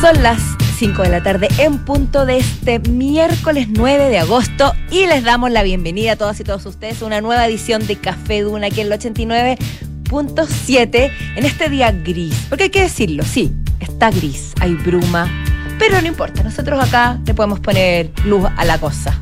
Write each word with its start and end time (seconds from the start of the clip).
Son 0.00 0.22
las 0.22 0.40
5 0.78 1.02
de 1.02 1.08
la 1.08 1.22
tarde 1.22 1.48
en 1.58 1.78
punto 1.78 2.24
de 2.26 2.38
este 2.38 2.78
miércoles 2.80 3.68
9 3.70 4.10
de 4.10 4.18
agosto 4.18 4.74
y 4.90 5.06
les 5.06 5.24
damos 5.24 5.50
la 5.50 5.62
bienvenida 5.62 6.12
a 6.12 6.16
todas 6.16 6.38
y 6.38 6.44
todos 6.44 6.66
ustedes 6.66 7.00
a 7.00 7.06
una 7.06 7.22
nueva 7.22 7.46
edición 7.46 7.86
de 7.86 7.96
Café 7.96 8.42
Duna 8.42 8.66
aquí 8.66 8.82
en 8.82 8.92
el 8.92 8.98
89.7 8.98 11.12
en 11.36 11.46
este 11.46 11.70
día 11.70 11.92
gris. 11.92 12.34
Porque 12.50 12.64
hay 12.64 12.70
que 12.70 12.82
decirlo, 12.82 13.24
sí, 13.24 13.54
está 13.80 14.10
gris, 14.10 14.52
hay 14.60 14.74
bruma, 14.74 15.30
pero 15.78 15.98
no 16.02 16.08
importa, 16.08 16.42
nosotros 16.42 16.78
acá 16.78 17.18
le 17.24 17.32
podemos 17.32 17.60
poner 17.60 18.10
luz 18.26 18.46
a 18.56 18.66
la 18.66 18.78
cosa. 18.78 19.18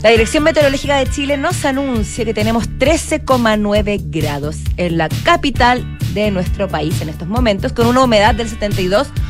La 0.00 0.10
Dirección 0.10 0.44
Meteorológica 0.44 0.96
de 0.98 1.10
Chile 1.10 1.36
nos 1.36 1.64
anuncia 1.64 2.24
que 2.24 2.34
tenemos 2.34 2.70
13,9 2.78 4.00
grados 4.10 4.58
en 4.76 4.96
la 4.96 5.08
capital 5.08 5.98
de 6.14 6.30
nuestro 6.30 6.68
país 6.68 7.00
en 7.00 7.08
estos 7.08 7.26
momentos, 7.26 7.72
con 7.72 7.88
una 7.88 8.04
humedad 8.04 8.32
del 8.34 8.48
72%. 8.48 9.23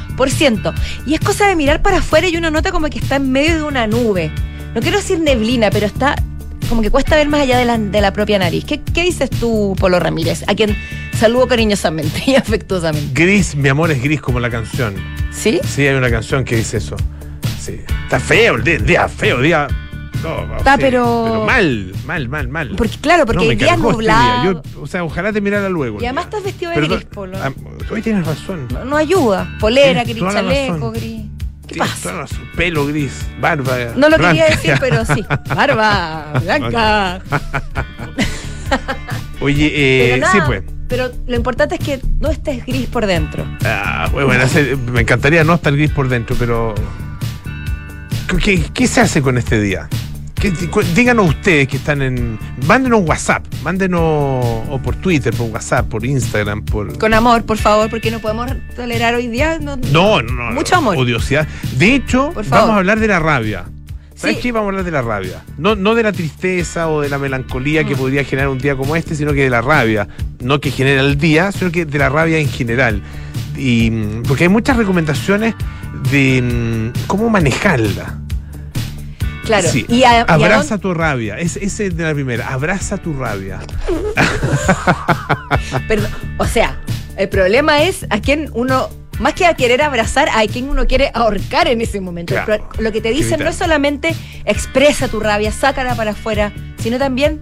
Y 1.06 1.14
es 1.14 1.20
cosa 1.20 1.46
de 1.46 1.56
mirar 1.56 1.82
para 1.82 1.98
afuera 1.98 2.28
y 2.28 2.36
uno 2.36 2.50
nota 2.50 2.70
como 2.70 2.88
que 2.88 2.98
está 2.98 3.16
en 3.16 3.30
medio 3.30 3.56
de 3.56 3.62
una 3.64 3.86
nube. 3.86 4.30
No 4.74 4.80
quiero 4.80 4.98
decir 4.98 5.20
neblina, 5.20 5.70
pero 5.70 5.86
está 5.86 6.16
como 6.68 6.82
que 6.82 6.90
cuesta 6.90 7.16
ver 7.16 7.28
más 7.28 7.42
allá 7.42 7.58
de 7.58 7.64
la, 7.64 7.78
de 7.78 8.00
la 8.00 8.12
propia 8.12 8.38
nariz. 8.38 8.64
¿Qué, 8.64 8.80
¿Qué 8.80 9.02
dices 9.02 9.30
tú, 9.30 9.76
Polo 9.78 10.00
Ramírez? 10.00 10.44
A 10.48 10.54
quien 10.54 10.76
saludo 11.18 11.46
cariñosamente 11.46 12.22
y 12.26 12.34
afectuosamente. 12.36 13.10
Gris, 13.12 13.54
mi 13.54 13.68
amor 13.68 13.90
es 13.90 14.02
gris 14.02 14.20
como 14.20 14.40
la 14.40 14.50
canción. 14.50 14.94
¿Sí? 15.30 15.60
Sí, 15.64 15.86
hay 15.86 15.94
una 15.94 16.10
canción 16.10 16.44
que 16.44 16.56
dice 16.56 16.78
eso. 16.78 16.96
Sí. 17.60 17.80
Está 18.04 18.20
feo 18.20 18.56
el 18.56 18.64
día, 18.64 18.78
día 18.78 19.08
feo, 19.08 19.40
día. 19.40 19.68
Está, 20.56 20.76
pero- 20.78 21.44
mal, 21.46 21.92
mal, 22.06 22.28
mal, 22.28 22.48
mal. 22.48 22.74
Porque, 22.76 22.96
claro, 22.98 23.26
porque 23.26 23.44
No, 23.44 23.50
el 23.52 23.58
día 23.58 23.74
este 23.74 23.80
nublado. 23.82 24.42
día. 24.42 24.62
Yo, 24.74 24.82
o 24.82 24.86
sea, 24.86 25.04
ojalá 25.04 25.32
te 25.32 25.40
mirara 25.40 25.68
luego. 25.68 26.00
Y 26.00 26.04
además 26.04 26.24
estás 26.26 26.44
vestido 26.44 26.70
de 26.72 26.80
gris, 26.80 27.04
Polo. 27.04 27.38
hoy 27.90 28.02
tienes 28.02 28.26
razón. 28.26 28.66
No, 28.72 28.84
no 28.84 28.96
ayuda. 28.96 29.48
Polera, 29.60 30.04
gris, 30.04 30.18
chaleco, 30.22 30.90
gris. 30.92 31.22
¿Qué 31.66 31.76
pasa? 31.76 32.26
Pelo 32.56 32.86
gris, 32.86 33.26
barba. 33.40 33.76
No 33.96 34.08
lo 34.10 34.18
quería 34.18 34.46
decir, 34.50 34.74
pero 34.80 35.02
sí. 35.06 35.24
Barba 35.54 36.34
blanca. 36.42 37.22
Oye, 39.40 40.14
eh, 40.14 40.18
nada, 40.18 40.32
sí, 40.32 40.38
pues. 40.46 40.62
Pero 40.88 41.10
lo 41.26 41.36
importante 41.36 41.76
es 41.76 41.80
que 41.84 42.00
no 42.20 42.30
estés 42.30 42.64
gris 42.66 42.86
por 42.86 43.06
dentro. 43.06 43.44
Ah, 43.64 44.08
bueno, 44.12 44.28
bueno, 44.28 44.44
me 44.92 45.00
encantaría 45.00 45.44
no 45.44 45.54
estar 45.54 45.74
gris 45.74 45.90
por 45.90 46.08
dentro, 46.08 46.36
pero. 46.38 46.74
¿Qué, 48.42 48.62
qué 48.72 48.86
se 48.86 49.00
hace 49.00 49.22
con 49.22 49.38
este 49.38 49.60
día? 49.60 49.88
¿Qué- 50.52 50.68
cu- 50.68 50.82
díganos 50.94 51.28
ustedes 51.30 51.66
que 51.68 51.78
están 51.78 52.02
en. 52.02 52.38
Mándenos 52.66 53.00
WhatsApp, 53.06 53.44
mándenos 53.62 54.00
o 54.02 54.78
por 54.82 54.94
Twitter, 54.96 55.32
por 55.34 55.48
WhatsApp, 55.50 55.88
por 55.88 56.04
Instagram, 56.04 56.62
por. 56.64 56.98
Con 56.98 57.14
amor, 57.14 57.44
por 57.44 57.56
favor, 57.56 57.88
porque 57.88 58.10
no 58.10 58.18
podemos 58.18 58.50
tolerar 58.76 59.14
hoy 59.14 59.28
día. 59.28 59.58
No, 59.58 59.76
No, 59.90 60.20
no. 60.22 60.52
Mucho 60.52 60.76
amor. 60.76 60.96
Odiosidad. 60.98 61.48
De 61.78 61.94
hecho, 61.94 62.32
vamos 62.50 62.70
a 62.70 62.76
hablar 62.76 63.00
de 63.00 63.08
la 63.08 63.20
rabia. 63.20 63.64
¿Sabes 64.14 64.36
Sí. 64.36 64.42
qué? 64.42 64.52
Vamos 64.52 64.66
a 64.66 64.70
hablar 64.70 64.84
de 64.84 64.90
la 64.90 65.02
rabia. 65.02 65.42
No, 65.58 65.74
no 65.76 65.94
de 65.94 66.02
la 66.02 66.12
tristeza 66.12 66.88
o 66.88 67.00
de 67.00 67.08
la 67.08 67.18
melancolía 67.18 67.82
que 67.84 67.94
Mm. 67.94 67.98
podría 67.98 68.22
generar 68.24 68.48
un 68.50 68.58
día 68.58 68.76
como 68.76 68.94
este, 68.96 69.14
sino 69.16 69.32
que 69.32 69.42
de 69.44 69.50
la 69.50 69.62
rabia. 69.62 70.06
No 70.40 70.60
que 70.60 70.70
genera 70.70 71.00
el 71.00 71.16
día, 71.18 71.50
sino 71.52 71.72
que 71.72 71.84
de 71.86 71.98
la 71.98 72.10
rabia 72.10 72.38
en 72.38 72.48
general. 72.48 73.02
Y, 73.56 73.90
mm, 73.90 74.22
porque 74.28 74.44
hay 74.44 74.50
muchas 74.50 74.76
recomendaciones 74.76 75.54
de 76.12 76.42
mm, 76.42 77.06
cómo 77.06 77.28
manejarla. 77.30 78.18
Claro. 79.44 79.68
Sí. 79.70 79.84
Y 79.88 80.04
a- 80.04 80.12
y 80.12 80.16
a 80.20 80.22
Abraza 80.22 80.78
tu 80.78 80.94
rabia. 80.94 81.38
Es- 81.38 81.56
Ese 81.56 81.86
es 81.86 81.96
de 81.96 82.04
la 82.04 82.14
primera. 82.14 82.52
Abraza 82.52 82.96
tu 82.98 83.12
rabia. 83.12 83.60
perdón, 85.88 86.10
o 86.38 86.46
sea, 86.46 86.78
el 87.16 87.28
problema 87.28 87.82
es 87.82 88.06
a 88.10 88.20
quién 88.20 88.50
uno. 88.54 88.88
Más 89.20 89.34
que 89.34 89.46
a 89.46 89.54
querer 89.54 89.80
abrazar, 89.80 90.28
a 90.34 90.44
quien 90.48 90.68
uno 90.68 90.88
quiere 90.88 91.12
ahorcar 91.14 91.68
en 91.68 91.80
ese 91.80 92.00
momento. 92.00 92.34
Claro. 92.34 92.68
Lo 92.80 92.90
que 92.90 93.00
te 93.00 93.10
dicen 93.10 93.38
no 93.38 93.48
es 93.48 93.54
solamente 93.54 94.12
expresa 94.44 95.06
tu 95.06 95.20
rabia, 95.20 95.52
sácala 95.52 95.94
para 95.94 96.10
afuera, 96.10 96.52
sino 96.82 96.98
también 96.98 97.40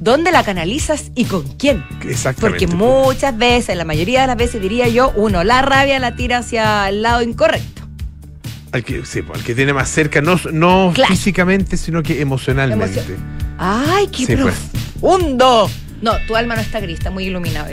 dónde 0.00 0.32
la 0.32 0.42
canalizas 0.44 1.10
y 1.14 1.26
con 1.26 1.42
quién. 1.58 1.84
Exactamente. 2.08 2.66
Porque 2.66 2.74
muchas 2.74 3.36
veces, 3.36 3.76
la 3.76 3.84
mayoría 3.84 4.22
de 4.22 4.28
las 4.28 4.38
veces 4.38 4.62
diría 4.62 4.88
yo, 4.88 5.12
uno 5.14 5.44
la 5.44 5.60
rabia 5.60 5.98
la 5.98 6.16
tira 6.16 6.38
hacia 6.38 6.88
el 6.88 7.02
lado 7.02 7.20
incorrecto. 7.20 7.77
Al 8.72 8.84
que, 8.84 9.04
sí, 9.06 9.22
al 9.32 9.42
que 9.42 9.54
tiene 9.54 9.72
más 9.72 9.88
cerca, 9.88 10.20
no, 10.20 10.38
no 10.52 10.92
Claro. 10.94 11.14
físicamente, 11.14 11.76
sino 11.76 12.02
que 12.02 12.20
emocionalmente. 12.20 13.00
Emocio- 13.00 13.16
¡Ay, 13.58 14.08
qué 14.08 14.26
Sí, 14.26 14.36
pues. 14.36 14.54
profundo! 15.00 15.70
No, 16.00 16.12
tu 16.28 16.36
alma 16.36 16.54
no 16.54 16.60
está 16.60 16.78
gris, 16.78 16.98
está 16.98 17.10
muy 17.10 17.24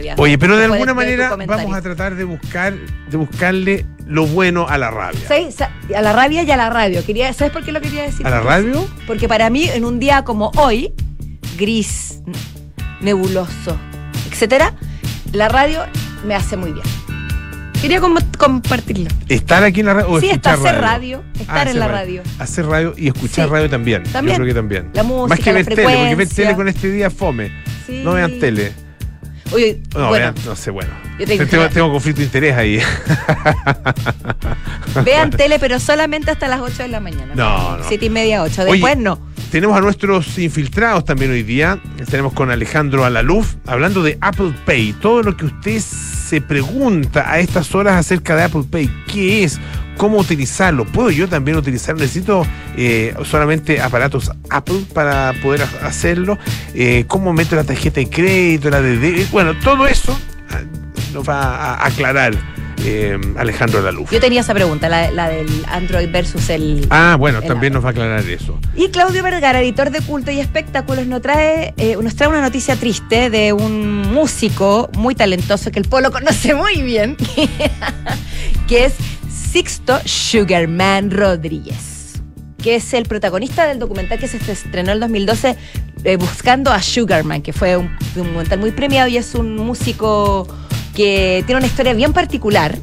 día. 0.02 0.16
Oye, 0.18 0.38
pero 0.40 0.58
de 0.58 0.66
alguna 0.66 0.94
manera 0.96 1.36
vamos 1.36 1.76
a 1.76 1.82
tratar 1.82 2.16
de 2.16 2.24
buscar, 2.24 2.74
de 2.74 3.18
buscarle 3.18 3.86
lo 4.08 4.26
bueno 4.26 4.68
a 4.68 4.78
la 4.80 4.90
rabia. 4.90 5.20
Sa- 5.52 5.70
A 5.96 6.02
la 6.02 6.12
rabia 6.12 6.42
y 6.42 6.50
a 6.50 6.58
la 6.58 6.70
radio. 6.72 7.06
Quería, 7.06 7.32
¿Sabes 7.34 7.54
por 7.54 7.64
qué 7.64 7.72
lo 7.72 7.82
quería 7.82 8.02
decir? 8.04 8.26
¿A 8.26 8.32
la 8.32 8.40
radio? 8.40 8.88
Porque 9.06 9.28
para 9.28 9.50
mí, 9.52 9.70
en 9.70 9.86
un 9.86 10.00
día 10.00 10.24
como 10.24 10.52
hoy, 10.56 10.92
gris, 11.58 12.20
nebuloso, 13.02 13.78
etcétera, 14.32 14.74
la 15.32 15.48
radio 15.50 15.82
me 16.26 16.34
hace 16.34 16.58
muy 16.58 16.72
bien. 16.72 16.86
Quería 17.86 18.02
com- 18.02 18.18
compartirlo. 18.40 19.10
¿Estar 19.30 19.64
aquí 19.64 19.82
en 19.82 19.86
la 19.86 19.94
radio 19.94 20.20
Sí, 20.20 20.26
está 20.32 20.54
escuchar 20.54 20.70
hacer 20.74 20.82
radio? 20.82 21.18
radio, 21.20 21.40
estar 21.40 21.68
Ah, 21.68 21.70
en 21.70 21.78
la 21.80 21.88
radio. 21.88 22.24
Hacer 22.40 22.66
radio 22.66 22.96
y 22.98 23.08
escuchar 23.10 23.46
Sí. 23.48 23.52
radio 23.54 23.70
también. 23.70 24.02
También. 24.12 24.38
Yo 24.38 24.44
creo 24.44 24.54
que 24.56 24.60
también. 24.60 24.90
La 24.96 25.04
música, 25.04 25.28
Más 25.28 25.40
que 25.40 25.46
la 25.52 25.58
ver 25.58 25.66
tele, 25.68 25.84
porque 25.84 26.16
ver 26.16 26.28
tele 26.30 26.56
con 26.56 26.68
este 26.68 26.90
día 26.92 27.12
fome. 27.12 27.52
Sí. 27.86 28.02
No 28.04 28.14
vean 28.14 28.40
tele. 28.40 28.74
Oye, 29.52 29.84
No, 29.94 30.08
bueno, 30.08 30.34
vean, 30.34 30.36
no 30.48 30.56
sé, 30.56 30.72
bueno. 30.72 30.90
Yo 31.20 31.28
tengo- 31.28 31.46
Tengo, 31.46 31.70
tengo 31.70 31.92
conflicto 31.92 32.22
de 32.22 32.26
interés 32.26 32.58
ahí. 32.58 32.80
vean 35.04 35.30
tele, 35.38 35.60
pero 35.60 35.80
solamente 35.80 36.32
hasta 36.32 36.48
las 36.48 36.62
8 36.62 36.82
de 36.82 36.90
la 36.90 37.00
mañana. 37.00 37.34
No, 37.36 37.78
no. 37.78 37.84
Siete 37.88 38.06
y 38.06 38.10
media, 38.10 38.42
8. 38.42 38.64
Oye, 38.64 38.72
Después 38.72 38.98
no. 38.98 39.20
Tenemos 39.56 39.78
a 39.78 39.80
nuestros 39.80 40.38
infiltrados 40.38 41.06
también 41.06 41.32
hoy 41.32 41.42
día. 41.42 41.80
Tenemos 42.10 42.34
con 42.34 42.52
Alejandro 42.52 43.06
Alaluf 43.06 43.56
hablando 43.66 44.04
de 44.04 44.18
Apple 44.20 44.54
Pay. 44.66 44.92
Todo 45.00 45.24
lo 45.24 45.38
que 45.38 45.46
usted 45.46 45.80
se 45.80 46.42
pregunta 46.42 47.32
a 47.32 47.40
estas 47.40 47.74
horas 47.74 47.96
acerca 47.96 48.36
de 48.36 48.44
Apple 48.44 48.66
Pay. 48.70 48.90
¿Qué 49.10 49.46
es? 49.46 49.58
¿Cómo 49.96 50.18
utilizarlo? 50.18 50.84
¿Puedo 50.84 51.10
yo 51.10 51.30
también 51.30 51.56
utilizarlo? 51.56 52.02
¿Necesito 52.02 52.46
eh, 52.76 53.16
solamente 53.24 53.80
aparatos 53.80 54.30
Apple 54.50 54.82
para 54.94 55.32
poder 55.42 55.62
ha- 55.62 55.88
hacerlo? 55.88 56.38
Eh, 56.74 57.06
¿Cómo 57.08 57.32
meto 57.32 57.56
la 57.56 57.64
tarjeta 57.64 58.02
de 58.02 58.10
crédito, 58.10 58.70
la 58.70 58.82
de? 58.82 59.26
Bueno, 59.32 59.58
todo 59.60 59.88
eso 59.88 60.20
ah, 60.50 60.60
nos 61.14 61.30
va 61.30 61.76
a 61.76 61.86
aclarar 61.88 62.34
eh, 62.86 63.20
Alejandro 63.38 63.80
Alaluf. 63.80 64.12
Yo 64.12 64.20
tenía 64.20 64.42
esa 64.42 64.54
pregunta, 64.54 64.90
la, 64.90 65.12
la 65.12 65.30
del 65.30 65.48
Android 65.68 66.10
versus 66.12 66.50
el. 66.50 66.86
Ah, 66.90 67.16
bueno, 67.18 67.40
el 67.40 67.48
también 67.48 67.74
Apple. 67.74 67.76
nos 67.76 67.84
va 67.84 67.88
a 67.90 67.92
aclarar 67.92 68.30
eso. 68.30 68.60
Y 68.76 68.90
Claudio 68.90 69.24
Vergara, 69.24 69.62
editor 69.62 69.90
de 69.90 70.02
culto 70.02 70.32
y 70.32 70.40
espectáculos, 70.40 71.06
nos 71.08 71.22
trae, 71.22 71.74
eh, 71.78 71.98
nos 72.02 72.16
trae 72.16 72.30
una 72.30 72.42
noticia 72.42 72.76
triste 72.76 73.30
de 73.30 73.54
un 73.54 74.02
músico 74.14 74.90
muy 74.98 75.16
talentoso 75.16 75.72
que 75.72 75.80
el 75.80 75.88
Polo 75.88 76.12
conoce 76.12 76.54
muy 76.54 76.82
bien, 76.82 77.18
que 78.68 78.86
es 78.86 78.94
Sixto 79.30 80.00
Sugarman 80.06 81.12
Rodríguez, 81.12 82.22
que 82.62 82.76
es 82.76 82.94
el 82.94 83.06
protagonista 83.06 83.66
del 83.66 83.80
documental 83.80 84.20
que 84.20 84.28
se 84.28 84.38
estrenó 84.52 84.92
en 84.92 84.96
el 84.96 85.00
2012, 85.00 85.56
eh, 86.04 86.18
Buscando 86.18 86.72
a 86.72 86.82
Sugarman, 86.82 87.42
que 87.42 87.52
fue 87.52 87.78
un, 87.78 87.86
un 88.16 88.24
documental 88.28 88.60
muy 88.60 88.72
premiado 88.72 89.08
y 89.08 89.18
es 89.18 89.34
un 89.34 89.56
músico 89.56 90.48
que 90.96 91.44
tiene 91.46 91.60
una 91.60 91.68
historia 91.68 91.94
bien 91.94 92.14
particular 92.14 92.78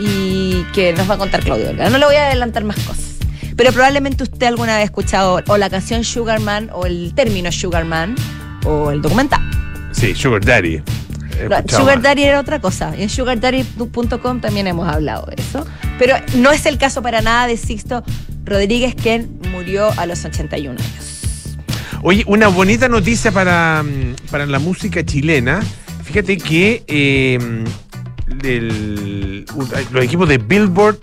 y 0.00 0.64
que 0.72 0.92
nos 0.92 1.08
va 1.08 1.14
a 1.14 1.18
contar 1.18 1.42
Claudio 1.42 1.66
Vergara. 1.66 1.90
No 1.90 1.98
le 1.98 2.06
voy 2.06 2.16
a 2.16 2.26
adelantar 2.26 2.64
más 2.64 2.76
cosas. 2.80 3.18
Pero 3.56 3.72
probablemente 3.72 4.22
usted 4.22 4.46
alguna 4.46 4.74
vez 4.74 4.82
ha 4.82 4.84
escuchado 4.84 5.42
o 5.46 5.56
la 5.58 5.68
canción 5.68 6.02
Sugarman 6.02 6.70
o 6.72 6.86
el 6.86 7.12
término 7.14 7.52
Sugarman 7.52 8.16
o 8.64 8.90
el 8.90 9.02
documental. 9.02 9.40
Sí, 9.92 10.14
Sugar 10.14 10.44
Daddy. 10.44 10.82
No, 11.48 11.56
Sugar. 11.68 12.02
Daddy 12.02 12.24
era 12.24 12.40
otra 12.40 12.60
cosa. 12.60 12.94
En 12.96 13.08
sugardaddy.com 13.08 14.40
también 14.40 14.66
hemos 14.66 14.88
hablado 14.88 15.26
de 15.26 15.42
eso. 15.42 15.66
Pero 15.98 16.16
no 16.36 16.50
es 16.50 16.66
el 16.66 16.78
caso 16.78 17.02
para 17.02 17.20
nada 17.20 17.46
de 17.46 17.56
Sixto 17.56 18.02
Rodríguez, 18.44 18.94
quien 18.94 19.38
murió 19.50 19.90
a 19.98 20.06
los 20.06 20.24
81 20.24 20.78
años. 20.78 21.10
Oye, 22.02 22.24
una 22.26 22.48
bonita 22.48 22.88
noticia 22.88 23.30
para, 23.30 23.82
mm, 23.82 24.16
para 24.30 24.46
la 24.46 24.58
música 24.58 25.04
chilena. 25.04 25.60
Fíjate 26.10 26.38
que 26.38 26.82
eh, 26.88 27.38
el- 28.42 29.44
los 29.92 30.04
equipos 30.04 30.28
de 30.28 30.38
Billboard 30.38 30.98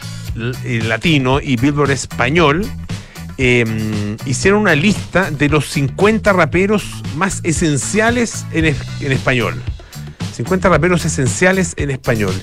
eh, 0.66 0.82
Latino 0.86 1.40
y 1.42 1.56
Billboard 1.56 1.92
Español 1.92 2.66
eh, 3.38 4.18
hicieron 4.26 4.60
una 4.62 4.76
lista 4.76 5.32
de 5.32 5.48
los 5.48 5.68
50 5.70 6.34
raperos 6.34 6.84
más 7.16 7.40
esenciales 7.44 8.46
en, 8.52 8.66
es- 8.66 8.78
en 9.00 9.14
español. 9.14 9.56
50 10.36 10.68
raperos 10.68 11.06
esenciales 11.06 11.74
en 11.78 11.92
español. 11.92 12.34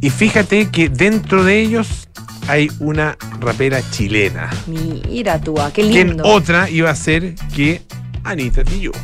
Y 0.00 0.10
fíjate 0.10 0.68
que 0.68 0.88
dentro 0.88 1.44
de 1.44 1.60
ellos 1.60 2.08
hay 2.48 2.72
una 2.80 3.16
rapera 3.38 3.88
chilena. 3.92 4.50
Mira 4.66 5.40
tú, 5.40 5.54
ah, 5.60 5.70
qué 5.72 5.82
¿Quién 5.82 6.08
lindo. 6.08 6.24
otra 6.24 6.68
iba 6.68 6.90
a 6.90 6.96
ser 6.96 7.36
que 7.54 7.82
Anita 8.24 8.64
Tijoux? 8.64 8.98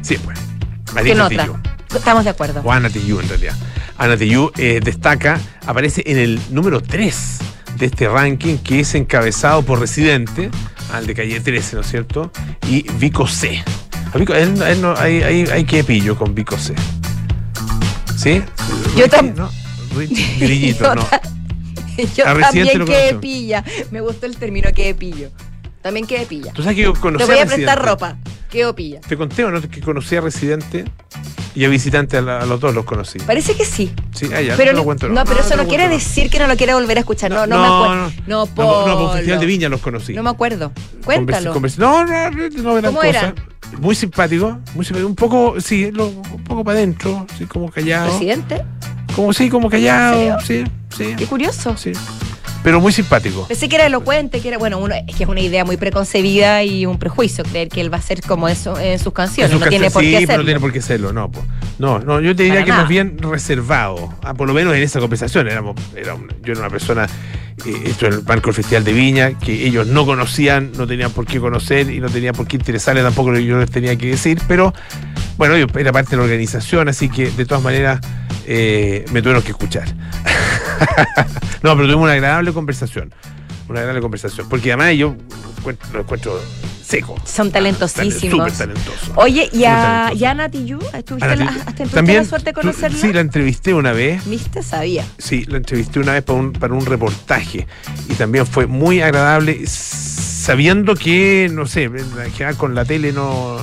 Sí, 0.00 0.16
pues. 0.24 0.38
¿Quién 1.02 1.20
Anita 1.20 1.44
otra? 1.44 1.77
Estamos 1.94 2.24
de 2.24 2.30
acuerdo. 2.30 2.60
O 2.64 2.72
Ana 2.72 2.90
Tijoux, 2.90 3.20
en 3.22 3.28
realidad. 3.28 3.56
Ana 3.96 4.16
Tijoux 4.16 4.52
eh, 4.58 4.80
destaca, 4.82 5.40
aparece 5.66 6.02
en 6.06 6.18
el 6.18 6.40
número 6.50 6.80
3 6.82 7.38
de 7.76 7.86
este 7.86 8.08
ranking 8.08 8.58
que 8.58 8.80
es 8.80 8.94
encabezado 8.94 9.62
por 9.62 9.80
Residente, 9.80 10.50
al 10.92 11.06
de 11.06 11.14
calle 11.14 11.40
13, 11.40 11.76
¿no 11.76 11.82
es 11.82 11.88
cierto? 11.90 12.30
Y 12.68 12.82
Vico 12.94 13.26
C. 13.26 13.62
A 14.12 14.18
Vico- 14.18 14.34
él- 14.34 14.60
él 14.62 14.80
no- 14.80 14.94
hay, 14.96 15.22
hay, 15.22 15.44
hay 15.46 15.64
que 15.64 15.84
pillo 15.84 16.16
con 16.16 16.34
Vico 16.34 16.56
C. 16.58 16.74
¿Sí? 18.16 18.42
Yo 18.96 19.04
Ricky, 19.04 19.16
tam- 19.16 19.34
¿no? 19.34 19.50
Grillito, 20.38 20.94
no. 20.94 21.02
Yo 22.16 22.26
A 22.28 22.38
también 22.38 22.84
quedé 22.84 23.14
pilla. 23.14 23.64
Me 23.90 24.00
gustó 24.00 24.26
el 24.26 24.36
término 24.36 24.70
quedé 24.72 24.94
pillo. 24.94 25.30
También 25.82 26.06
quedé 26.06 26.26
pilla. 26.26 26.52
Tú 26.52 26.62
sabes 26.62 26.76
que 26.76 26.82
yo 26.82 26.94
conocí 26.94 27.24
Te 27.24 27.30
voy 27.30 27.38
a 27.40 27.44
Residente. 27.44 27.64
prestar 27.72 27.84
ropa. 27.84 28.16
Pilla. 28.76 29.00
Te 29.00 29.16
conté 29.16 29.44
o 29.44 29.50
no 29.50 29.60
que 29.60 29.80
conocí 29.80 30.16
a 30.16 30.20
Residente 30.22 30.84
y 31.60 31.64
a 31.64 31.68
Visitante 31.68 32.16
a, 32.18 32.22
la- 32.22 32.38
a 32.40 32.46
los 32.46 32.60
dos 32.60 32.74
los 32.74 32.84
conocí. 32.84 33.18
Parece 33.20 33.54
que 33.56 33.64
sí. 33.64 33.92
Sí, 34.14 34.28
ya, 34.28 34.54
Pero 34.56 34.72
no 34.72 34.72
no, 34.72 34.78
lo 34.78 34.84
cuento. 34.84 35.08
no, 35.08 35.24
pero 35.24 35.40
Ah, 35.40 35.44
eso 35.46 35.56
no 35.56 35.66
quiere 35.66 35.88
decir 35.88 36.30
que 36.30 36.38
no 36.38 36.46
lo 36.46 36.56
quiera 36.56 36.74
volver 36.74 36.96
a 36.96 37.00
escuchar. 37.00 37.30
No, 37.30 37.46
no, 37.46 37.58
me 37.60 37.66
acuerdo. 37.66 38.12
No, 38.26 38.46
No, 38.46 38.46
Polo. 38.46 38.86
no, 38.86 38.98
por 38.98 39.12
Festival 39.16 39.40
de 39.40 39.46
Viña 39.46 39.68
los 39.68 39.80
conocí. 39.80 40.14
No 40.14 40.22
me 40.22 40.30
acuerdo. 40.30 40.72
Cuéntalo. 41.04 41.54
conversi- 41.54 41.78
no, 41.78 42.04
no, 42.04 42.30
no, 42.30 42.80
no 42.80 42.88
¿Cómo 42.88 42.98
cosa. 42.98 43.08
era? 43.08 43.34
Muy 43.80 43.94
simpático, 43.94 44.58
muy 44.74 44.84
simpático. 44.84 45.08
Un 45.08 45.14
poco, 45.16 45.60
sí, 45.60 45.90
lo- 45.92 46.06
un 46.08 46.44
poco 46.44 46.64
para 46.64 46.78
adentro, 46.78 47.26
sí, 47.36 47.44
como 47.46 47.70
callado. 47.70 48.08
¿Presidente? 48.10 48.62
Como 49.14 49.32
sí, 49.32 49.48
como 49.50 49.68
callado. 49.68 50.20
¿En 50.20 50.40
Sí, 50.40 50.64
sí, 50.96 51.14
Qué 51.16 51.26
curioso. 51.26 51.76
sí. 51.76 51.92
Pero 52.62 52.80
muy 52.80 52.92
simpático. 52.92 53.46
Pensé 53.46 53.68
que 53.68 53.76
era 53.76 53.86
elocuente, 53.86 54.40
que 54.40 54.48
era, 54.48 54.58
bueno, 54.58 54.78
uno, 54.78 54.94
es 54.94 55.14
que 55.16 55.22
es 55.24 55.28
una 55.28 55.40
idea 55.40 55.64
muy 55.64 55.76
preconcebida 55.76 56.64
y 56.64 56.86
un 56.86 56.98
prejuicio 56.98 57.44
creer 57.44 57.68
que 57.68 57.80
él 57.80 57.92
va 57.92 57.98
a 57.98 58.02
ser 58.02 58.20
como 58.20 58.48
eso 58.48 58.78
en 58.78 58.98
sus 58.98 59.12
canciones. 59.12 59.52
En 59.52 59.58
sus 59.58 59.64
no 59.64 59.70
tiene 59.70 59.90
por 59.90 60.02
sí, 60.02 60.10
qué 60.18 60.26
pero 60.26 60.38
no 60.40 60.44
tiene 60.44 60.60
por 60.60 60.72
qué 60.72 60.82
serlo, 60.82 61.12
no. 61.12 61.30
po. 61.30 61.42
No, 61.78 62.00
no, 62.00 62.20
yo 62.20 62.34
te 62.34 62.42
diría 62.42 62.56
Para 62.60 62.64
que 62.64 62.70
nada. 62.70 62.82
más 62.82 62.88
bien 62.90 63.16
reservado. 63.18 64.12
Ah, 64.22 64.34
por 64.34 64.48
lo 64.48 64.54
menos 64.54 64.74
en 64.74 64.82
esa 64.82 64.98
conversación. 65.00 65.48
Éramos, 65.48 65.76
era 65.96 66.14
un- 66.14 66.28
yo 66.42 66.52
era 66.52 66.60
una 66.60 66.70
persona, 66.70 67.06
esto 67.84 68.06
en 68.06 68.12
el 68.14 68.22
marco 68.24 68.46
del 68.46 68.54
Festival 68.54 68.84
de 68.84 68.92
Viña, 68.92 69.38
que 69.38 69.66
ellos 69.66 69.86
no 69.86 70.06
conocían, 70.06 70.72
no 70.76 70.86
tenían 70.86 71.10
por 71.10 71.26
qué 71.26 71.40
conocer 71.40 71.90
y 71.90 72.00
no 72.00 72.08
tenían 72.08 72.34
por 72.34 72.46
qué 72.46 72.56
interesarles 72.56 73.04
tampoco 73.04 73.30
lo 73.30 73.38
que 73.38 73.44
yo 73.44 73.58
les 73.58 73.70
tenía 73.70 73.96
que 73.96 74.08
decir, 74.08 74.40
pero 74.48 74.72
bueno, 75.36 75.56
yo 75.56 75.66
era 75.78 75.92
parte 75.92 76.10
de 76.10 76.16
la 76.16 76.24
organización, 76.24 76.88
así 76.88 77.08
que 77.08 77.30
de 77.30 77.46
todas 77.46 77.62
maneras 77.62 78.00
eh, 78.46 79.04
me 79.12 79.22
tuvieron 79.22 79.42
que 79.42 79.50
escuchar. 79.50 79.86
no, 81.62 81.74
pero 81.74 81.86
tuvimos 81.86 82.04
una 82.04 82.12
agradable 82.12 82.52
conversación. 82.52 83.12
Una 83.68 83.80
agradable 83.80 84.00
conversación. 84.00 84.48
Porque 84.48 84.72
además 84.72 84.94
yo 84.96 85.14
encuentro- 85.58 85.88
lo 85.92 86.00
encuentro 86.00 86.40
seco. 86.84 87.16
Son 87.26 87.50
talentosísimos. 87.52 88.38
Súper 88.38 88.52
talentoso. 88.52 89.12
Oye, 89.16 89.50
¿y 89.52 89.64
a, 89.64 90.10
y 90.14 90.24
a 90.24 90.32
Nati 90.32 90.64
Yu? 90.64 90.78
¿Estuviste, 90.94 91.26
Ana, 91.28 91.36
la, 91.44 91.50
hasta 91.50 91.72
tuviste 91.74 91.94
también, 91.94 92.18
la 92.18 92.24
suerte 92.24 92.46
de 92.46 92.54
conocerla? 92.54 92.98
sí, 92.98 93.12
la 93.12 93.20
entrevisté 93.20 93.74
una 93.74 93.92
vez. 93.92 94.24
¿Viste? 94.26 94.62
Sabía. 94.62 95.04
Sí, 95.18 95.44
la 95.46 95.58
entrevisté 95.58 96.00
una 96.00 96.12
vez 96.14 96.22
para 96.24 96.38
un, 96.38 96.52
para 96.54 96.72
un 96.72 96.86
reportaje. 96.86 97.66
Y 98.08 98.14
también 98.14 98.46
fue 98.46 98.66
muy 98.66 99.02
agradable, 99.02 99.66
sabiendo 99.66 100.94
que, 100.94 101.50
no 101.52 101.66
sé, 101.66 101.84
en 101.84 102.32
general 102.32 102.56
con 102.56 102.74
la 102.74 102.84
tele 102.84 103.12
no. 103.12 103.58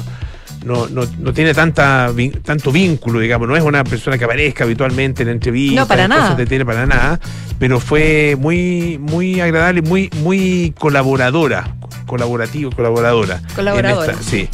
No, 0.65 0.87
no, 0.89 1.03
no 1.19 1.31
tiene 1.33 1.53
tanta 1.53 2.11
tanto 2.43 2.71
vínculo, 2.71 3.19
digamos, 3.19 3.47
no 3.47 3.55
es 3.55 3.61
una 3.63 3.83
persona 3.83 4.17
que 4.17 4.25
aparezca 4.25 4.63
habitualmente 4.63 5.21
en 5.23 5.29
entrevistas, 5.29 5.75
No, 5.83 5.87
para 5.87 6.07
nada. 6.07 6.33
de 6.35 6.45
tele, 6.47 6.65
para 6.65 6.85
nada, 6.87 7.19
pero 7.59 7.79
fue 7.79 8.35
muy, 8.39 8.97
muy 8.99 9.39
agradable, 9.39 9.81
muy, 9.83 10.09
muy 10.23 10.73
colaboradora, 10.77 11.75
colaborativo, 12.07 12.71
colaboradora. 12.71 13.41
en 13.47 13.55
Colaboradora. 13.55 14.11
esta- 14.13 14.23
sí. 14.23 14.49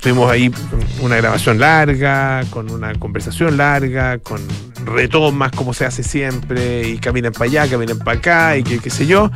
Tuvimos 0.00 0.30
ahí 0.30 0.52
una 1.00 1.16
grabación 1.16 1.58
larga, 1.58 2.42
con 2.50 2.70
una 2.70 2.92
conversación 2.96 3.56
larga, 3.56 4.18
con 4.18 4.38
retomas 4.84 5.50
como 5.52 5.74
se 5.74 5.84
hace 5.84 6.02
siempre, 6.02 6.88
y 6.88 6.98
caminan 6.98 7.32
para 7.32 7.44
allá, 7.44 7.68
caminan 7.68 7.98
para 7.98 8.18
acá, 8.18 8.56
y 8.56 8.62
qué, 8.62 8.78
qué 8.78 8.90
sé 8.90 9.06
yo, 9.06 9.30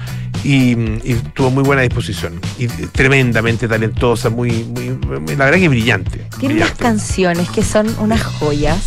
y, 0.44 0.72
y 0.72 1.20
tuvo 1.34 1.50
muy 1.50 1.62
buena 1.64 1.82
disposición, 1.82 2.40
y 2.58 2.66
tremendamente 2.68 3.66
talentosa, 3.68 4.30
muy, 4.30 4.50
muy, 4.64 4.90
muy- 4.90 5.36
la 5.36 5.46
verdad 5.46 5.58
que 5.58 5.68
brillante. 5.68 6.26
Tiene 6.38 6.54
unas 6.56 6.68
brillante. 6.76 6.82
canciones 6.82 7.48
que 7.50 7.62
son 7.62 7.88
unas 7.98 8.22
joyas, 8.22 8.78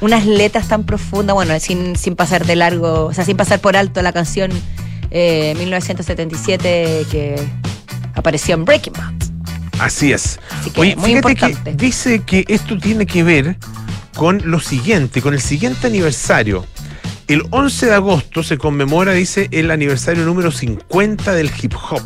unas 0.00 0.24
letras 0.26 0.68
tan 0.68 0.84
profundas, 0.84 1.34
bueno, 1.34 1.58
sin, 1.60 1.96
sin 1.96 2.16
pasar 2.16 2.46
de 2.46 2.56
largo, 2.56 3.06
o 3.06 3.14
sea, 3.14 3.24
sin 3.24 3.36
pasar 3.36 3.60
por 3.60 3.76
alto 3.76 4.00
la 4.02 4.12
canción 4.12 4.50
eh, 5.10 5.54
1977 5.58 7.06
que 7.10 7.36
apareció 8.14 8.54
en 8.54 8.64
Breaking 8.64 8.92
Bad. 8.94 9.12
Así 9.78 10.12
es. 10.12 10.38
Así 10.60 10.70
que 10.70 10.80
Oye, 10.80 10.96
muy 10.96 11.12
importante. 11.12 11.70
que 11.70 11.72
dice 11.76 12.20
que 12.20 12.44
esto 12.48 12.76
tiene 12.78 13.06
que 13.06 13.22
ver 13.22 13.56
con 14.20 14.42
lo 14.44 14.60
siguiente, 14.60 15.22
con 15.22 15.32
el 15.32 15.40
siguiente 15.40 15.86
aniversario. 15.86 16.66
El 17.26 17.42
11 17.48 17.86
de 17.86 17.94
agosto 17.94 18.42
se 18.42 18.58
conmemora, 18.58 19.12
dice, 19.14 19.48
el 19.50 19.70
aniversario 19.70 20.26
número 20.26 20.50
50 20.52 21.32
del 21.32 21.50
hip 21.62 21.72
hop. 21.90 22.02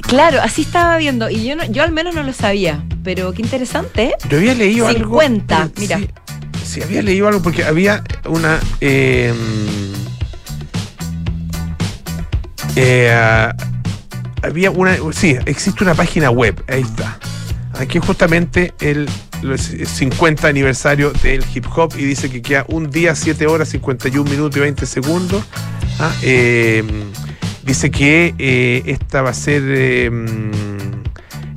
Claro, 0.00 0.40
así 0.42 0.62
estaba 0.62 0.96
viendo, 0.96 1.30
y 1.30 1.44
yo, 1.46 1.54
no- 1.54 1.64
yo 1.66 1.84
al 1.84 1.92
menos 1.92 2.16
no 2.16 2.24
lo 2.24 2.32
sabía, 2.32 2.84
pero 3.04 3.32
qué 3.34 3.42
interesante, 3.42 4.02
¿eh? 4.06 4.12
Yo 4.28 4.38
había 4.38 4.54
leído 4.54 4.88
algo. 4.88 5.20
50, 5.20 5.68
pero 5.72 5.80
mira. 5.80 5.98
Sí, 5.98 6.08
sí, 6.64 6.82
había 6.82 7.02
leído 7.02 7.28
algo 7.28 7.40
porque 7.40 7.62
había 7.62 8.02
una. 8.28 8.58
eh, 8.80 9.32
eh, 12.74 13.48
había 14.42 14.72
una. 14.72 14.96
Sí, 15.12 15.36
existe 15.46 15.84
una 15.84 15.94
página 15.94 16.30
web, 16.30 16.60
ahí 16.68 16.80
está. 16.82 17.16
Aquí 17.78 18.00
justamente 18.00 18.74
el, 18.80 19.08
los 19.42 19.60
50 19.60 20.48
aniversario 20.48 21.12
del 21.22 21.44
hip 21.54 21.66
hop 21.74 21.92
y 21.96 22.04
dice 22.04 22.30
que 22.30 22.42
queda 22.42 22.64
un 22.68 22.90
día, 22.90 23.14
7 23.14 23.46
horas, 23.46 23.68
51 23.70 24.30
minutos 24.30 24.56
y 24.56 24.60
20 24.60 24.86
segundos. 24.86 25.44
Ah, 25.98 26.14
eh, 26.22 26.82
dice 27.64 27.90
que 27.90 28.34
eh, 28.38 28.82
esta 28.86 29.22
va 29.22 29.30
a 29.30 29.34
ser 29.34 29.62
eh, 29.66 30.10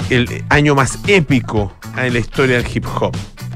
el 0.09 0.43
año 0.49 0.75
más 0.75 0.99
épico 1.07 1.75
en 1.97 2.13
la 2.13 2.19
historia 2.19 2.57
del 2.57 2.65
hip 2.73 2.85
hop. 2.99 3.15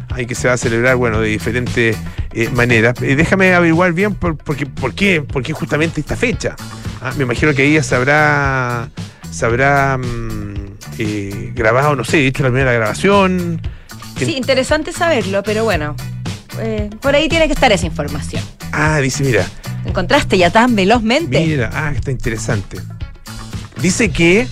Hay 0.10 0.26
que 0.26 0.36
se 0.36 0.48
va 0.48 0.56
a 0.56 0.58
celebrar, 0.58 0.96
bueno, 0.96 1.22
de 1.22 1.30
diferentes 1.30 1.96
eh, 2.34 2.50
maneras. 2.50 3.02
Eh, 3.02 3.16
déjame 3.16 3.54
averiguar 3.54 3.94
bien 3.94 4.16
por, 4.16 4.38
porque, 4.38 4.66
por, 4.66 4.94
qué, 4.94 5.22
por 5.22 5.44
qué 5.44 5.54
justamente 5.54 6.02
esta 6.02 6.16
fecha. 6.16 6.56
Ah, 7.02 7.14
me 7.18 7.24
imagino 7.24 7.54
que 7.54 7.64
ella 7.64 7.84
se 7.84 7.96
habrá 7.96 8.90
mm, 9.98 10.54
eh, 10.98 11.52
grabado, 11.56 11.96
no 11.96 12.04
sé, 12.04 12.26
hecho 12.26 12.44
la 12.44 12.50
primera 12.50 12.74
grabación. 12.74 13.62
Sí, 14.26 14.36
interesante 14.38 14.92
saberlo, 14.94 15.44
pero 15.44 15.64
bueno, 15.64 15.96
eh, 16.60 16.90
por 17.02 17.16
ahí 17.16 17.28
tiene 17.30 17.48
que 17.48 17.54
estar 17.54 17.72
esa 17.72 17.86
información. 17.86 18.44
Ah, 18.72 19.00
dice, 19.00 19.24
mira, 19.24 19.46
¿Encontraste 19.86 20.38
ya 20.38 20.50
tan 20.50 20.76
velozmente? 20.76 21.40
Mira, 21.46 21.70
ah, 21.74 21.92
está 21.96 22.12
interesante. 22.12 22.78
Dice 23.82 24.12
que 24.12 24.48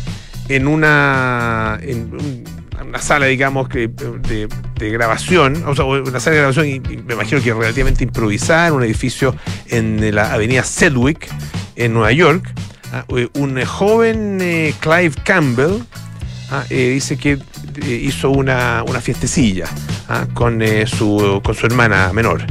en 0.47 0.67
una, 0.67 1.77
en 1.81 2.13
un- 2.13 2.43
una 2.87 2.99
sala, 3.01 3.25
digamos, 3.25 3.67
que 3.67 3.89
de, 3.89 4.47
de 4.79 4.89
grabación, 4.91 5.63
o 5.67 5.75
sea, 5.75 5.83
una 5.83 6.19
sala 6.21 6.35
de 6.35 6.37
grabación, 6.37 6.67
y, 6.67 6.79
me 6.79 7.15
imagino 7.15 7.41
que 7.41 7.53
relativamente 7.53 8.03
improvisada, 8.05 8.67
en 8.67 8.73
un 8.75 8.83
edificio 8.83 9.35
en 9.67 10.15
la 10.15 10.31
avenida 10.31 10.63
Sedgwick, 10.63 11.27
en 11.75 11.93
Nueva 11.93 12.13
York, 12.13 12.49
ah, 12.93 13.03
eh, 13.09 13.27
un 13.33 13.61
joven 13.65 14.37
eh, 14.41 14.73
Clive 14.79 15.11
Campbell 15.25 15.81
ah, 16.51 16.65
eh, 16.69 16.89
dice 16.89 17.17
que 17.17 17.33
eh, 17.33 18.01
hizo 18.03 18.29
una, 18.29 18.83
una 18.87 19.01
fiestecilla 19.01 19.65
ah, 20.09 20.27
con, 20.33 20.61
eh, 20.61 20.85
su, 20.87 21.41
con 21.43 21.55
su 21.55 21.65
hermana 21.65 22.11
menor. 22.13 22.45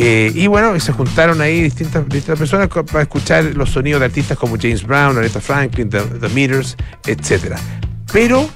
Y 0.00 0.46
bueno, 0.46 0.78
se 0.78 0.92
juntaron 0.92 1.40
ahí 1.40 1.60
distintas, 1.60 2.08
distintas 2.08 2.38
personas 2.38 2.68
para 2.68 3.02
escuchar 3.02 3.44
los 3.56 3.70
sonidos 3.70 3.98
de 3.98 4.06
artistas 4.06 4.38
como 4.38 4.56
James 4.56 4.84
Brown, 4.84 5.18
Aretha 5.18 5.40
Franklin, 5.40 5.90
The, 5.90 6.02
The 6.02 6.28
Meters, 6.28 6.76
etc. 7.04 7.56
Pero 8.12 8.48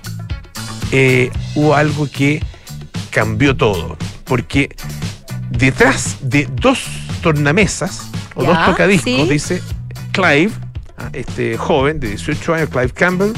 hubo 1.56 1.74
algo 1.74 2.08
que 2.08 2.40
cambió 3.10 3.56
todo, 3.56 3.96
porque 4.24 4.72
detrás 5.50 6.18
de 6.20 6.48
dos 6.54 6.84
tornamesas 7.22 8.08
o 8.36 8.42
Ya, 8.42 8.48
dos 8.48 8.66
tocadiscos, 8.66 9.12
sí. 9.12 9.28
dice 9.28 9.62
Clive, 10.12 10.52
ah, 10.98 11.08
este 11.12 11.56
joven 11.56 11.98
de 12.00 12.08
18 12.08 12.54
años, 12.54 12.68
Clive 12.70 12.90
Campbell, 12.90 13.32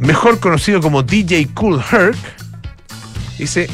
mejor 0.00 0.38
conocido 0.40 0.80
como 0.80 1.02
DJ 1.02 1.48
Cool 1.54 1.82
Herc, 1.90 2.16
dice, 3.38 3.68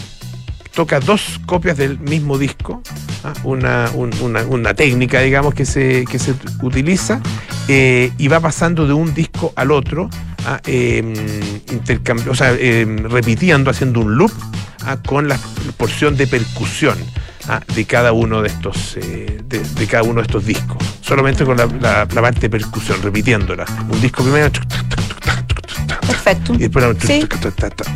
toca 0.75 1.01
dos 1.01 1.41
copias 1.47 1.77
del 1.77 1.99
mismo 2.01 2.39
disco, 2.39 2.83
¿ah? 3.25 3.33
una, 3.45 3.91
un- 3.95 4.13
una- 4.49 4.75
técnica, 4.75 5.21
digamos, 5.21 5.55
que 5.55 5.65
se, 5.67 6.05
que 6.11 6.19
se 6.19 6.35
utiliza, 6.63 7.21
eh, 7.69 8.13
y 8.19 8.29
va 8.29 8.41
pasando 8.41 8.87
de 8.87 8.93
un 8.93 9.15
disco 9.15 9.53
al 9.57 9.71
otro, 9.71 10.11
¿ah? 10.47 10.61
intercambi- 10.67 12.29
o 12.29 12.35
sea, 12.35 12.53
eh, 12.59 12.85
repitiendo, 13.09 13.71
haciendo 13.71 14.01
un 14.01 14.17
loop 14.17 14.33
¿ah? 14.85 14.97
con 15.07 15.29
la 15.29 15.39
porción 15.77 16.17
de 16.17 16.27
percusión. 16.27 16.97
¿ah? 17.49 17.61
de 17.75 17.85
cada 17.85 18.13
uno 18.13 18.41
de 18.41 18.49
estos 18.49 18.97
eh, 18.97 19.43
de, 19.47 19.59
de 19.59 19.87
cada 19.87 20.03
uno 20.03 20.15
de 20.23 20.23
estos 20.23 20.47
discos 20.47 20.79
solamente 21.03 21.45
con 21.45 21.59
la, 21.59 21.67
la- 21.67 22.09
la 22.11 22.23
parte 22.23 22.41
de 22.41 22.49
percusión 22.49 23.03
repitiéndola 23.03 23.67
un 23.91 24.01
disco 24.01 24.23
primero 24.23 24.51
Perfecto. 26.25 26.55
y 26.55 26.59
después 26.59 26.85
la- 26.85 27.01
Sí. 27.01 27.27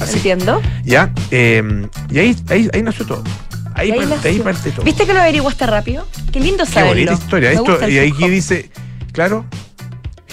así 0.00 0.16
Entiendo. 0.16 0.60
¿Ya? 0.84 1.12
Eh, 1.30 1.88
y 2.10 2.18
ahí, 2.18 2.36
ahí, 2.50 2.68
ahí 2.72 2.82
nació 2.82 3.06
todo. 3.06 3.24
Ahí, 3.74 3.90
Ahí 3.92 3.98
parte, 4.06 4.28
ahí 4.28 4.34
nació. 4.38 4.44
parte 4.44 4.70
todo. 4.72 4.84
¿Viste 4.84 5.06
que 5.06 5.12
lo 5.14 5.20
averiguaste 5.20 5.66
rápido? 5.66 6.06
Qué 6.32 6.40
lindo 6.40 6.64
Qué 6.64 6.72
saberlo. 6.72 6.94
bonita 6.94 7.12
historia. 7.14 7.52
Esto, 7.52 7.88
y 7.88 7.98
aquí 7.98 8.28
dice, 8.28 8.70
claro, 9.12 9.44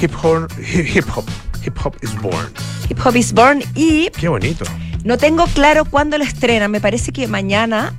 Hip 0.02 0.12
hop, 0.22 0.50
hip 0.94 1.06
hop, 1.16 1.26
hip 1.66 1.78
hop 1.84 1.96
is 2.02 2.14
born. 2.22 2.50
Hip 2.90 3.00
Hop 3.04 3.16
is 3.16 3.32
Born 3.34 3.64
y 3.74 4.10
Qué 4.12 4.28
bonito. 4.28 4.66
no 5.06 5.18
tengo 5.18 5.46
claro 5.48 5.86
cuándo 5.86 6.18
lo 6.18 6.24
estrenan. 6.26 6.70
Me 6.70 6.82
parece 6.82 7.12
que 7.14 7.28
mañana 7.28 7.94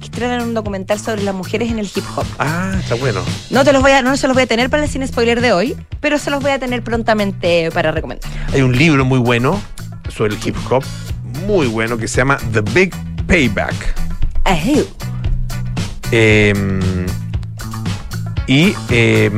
estrenan 0.00 0.42
un 0.42 0.54
documental 0.54 0.98
sobre 0.98 1.22
las 1.22 1.34
mujeres 1.34 1.70
en 1.70 1.78
el 1.78 1.86
hip 1.86 2.04
hop. 2.16 2.26
Ah, 2.38 2.72
está 2.78 2.94
bueno. 2.94 3.22
No 3.50 3.64
te 3.64 3.72
los 3.72 3.82
voy 3.82 3.92
a, 3.92 4.02
no 4.02 4.16
se 4.16 4.26
los 4.26 4.34
voy 4.34 4.44
a 4.44 4.46
tener 4.46 4.70
para 4.70 4.84
el 4.84 4.88
cine 4.88 5.06
spoiler 5.06 5.40
de 5.40 5.52
hoy, 5.52 5.76
pero 6.00 6.18
se 6.18 6.30
los 6.30 6.42
voy 6.42 6.52
a 6.52 6.58
tener 6.58 6.82
prontamente 6.82 7.70
para 7.72 7.92
recomendar. 7.92 8.30
Hay 8.52 8.62
un 8.62 8.76
libro 8.76 9.04
muy 9.04 9.18
bueno 9.18 9.60
sobre 10.08 10.34
el 10.34 10.40
hip 10.46 10.56
hop, 10.70 10.84
muy 11.46 11.66
bueno, 11.66 11.96
que 11.98 12.08
se 12.08 12.18
llama 12.18 12.38
The 12.52 12.60
Big 12.60 12.94
Payback. 13.26 13.74
Eh, 16.12 16.54
y. 18.46 18.74
eh, 18.90 19.30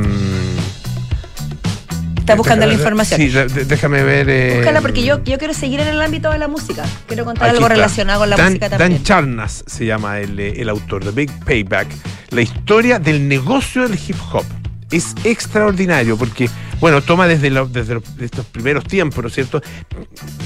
Estás 2.25 2.37
buscando 2.37 2.65
la 2.65 2.73
información. 2.73 3.21
Sí, 3.21 3.27
de- 3.29 3.65
déjame 3.65 4.01
ver. 4.03 4.27
eh, 4.29 4.55
Búscala 4.57 4.81
porque 4.81 5.03
yo, 5.03 5.23
yo 5.23 5.37
quiero 5.37 5.53
seguir 5.53 5.79
en 5.79 5.89
el 5.89 6.01
ámbito 6.01 6.31
de 6.31 6.39
la 6.39 6.47
música. 6.47 6.83
Quiero 7.07 7.23
contar 7.23 7.49
algo 7.49 7.61
está. 7.61 7.75
relacionado 7.75 8.21
con 8.21 8.29
la 8.31 8.35
Dan, 8.35 8.45
música 8.47 8.69
Dan 8.69 8.79
también. 8.79 9.03
Charnas 9.03 9.63
se 9.67 9.85
llama 9.85 10.19
el, 10.19 10.39
eh, 10.39 10.53
el 10.57 10.69
autor, 10.69 11.03
The 11.03 11.11
Big 11.11 11.31
Payback. 11.45 11.87
La 12.31 12.41
historia 12.41 12.97
del 12.97 13.27
negocio 13.27 13.87
del 13.87 13.93
hip 14.07 14.15
hop. 14.33 14.43
Es 14.91 15.13
extraordinario 15.23 16.17
porque, 16.17 16.49
bueno, 16.79 17.01
toma 17.01 17.27
desde, 17.27 17.49
desde 17.69 17.93
los- 17.93 18.17
de 18.17 18.25
estos 18.25 18.45
primeros 18.47 18.85
tiempos, 18.85 19.21
¿no 19.23 19.27
es 19.27 19.33
cierto? 19.35 19.61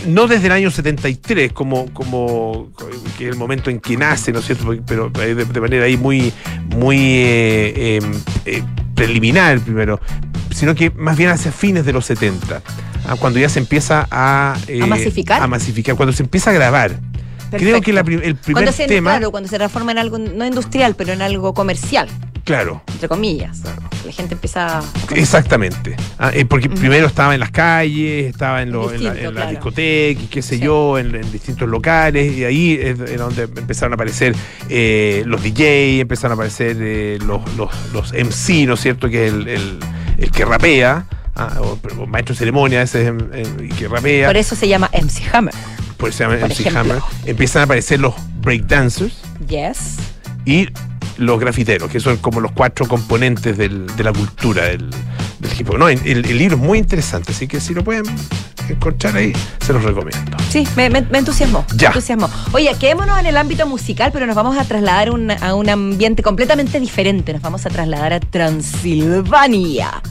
No 0.07 0.27
desde 0.27 0.47
el 0.47 0.51
año 0.51 0.71
73, 0.71 1.53
como, 1.53 1.93
como 1.93 2.69
que 3.17 3.25
es 3.27 3.31
el 3.31 3.37
momento 3.37 3.69
en 3.69 3.79
que 3.79 3.95
nace, 3.95 4.33
¿no 4.33 4.39
es 4.39 4.45
cierto? 4.45 4.75
Pero 4.85 5.09
de, 5.09 5.33
de 5.45 5.61
manera 5.61 5.85
ahí 5.85 5.95
muy, 5.95 6.33
muy 6.75 6.97
eh, 6.97 7.73
eh, 7.75 7.99
eh, 8.45 8.63
preliminar 8.95 9.59
primero, 9.59 9.99
sino 10.59 10.75
que 10.75 10.89
más 10.91 11.15
bien 11.17 11.29
hacia 11.29 11.51
fines 11.51 11.85
de 11.85 11.93
los 11.93 12.05
70, 12.05 12.61
ah, 13.07 13.15
cuando 13.17 13.39
ya 13.39 13.47
se 13.49 13.59
empieza 13.59 14.07
a, 14.11 14.57
eh, 14.67 14.81
¿A 14.83 14.85
masificar? 14.87 15.41
a 15.41 15.47
masificar, 15.47 15.95
cuando 15.95 16.11
se 16.13 16.23
empieza 16.23 16.49
a 16.49 16.53
grabar. 16.53 16.99
Creo 17.51 17.81
que 17.81 17.93
la 17.93 18.01
el 18.01 18.35
primer 18.35 18.35
cuando 18.51 18.71
se, 18.71 18.85
tema, 18.85 19.11
Claro, 19.11 19.31
cuando 19.31 19.49
se 19.49 19.57
transforma 19.57 19.91
en 19.91 19.97
algo 19.97 20.19
no 20.19 20.45
industrial, 20.45 20.93
pero 20.95 21.13
en 21.13 21.21
algo 21.23 21.53
comercial, 21.55 22.07
claro, 22.43 22.83
entre 22.91 23.07
comillas. 23.07 23.61
La 24.05 24.11
gente 24.13 24.35
empieza. 24.35 24.79
a- 24.79 24.83
Exactamente. 25.15 25.95
Ah, 26.19 26.31
eh, 26.33 26.45
porque 26.45 26.69
primero 26.69 27.07
estaba 27.07 27.33
en 27.33 27.39
las 27.39 27.49
calles, 27.51 28.27
estaba 28.27 28.61
en, 28.61 28.71
lo- 28.71 28.91
en 28.93 29.03
la, 29.03 29.09
Distinto, 29.13 29.29
en 29.29 29.35
la 29.35 29.41
claro. 29.41 29.49
discoteca, 29.51 30.21
y 30.21 30.27
qué 30.27 30.41
sé 30.43 30.57
Sí. 30.57 30.61
yo, 30.63 30.97
en, 30.99 31.15
en 31.15 31.31
distintos 31.31 31.67
locales, 31.67 32.37
y 32.37 32.43
ahí 32.43 32.73
es 32.79 32.99
era 32.99 33.23
donde 33.23 33.43
empezaron 33.43 33.93
a 33.93 33.95
aparecer 33.95 34.35
eh, 34.69 35.23
los 35.25 35.41
DJ, 35.41 36.01
empezaron 36.01 36.33
a 36.33 36.35
aparecer 36.35 36.77
eh, 36.79 37.17
los, 37.25 37.41
los, 37.55 37.69
los 37.93 38.13
MC, 38.13 38.67
¿no 38.67 38.75
es 38.75 38.79
cierto? 38.79 39.09
Que 39.09 39.25
es 39.27 39.33
el, 39.33 39.47
el- 39.47 39.79
el 40.19 40.31
que 40.31 40.45
rapea. 40.45 41.05
ah, 41.35 41.57
o, 41.61 41.79
o 41.99 42.05
maestro 42.05 42.33
de 42.35 42.39
ceremonia, 42.39 42.81
ese 42.81 43.07
es 43.33 43.47
y 43.63 43.69
que 43.69 43.87
rapea, 43.87 44.27
Por 44.27 44.37
eso 44.37 44.55
se 44.55 44.67
llama 44.67 44.89
MC 44.93 45.21
Hammer. 45.33 45.53
por 45.97 46.09
eso 46.09 46.17
se 46.19 46.23
llama 46.25 46.35
por 46.37 46.49
MC 46.49 46.59
ejemplo. 46.61 46.79
Hammer. 46.81 46.99
Empiezan 47.25 47.61
a 47.61 47.65
aparecer 47.65 47.99
los 47.99 48.13
breakdancers 48.41 49.13
Yes. 49.47 49.95
y 50.45 50.67
los 51.17 51.39
grafiteros, 51.39 51.89
que 51.91 51.99
son 51.99 52.17
como 52.17 52.39
los 52.41 52.51
cuatro 52.53 52.87
componentes 52.87 53.57
del- 53.57 53.87
de 53.95 54.03
la 54.03 54.13
cultura 54.13 54.65
del, 54.65 54.89
del 55.39 55.51
hip 55.59 55.69
hop. 55.69 55.77
No, 55.77 55.89
el, 55.89 55.99
el 56.05 56.37
libro 56.37 56.55
es 56.57 56.61
muy 56.61 56.77
interesante, 56.79 57.31
así 57.33 57.47
que 57.47 57.59
si 57.59 57.73
lo 57.73 57.83
pueden 57.83 58.03
encontrar 58.73 59.15
ahí, 59.15 59.33
se 59.59 59.73
los 59.73 59.83
recomiendo. 59.83 60.37
Sí, 60.49 60.67
me, 60.75 60.89
me- 60.89 61.01
me 61.01 61.17
entusiasmó. 61.19 61.65
me 61.71 61.77
Ya. 61.77 61.87
entusiasmó. 61.89 62.29
Oye, 62.51 62.73
quedémonos 62.79 63.17
en 63.19 63.25
el 63.27 63.37
ámbito 63.37 63.65
musical, 63.67 64.11
pero 64.13 64.25
nos 64.25 64.35
vamos 64.35 64.57
a 64.57 64.63
trasladar 64.65 65.11
un- 65.11 65.31
a 65.31 65.55
un 65.55 65.69
ambiente 65.69 66.23
completamente 66.23 66.79
diferente. 66.79 67.33
Nos 67.33 67.41
vamos 67.41 67.65
a 67.65 67.69
trasladar 67.69 68.13
a 68.13 68.19
Transilvania, 68.19 70.01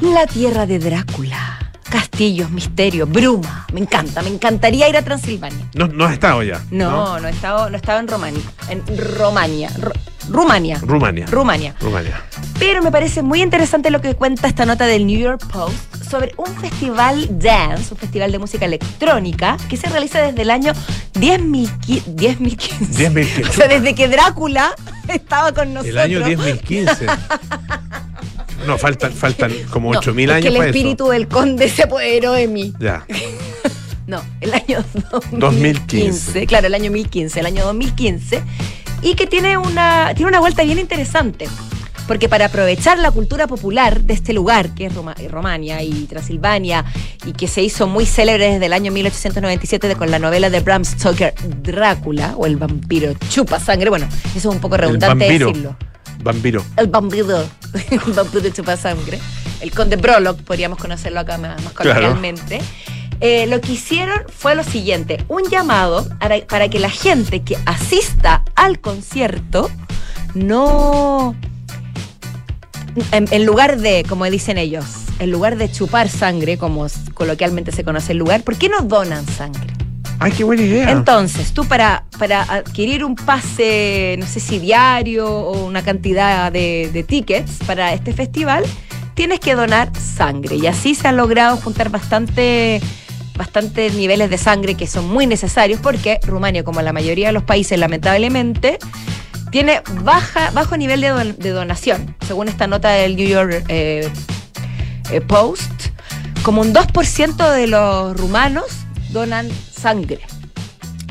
la 0.00 0.26
tierra 0.26 0.66
de 0.66 0.78
Drácula. 0.78 1.69
Castillos, 1.90 2.50
misterio, 2.50 3.06
bruma. 3.06 3.66
Me 3.72 3.80
encanta, 3.80 4.22
me 4.22 4.28
encantaría 4.28 4.88
ir 4.88 4.96
a 4.96 5.02
Transilvania. 5.02 5.66
No, 5.74 5.88
no 5.88 6.04
has 6.04 6.12
estado 6.12 6.42
ya. 6.42 6.60
No, 6.70 7.18
no, 7.18 7.28
he 7.28 7.30
estado, 7.30 7.68
no 7.68 7.74
he 7.76 7.78
estado 7.80 7.98
en 8.00 8.08
Romania. 8.08 8.42
En 8.68 8.82
Romania. 9.16 9.70
Ru- 9.70 9.92
Rumania. 10.28 10.78
Rumania. 10.80 11.26
Rumania. 11.26 11.74
Rumania. 11.80 12.22
Pero 12.60 12.82
me 12.82 12.92
parece 12.92 13.22
muy 13.22 13.42
interesante 13.42 13.90
lo 13.90 14.00
que 14.00 14.14
cuenta 14.14 14.46
esta 14.46 14.64
nota 14.64 14.86
del 14.86 15.04
New 15.06 15.18
York 15.18 15.44
Post 15.52 16.04
sobre 16.08 16.32
un 16.36 16.46
festival 16.60 17.26
dance, 17.38 17.92
un 17.92 17.98
festival 17.98 18.30
de 18.30 18.38
música 18.38 18.64
electrónica, 18.66 19.56
que 19.68 19.76
se 19.76 19.88
realiza 19.88 20.20
desde 20.20 20.42
el 20.42 20.50
año 20.50 20.72
10.015. 21.14 22.04
10.015. 22.14 22.58
10.015. 23.38 23.48
O 23.48 23.52
sea, 23.52 23.66
desde 23.68 23.94
que 23.96 24.06
Drácula 24.08 24.70
estaba 25.08 25.52
con 25.52 25.74
nosotros. 25.74 25.94
El 25.96 25.98
año 25.98 26.20
10.015. 26.20 27.18
No, 28.66 28.78
faltan, 28.78 29.12
faltan 29.12 29.52
como 29.70 29.92
No, 29.92 30.00
8.000 30.00 30.24
es 30.24 30.30
años 30.30 30.42
que 30.42 30.48
el 30.48 30.56
para 30.56 30.66
espíritu 30.70 31.08
del 31.08 31.28
conde 31.28 31.68
se 31.68 31.82
apoderó 31.84 32.32
de 32.32 32.48
mí. 32.48 32.72
Ya. 32.78 33.06
No, 34.06 34.24
el 34.40 34.52
año 34.52 34.84
2015. 35.30 35.38
2015. 35.38 36.46
Claro, 36.48 36.66
el 36.66 36.74
año 36.74 36.90
1015, 36.90 37.38
el 37.38 37.46
año 37.46 37.64
2015. 37.64 38.42
Y 39.02 39.14
que 39.14 39.28
tiene 39.28 39.56
una, 39.56 40.12
tiene 40.16 40.30
una 40.30 40.40
vuelta 40.40 40.64
bien 40.64 40.80
interesante. 40.80 41.46
Porque 42.08 42.28
para 42.28 42.46
aprovechar 42.46 42.98
la 42.98 43.12
cultura 43.12 43.46
popular 43.46 44.00
de 44.02 44.14
este 44.14 44.32
lugar, 44.32 44.74
que 44.74 44.86
es 44.86 44.94
Roma- 44.96 45.14
Romania 45.28 45.80
y 45.84 46.06
Transilvania, 46.06 46.84
y 47.24 47.34
que 47.34 47.46
se 47.46 47.62
hizo 47.62 47.86
muy 47.86 48.04
célebre 48.04 48.50
desde 48.54 48.66
el 48.66 48.72
año 48.72 48.90
1897 48.90 49.86
de- 49.86 49.94
con 49.94 50.10
la 50.10 50.18
novela 50.18 50.50
de 50.50 50.58
Bram 50.58 50.84
Stoker, 50.84 51.32
Drácula, 51.62 52.34
o 52.36 52.46
el 52.46 52.56
vampiro 52.56 53.12
chupa 53.28 53.60
sangre. 53.60 53.90
Bueno, 53.90 54.08
eso 54.34 54.48
es 54.48 54.54
un 54.56 54.60
poco 54.60 54.76
redundante 54.76 55.24
decirlo. 55.28 55.76
Vampiro. 56.22 56.64
El 56.76 56.86
vampiro, 56.88 57.44
el 57.90 58.12
vampiro 58.12 58.48
chupa 58.50 58.76
sangre. 58.76 59.18
El 59.60 59.70
conde 59.72 59.96
Brolock, 59.96 60.40
podríamos 60.42 60.78
conocerlo 60.78 61.20
acá 61.20 61.38
más, 61.38 61.62
más 61.62 61.72
Claro. 61.74 61.94
coloquialmente. 62.00 62.60
Eh, 63.20 63.46
lo 63.46 63.60
que 63.60 63.72
hicieron 63.72 64.22
fue 64.34 64.54
lo 64.54 64.64
siguiente, 64.64 65.22
un 65.28 65.42
llamado 65.50 66.08
para, 66.48 66.68
que 66.68 66.78
la 66.78 66.88
gente 66.88 67.42
que 67.42 67.58
asista 67.66 68.42
al 68.54 68.80
concierto 68.80 69.70
no... 70.34 71.34
En, 73.12 73.28
en 73.30 73.44
lugar 73.46 73.78
de, 73.78 74.04
como 74.08 74.24
dicen 74.24 74.56
ellos, 74.58 74.84
en 75.20 75.30
lugar 75.30 75.56
de 75.56 75.70
chupar 75.70 76.08
sangre, 76.08 76.56
como 76.58 76.86
coloquialmente 77.14 77.72
se 77.72 77.84
conoce 77.84 78.12
el 78.12 78.18
lugar, 78.18 78.42
¿por 78.42 78.56
qué 78.56 78.68
no 78.68 78.80
donan 78.80 79.24
sangre? 79.26 79.72
Ay, 80.20 80.32
qué 80.32 80.44
buena 80.44 80.62
idea. 80.62 80.90
Entonces, 80.90 81.52
tú 81.52 81.64
para, 81.66 82.04
para 82.18 82.42
adquirir 82.42 83.04
un 83.04 83.14
pase, 83.14 84.16
no 84.18 84.26
sé 84.26 84.38
si 84.38 84.58
diario 84.58 85.26
o 85.28 85.64
una 85.64 85.82
cantidad 85.82 86.52
de, 86.52 87.04
tickets 87.08 87.52
para 87.66 87.94
este 87.94 88.12
festival, 88.12 88.64
tienes 89.14 89.40
que 89.40 89.54
donar 89.54 89.90
sangre. 89.98 90.56
Y 90.56 90.66
así 90.66 90.94
se 90.94 91.08
han 91.08 91.16
logrado 91.16 91.56
juntar 91.56 91.88
bastante 91.90 92.80
bastantes 93.34 93.94
niveles 93.94 94.28
de 94.28 94.36
sangre 94.36 94.74
que 94.74 94.86
son 94.86 95.08
muy 95.08 95.26
necesarios 95.26 95.80
porque 95.80 96.20
Rumania, 96.26 96.62
como 96.62 96.82
la 96.82 96.92
mayoría 96.92 97.28
de 97.28 97.32
los 97.32 97.42
países, 97.42 97.78
lamentablemente, 97.78 98.78
tiene 99.50 99.80
baja, 100.02 100.50
bajo 100.50 100.76
nivel 100.76 101.00
de, 101.00 101.08
don- 101.08 101.38
de 101.38 101.48
donación. 101.48 102.14
Según 102.26 102.48
esta 102.48 102.66
nota 102.66 102.90
del 102.90 103.16
New 103.16 103.26
York 103.26 103.64
eh, 103.68 104.06
eh, 105.10 105.20
Post, 105.22 105.70
como 106.42 106.60
un 106.60 106.74
2% 106.74 107.52
de 107.54 107.66
los 107.66 108.14
rumanos 108.14 108.66
donan 109.08 109.48
sangre. 109.80 110.20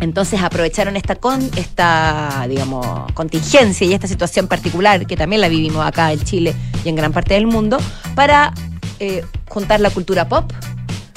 Entonces 0.01 0.41
aprovecharon 0.41 0.95
esta 0.95 1.15
con 1.15 1.41
esta, 1.57 2.45
digamos, 2.47 3.11
contingencia 3.13 3.85
y 3.85 3.93
esta 3.93 4.07
situación 4.07 4.47
particular 4.47 5.05
que 5.05 5.17
también 5.17 5.41
la 5.41 5.49
vivimos 5.49 5.85
acá 5.85 6.13
en 6.13 6.23
Chile 6.23 6.55
y 6.85 6.89
en 6.89 6.95
gran 6.95 7.11
parte 7.11 7.33
del 7.33 7.47
mundo 7.47 7.77
para 8.15 8.53
eh, 8.99 9.25
juntar 9.49 9.81
la 9.81 9.89
cultura 9.89 10.29
pop 10.29 10.51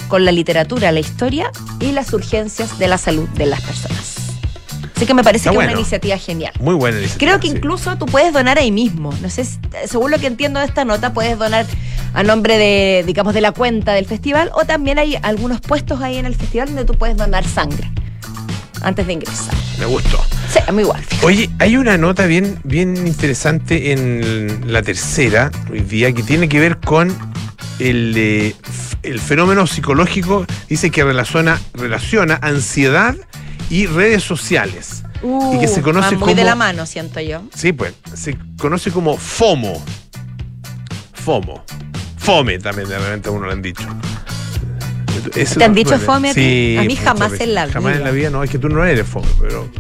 con 0.09 0.25
la 0.25 0.32
literatura, 0.32 0.90
la 0.90 1.00
historia 1.00 1.50
y 1.80 1.92
las 1.92 2.12
urgencias 2.12 2.78
de 2.78 2.88
la 2.88 2.99
salud 2.99 3.28
de 3.30 3.47
las 3.47 3.61
personas. 3.61 4.12
Así 5.02 5.09
que 5.09 5.14
me 5.14 5.25
parece 5.25 5.49
Está 5.49 5.59
que 5.59 5.64
es 5.64 5.73
una 5.73 5.80
iniciativa 5.80 6.16
genial. 6.16 6.52
Muy 6.61 6.76
buena 6.76 6.99
iniciativa. 6.99 7.26
Creo 7.26 7.40
que 7.40 7.49
sí. 7.49 7.56
incluso 7.56 7.99
tú 7.99 8.06
puedes 8.06 8.32
donar 8.32 8.59
ahí 8.59 8.71
mismo. 8.71 9.12
No 9.21 9.28
sé, 9.28 9.44
según 9.88 10.12
lo 10.12 10.18
que 10.21 10.28
entiendo 10.28 10.61
de 10.61 10.66
esta 10.66 10.85
nota, 10.85 11.12
puedes 11.12 11.37
donar 11.37 11.66
a 12.14 12.23
nombre 12.23 12.56
de, 12.56 13.02
digamos, 13.04 13.35
de 13.35 13.40
la 13.40 13.50
cuenta 13.50 13.94
del 13.94 14.06
festival 14.06 14.52
o 14.54 14.64
también 14.64 15.00
hay 15.00 15.18
algunos 15.23 15.61
puestos 15.61 16.00
ahí 16.02 16.18
en 16.18 16.26
el 16.26 16.37
festival 16.37 16.68
donde 16.68 16.85
tú 16.85 16.94
puedes 16.94 17.16
donar 17.16 17.44
sangre 17.44 17.90
antes 18.80 19.04
de 19.04 19.14
ingresar. 19.14 19.56
Me 19.80 19.87
gustó. 19.87 20.23
Sí, 20.49 20.61
a 20.64 20.71
mí 20.71 20.82
igual. 20.82 21.02
fíjate. 21.02 21.26
Oye, 21.26 21.50
hay 21.59 21.76
una 21.76 21.99
nota 21.99 22.26
bien, 22.26 22.61
bien 22.62 22.97
interesante 23.04 23.90
en 23.90 24.73
la 24.73 24.82
tercera 24.82 25.50
hoy 25.68 25.80
día 25.80 26.12
que 26.12 26.23
tiene 26.23 26.49
que 26.49 26.61
ver 26.61 26.78
con 26.78 27.12
el, 27.80 28.14
eh, 28.16 28.54
el 29.02 29.18
fenómeno 29.18 29.66
psicológico. 29.66 30.47
Dice 30.68 30.92
que 30.92 31.02
relaciona, 31.02 31.61
relaciona 31.75 32.38
ansiedad 32.40 33.16
y 33.73 33.87
redes 33.87 34.23
sociales. 34.23 35.02
y 35.55 35.59
que 35.61 35.69
se 35.69 35.81
Uh, 35.81 35.83
conoce 35.85 36.11
van 36.11 36.19
muy 36.21 36.35
de 36.35 36.43
como- 36.43 36.49
la 36.50 36.55
mano, 36.57 36.85
siento 36.87 37.21
yo. 37.21 37.43
Sí, 37.55 37.73
pues, 37.73 37.95
se 38.14 38.37
conoce 38.59 38.91
como 38.91 39.17
FOMO. 39.17 39.81
FOMO. 41.12 41.64
FOME 42.19 42.59
también 42.59 42.88
de 42.88 42.99
repente 42.99 43.29
a 43.29 43.33
uno 43.33 43.47
le 43.47 43.52
han 43.52 43.62
dicho. 43.62 43.85
Eso 45.37 45.59
¿Te 45.59 45.64
han 45.64 45.75
dicho 45.75 45.91
duele. 45.91 46.05
fome 46.05 46.31
a 46.31 46.35
ti? 46.35 46.41
Sí, 46.41 46.76
A 46.79 46.83
mí 46.83 46.97
jamás 46.97 47.33
en 47.41 47.55
la 47.55 47.69
Jamás 47.69 47.93
en 47.93 47.99
vida. 47.99 48.05
la 48.07 48.11
vida, 48.11 48.31
no, 48.31 48.43
es 48.43 48.50
que 48.50 48.59
tú 48.59 48.69
no 48.69 48.85
eres 48.85 49.07
FOME, 49.07 49.29
pero. 49.41 49.71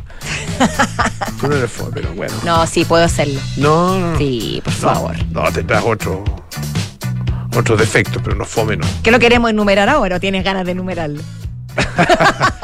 tú 1.40 1.48
no 1.48 1.56
eres 1.56 1.70
FOME, 1.72 1.90
pero 1.92 2.12
bueno. 2.14 2.32
No, 2.44 2.64
sí, 2.68 2.84
puedo 2.84 3.04
hacerlo. 3.04 3.40
No, 3.56 3.98
no. 3.98 4.18
Sí, 4.18 4.60
por 4.64 4.72
No, 4.74 4.78
favor. 4.80 5.16
No, 5.32 5.52
tendrás 5.52 5.82
otro. 5.84 6.24
otros 7.56 7.78
defectos, 7.80 8.22
pero 8.22 8.36
no 8.36 8.44
fome 8.44 8.76
no. 8.76 8.86
¿Que 9.02 9.10
lo 9.10 9.18
queremos 9.18 9.50
enumerar 9.50 9.88
ahora 9.88 10.16
o 10.16 10.20
tienes 10.20 10.44
ganas 10.44 10.64
de 10.64 10.70
enumerarlo? 10.72 11.20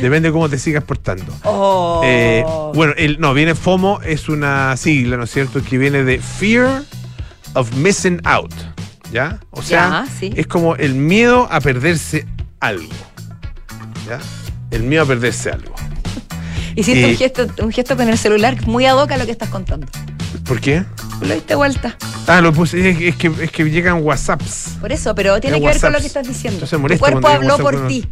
Depende 0.00 0.28
de 0.28 0.32
cómo 0.32 0.48
te 0.48 0.58
sigas 0.58 0.84
portando. 0.84 1.32
Oh. 1.44 2.02
Eh, 2.04 2.44
bueno, 2.74 2.92
el, 2.96 3.18
no, 3.20 3.34
viene 3.34 3.54
FOMO, 3.54 4.00
es 4.02 4.28
una 4.28 4.76
sigla, 4.76 5.16
¿no 5.16 5.24
es 5.24 5.30
cierto? 5.30 5.62
Que 5.62 5.78
viene 5.78 6.04
de 6.04 6.18
Fear 6.18 6.82
of 7.54 7.72
Missing 7.74 8.20
Out. 8.24 8.54
¿Ya? 9.12 9.40
O 9.50 9.62
sea, 9.62 10.04
Ya, 10.06 10.06
sí. 10.18 10.32
es 10.36 10.46
como 10.46 10.76
el 10.76 10.94
miedo 10.94 11.48
a 11.50 11.60
perderse 11.60 12.26
algo. 12.60 12.92
¿Ya? 14.06 14.20
El 14.70 14.82
miedo 14.82 15.04
a 15.04 15.06
perderse 15.06 15.50
algo. 15.50 15.74
Hiciste 16.76 17.06
eh, 17.06 17.10
un, 17.10 17.16
gesto, 17.16 17.46
un 17.62 17.72
gesto 17.72 17.96
con 17.96 18.08
el 18.08 18.18
celular 18.18 18.56
muy 18.66 18.86
ad 18.86 18.96
hoc 18.96 19.10
a 19.10 19.16
lo 19.16 19.24
que 19.24 19.32
estás 19.32 19.48
contando. 19.48 19.86
¿Por 20.44 20.60
qué? 20.60 20.84
Lo 21.20 21.34
diste 21.34 21.54
vuelta. 21.54 21.96
Ah, 22.26 22.40
lo 22.40 22.52
puse, 22.52 22.90
es, 22.90 23.00
es 23.00 23.16
que, 23.16 23.32
es 23.40 23.50
que 23.50 23.64
llegan 23.64 24.02
WhatsApps. 24.02 24.76
Por 24.80 24.92
eso, 24.92 25.14
pero 25.14 25.40
tiene 25.40 25.60
que 25.60 25.66
ver 25.66 25.80
con 25.80 25.92
lo 25.92 25.98
que 25.98 26.06
estás 26.06 26.28
diciendo. 26.28 26.64
Entonces 26.64 26.98
tu 26.98 26.98
cuerpo 26.98 27.28
habló 27.28 27.58
por 27.58 27.88
ti. 27.88 28.06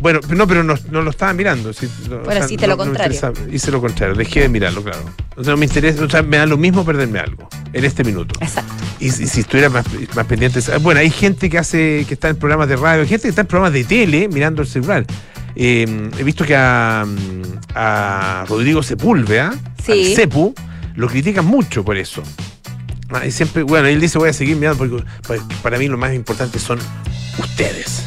Bueno, 0.00 0.20
no, 0.28 0.46
pero 0.46 0.62
no, 0.62 0.74
no 0.90 1.02
lo 1.02 1.10
estaba 1.10 1.32
mirando. 1.32 1.72
sí, 1.72 1.88
Bueno, 2.24 2.46
sí, 2.46 2.56
te 2.56 2.66
lo 2.66 2.76
contrario. 2.76 3.20
hice 3.50 3.70
lo 3.70 3.80
contrario, 3.80 4.14
dejé 4.14 4.40
de 4.42 4.48
mirarlo, 4.48 4.82
claro. 4.82 5.00
O 5.36 5.42
sea, 5.44 5.52
no 5.52 5.56
me 5.56 5.66
interesa, 5.66 6.04
o 6.04 6.08
sea, 6.10 6.22
me 6.22 6.36
da 6.36 6.46
lo 6.46 6.56
mismo 6.56 6.84
perderme 6.84 7.18
algo 7.18 7.48
en 7.72 7.84
este 7.84 8.04
minuto. 8.04 8.34
Exacto. 8.40 8.72
Y, 9.00 9.10
si- 9.10 9.26
si 9.26 9.40
estuviera 9.40 9.68
más, 9.70 9.84
más 10.14 10.26
pendiente. 10.26 10.60
Bueno, 10.80 11.00
hay 11.00 11.10
gente 11.10 11.48
que 11.50 11.58
hace, 11.58 12.04
que 12.06 12.14
está 12.14 12.28
en 12.28 12.36
programas 12.36 12.68
de 12.68 12.76
radio, 12.76 13.02
hay 13.02 13.08
gente 13.08 13.22
que 13.24 13.28
está 13.30 13.40
en 13.42 13.46
programas 13.48 13.72
de 13.72 13.84
tele 13.84 14.28
mirando 14.28 14.62
el 14.62 14.68
celular. 14.68 15.04
Eh, 15.56 16.10
he 16.18 16.22
visto 16.22 16.44
que 16.44 16.54
a, 16.56 17.04
a 17.74 18.44
Rodrigo 18.48 18.82
Sepúlveda, 18.82 19.54
Sí. 19.84 20.10
al 20.10 20.16
Cepu, 20.16 20.54
lo 20.94 21.08
critican 21.08 21.44
mucho 21.44 21.84
por 21.84 21.96
eso. 21.96 22.22
Ah, 23.10 23.26
y 23.26 23.30
siempre, 23.30 23.62
bueno, 23.62 23.88
él 23.88 24.00
dice 24.00 24.18
voy 24.18 24.28
a 24.28 24.32
seguir 24.32 24.56
mirando 24.56 24.78
porque 24.78 25.42
para 25.62 25.78
mí 25.78 25.88
lo 25.88 25.96
más 25.96 26.12
importante 26.14 26.58
son 26.58 26.78
ustedes. 27.38 28.04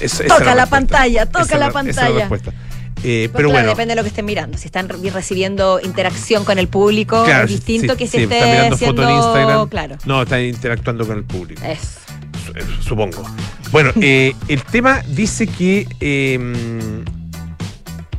Esa- 0.00 0.24
esa 0.24 0.34
es 0.34 0.38
Toca 0.38 0.54
la 0.54 0.66
pantalla, 0.66 1.26
toca 1.26 1.42
Esa 1.44 1.54
es 1.54 1.60
la 1.60 1.66
esa 1.68 1.80
es 1.80 1.86
pantalla. 1.96 2.18
respuesta. 2.20 2.52
Eh, 3.04 3.28
Pues 3.30 3.36
pero 3.36 3.48
claro, 3.50 3.50
bueno, 3.50 3.68
depende 3.70 3.92
de 3.92 3.96
lo 3.96 4.02
que 4.02 4.08
estén 4.08 4.24
mirando. 4.24 4.58
Si 4.58 4.66
están 4.66 4.88
re- 4.88 5.10
recibiendo 5.10 5.78
interacción 5.82 6.44
con 6.44 6.58
el 6.58 6.66
público, 6.66 7.22
claro, 7.24 7.44
es 7.44 7.50
distinto 7.50 7.92
sí, 7.92 7.98
que 7.98 8.06
sí, 8.06 8.16
si 8.18 8.22
está 8.24 8.36
esté 8.38 8.46
mirando 8.86 9.02
en 9.04 9.16
Instagram. 9.16 9.68
Claro, 9.68 9.96
No, 10.04 10.22
está 10.22 10.40
interactuando 10.42 11.06
con 11.06 11.16
el 11.18 11.24
público. 11.24 11.62
su- 11.62 12.52
eh, 12.58 12.64
supongo. 12.80 13.22
Bueno, 13.70 13.92
eh, 14.00 14.34
el 14.48 14.62
tema 14.62 15.02
dice 15.06 15.46
que 15.46 15.86
eh, 16.00 17.04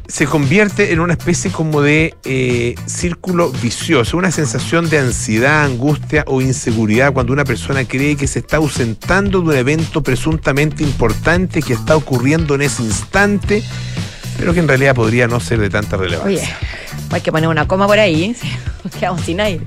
se 0.09 0.25
convierte 0.25 0.91
en 0.91 0.99
una 0.99 1.13
especie 1.13 1.51
como 1.51 1.81
de 1.81 2.15
eh, 2.25 2.73
círculo 2.87 3.51
vicioso, 3.51 4.17
una 4.17 4.31
sensación 4.31 4.89
de 4.89 4.97
ansiedad, 4.97 5.63
angustia 5.63 6.23
o 6.25 6.41
inseguridad 6.41 7.13
cuando 7.13 7.31
una 7.31 7.45
persona 7.45 7.85
cree 7.85 8.17
que 8.17 8.25
se 8.25 8.39
está 8.39 8.57
ausentando 8.57 9.41
de 9.41 9.47
un 9.49 9.55
evento 9.55 10.01
presuntamente 10.01 10.83
importante 10.83 11.61
que 11.61 11.73
está 11.73 11.95
ocurriendo 11.95 12.55
en 12.55 12.63
ese 12.63 12.81
instante, 12.81 13.63
pero 14.37 14.51
que 14.51 14.59
en 14.59 14.67
realidad 14.67 14.95
podría 14.95 15.27
no 15.27 15.39
ser 15.39 15.59
de 15.59 15.69
tanta 15.69 15.95
relevancia. 15.95 16.41
Oye, 16.41 16.55
hay 17.11 17.21
que 17.21 17.31
poner 17.31 17.47
una 17.47 17.67
coma 17.67 17.85
por 17.85 17.99
ahí. 17.99 18.35
Quedamos 18.99 19.21
sin 19.21 19.39
aire. 19.39 19.63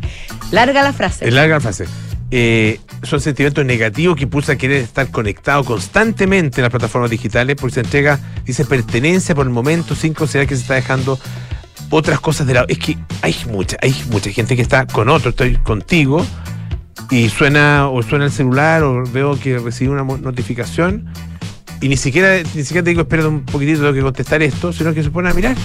Larga 0.51 0.83
la 0.83 0.93
frase. 0.93 1.29
Es 1.29 1.33
larga 1.33 1.55
la 1.55 1.61
frase. 1.61 1.87
Eh, 2.35 2.81
son 3.03 3.21
sentimientos 3.21 3.63
negativos 3.67 4.17
que 4.17 4.23
impulsan 4.23 4.57
a 4.57 4.59
querer 4.59 4.79
estar 4.79 5.11
conectado 5.11 5.65
constantemente 5.65 6.61
en 6.61 6.63
las 6.63 6.71
plataformas 6.71 7.11
digitales 7.11 7.57
porque 7.61 7.75
se 7.75 7.81
entrega, 7.81 8.19
dice, 8.47 8.65
pertenencia 8.65 9.35
por 9.35 9.47
el 9.47 9.53
momento 9.53 9.95
sin 9.95 10.15
considerar 10.15 10.49
que 10.49 10.57
se 10.57 10.63
está 10.63 10.73
dejando 10.75 11.19
otras 11.91 12.21
cosas 12.21 12.47
de 12.47 12.55
lado. 12.55 12.67
Es 12.71 12.79
que 12.79 12.97
hay 13.21 13.37
mucha, 13.51 13.77
hay 13.83 13.95
mucha 14.11 14.31
gente 14.31 14.57
que 14.57 14.63
está 14.63 14.87
con 14.87 15.11
otro, 15.11 15.29
estoy 15.29 15.57
contigo 15.57 16.25
y 17.11 17.29
suena 17.29 17.89
o 17.91 18.03
suena 18.03 18.25
el 18.25 18.33
celular 18.33 18.83
o 18.83 19.05
veo 19.05 19.39
que 19.39 19.59
recibí 19.59 19.91
una 19.91 20.03
notificación 20.03 21.13
y 21.83 21.89
ni 21.89 21.99
siquiera, 21.99 22.39
ni 22.55 22.63
siquiera 22.63 22.83
te 22.83 22.91
digo 22.91 23.03
espera 23.03 23.29
un 23.29 23.45
poquitito, 23.45 23.81
tengo 23.81 23.93
que 23.93 24.01
contestar 24.01 24.43
esto, 24.43 24.73
sino 24.73 24.95
que 24.95 25.03
se 25.03 25.11
pone 25.11 25.29
a 25.29 25.35
mirar 25.35 25.57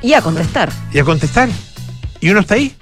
Y 0.00 0.14
a 0.14 0.22
contestar. 0.22 0.72
y 0.94 0.98
a 0.98 1.04
contestar. 1.04 1.50
Y 2.22 2.30
uno 2.30 2.40
está 2.40 2.54
ahí. 2.54 2.74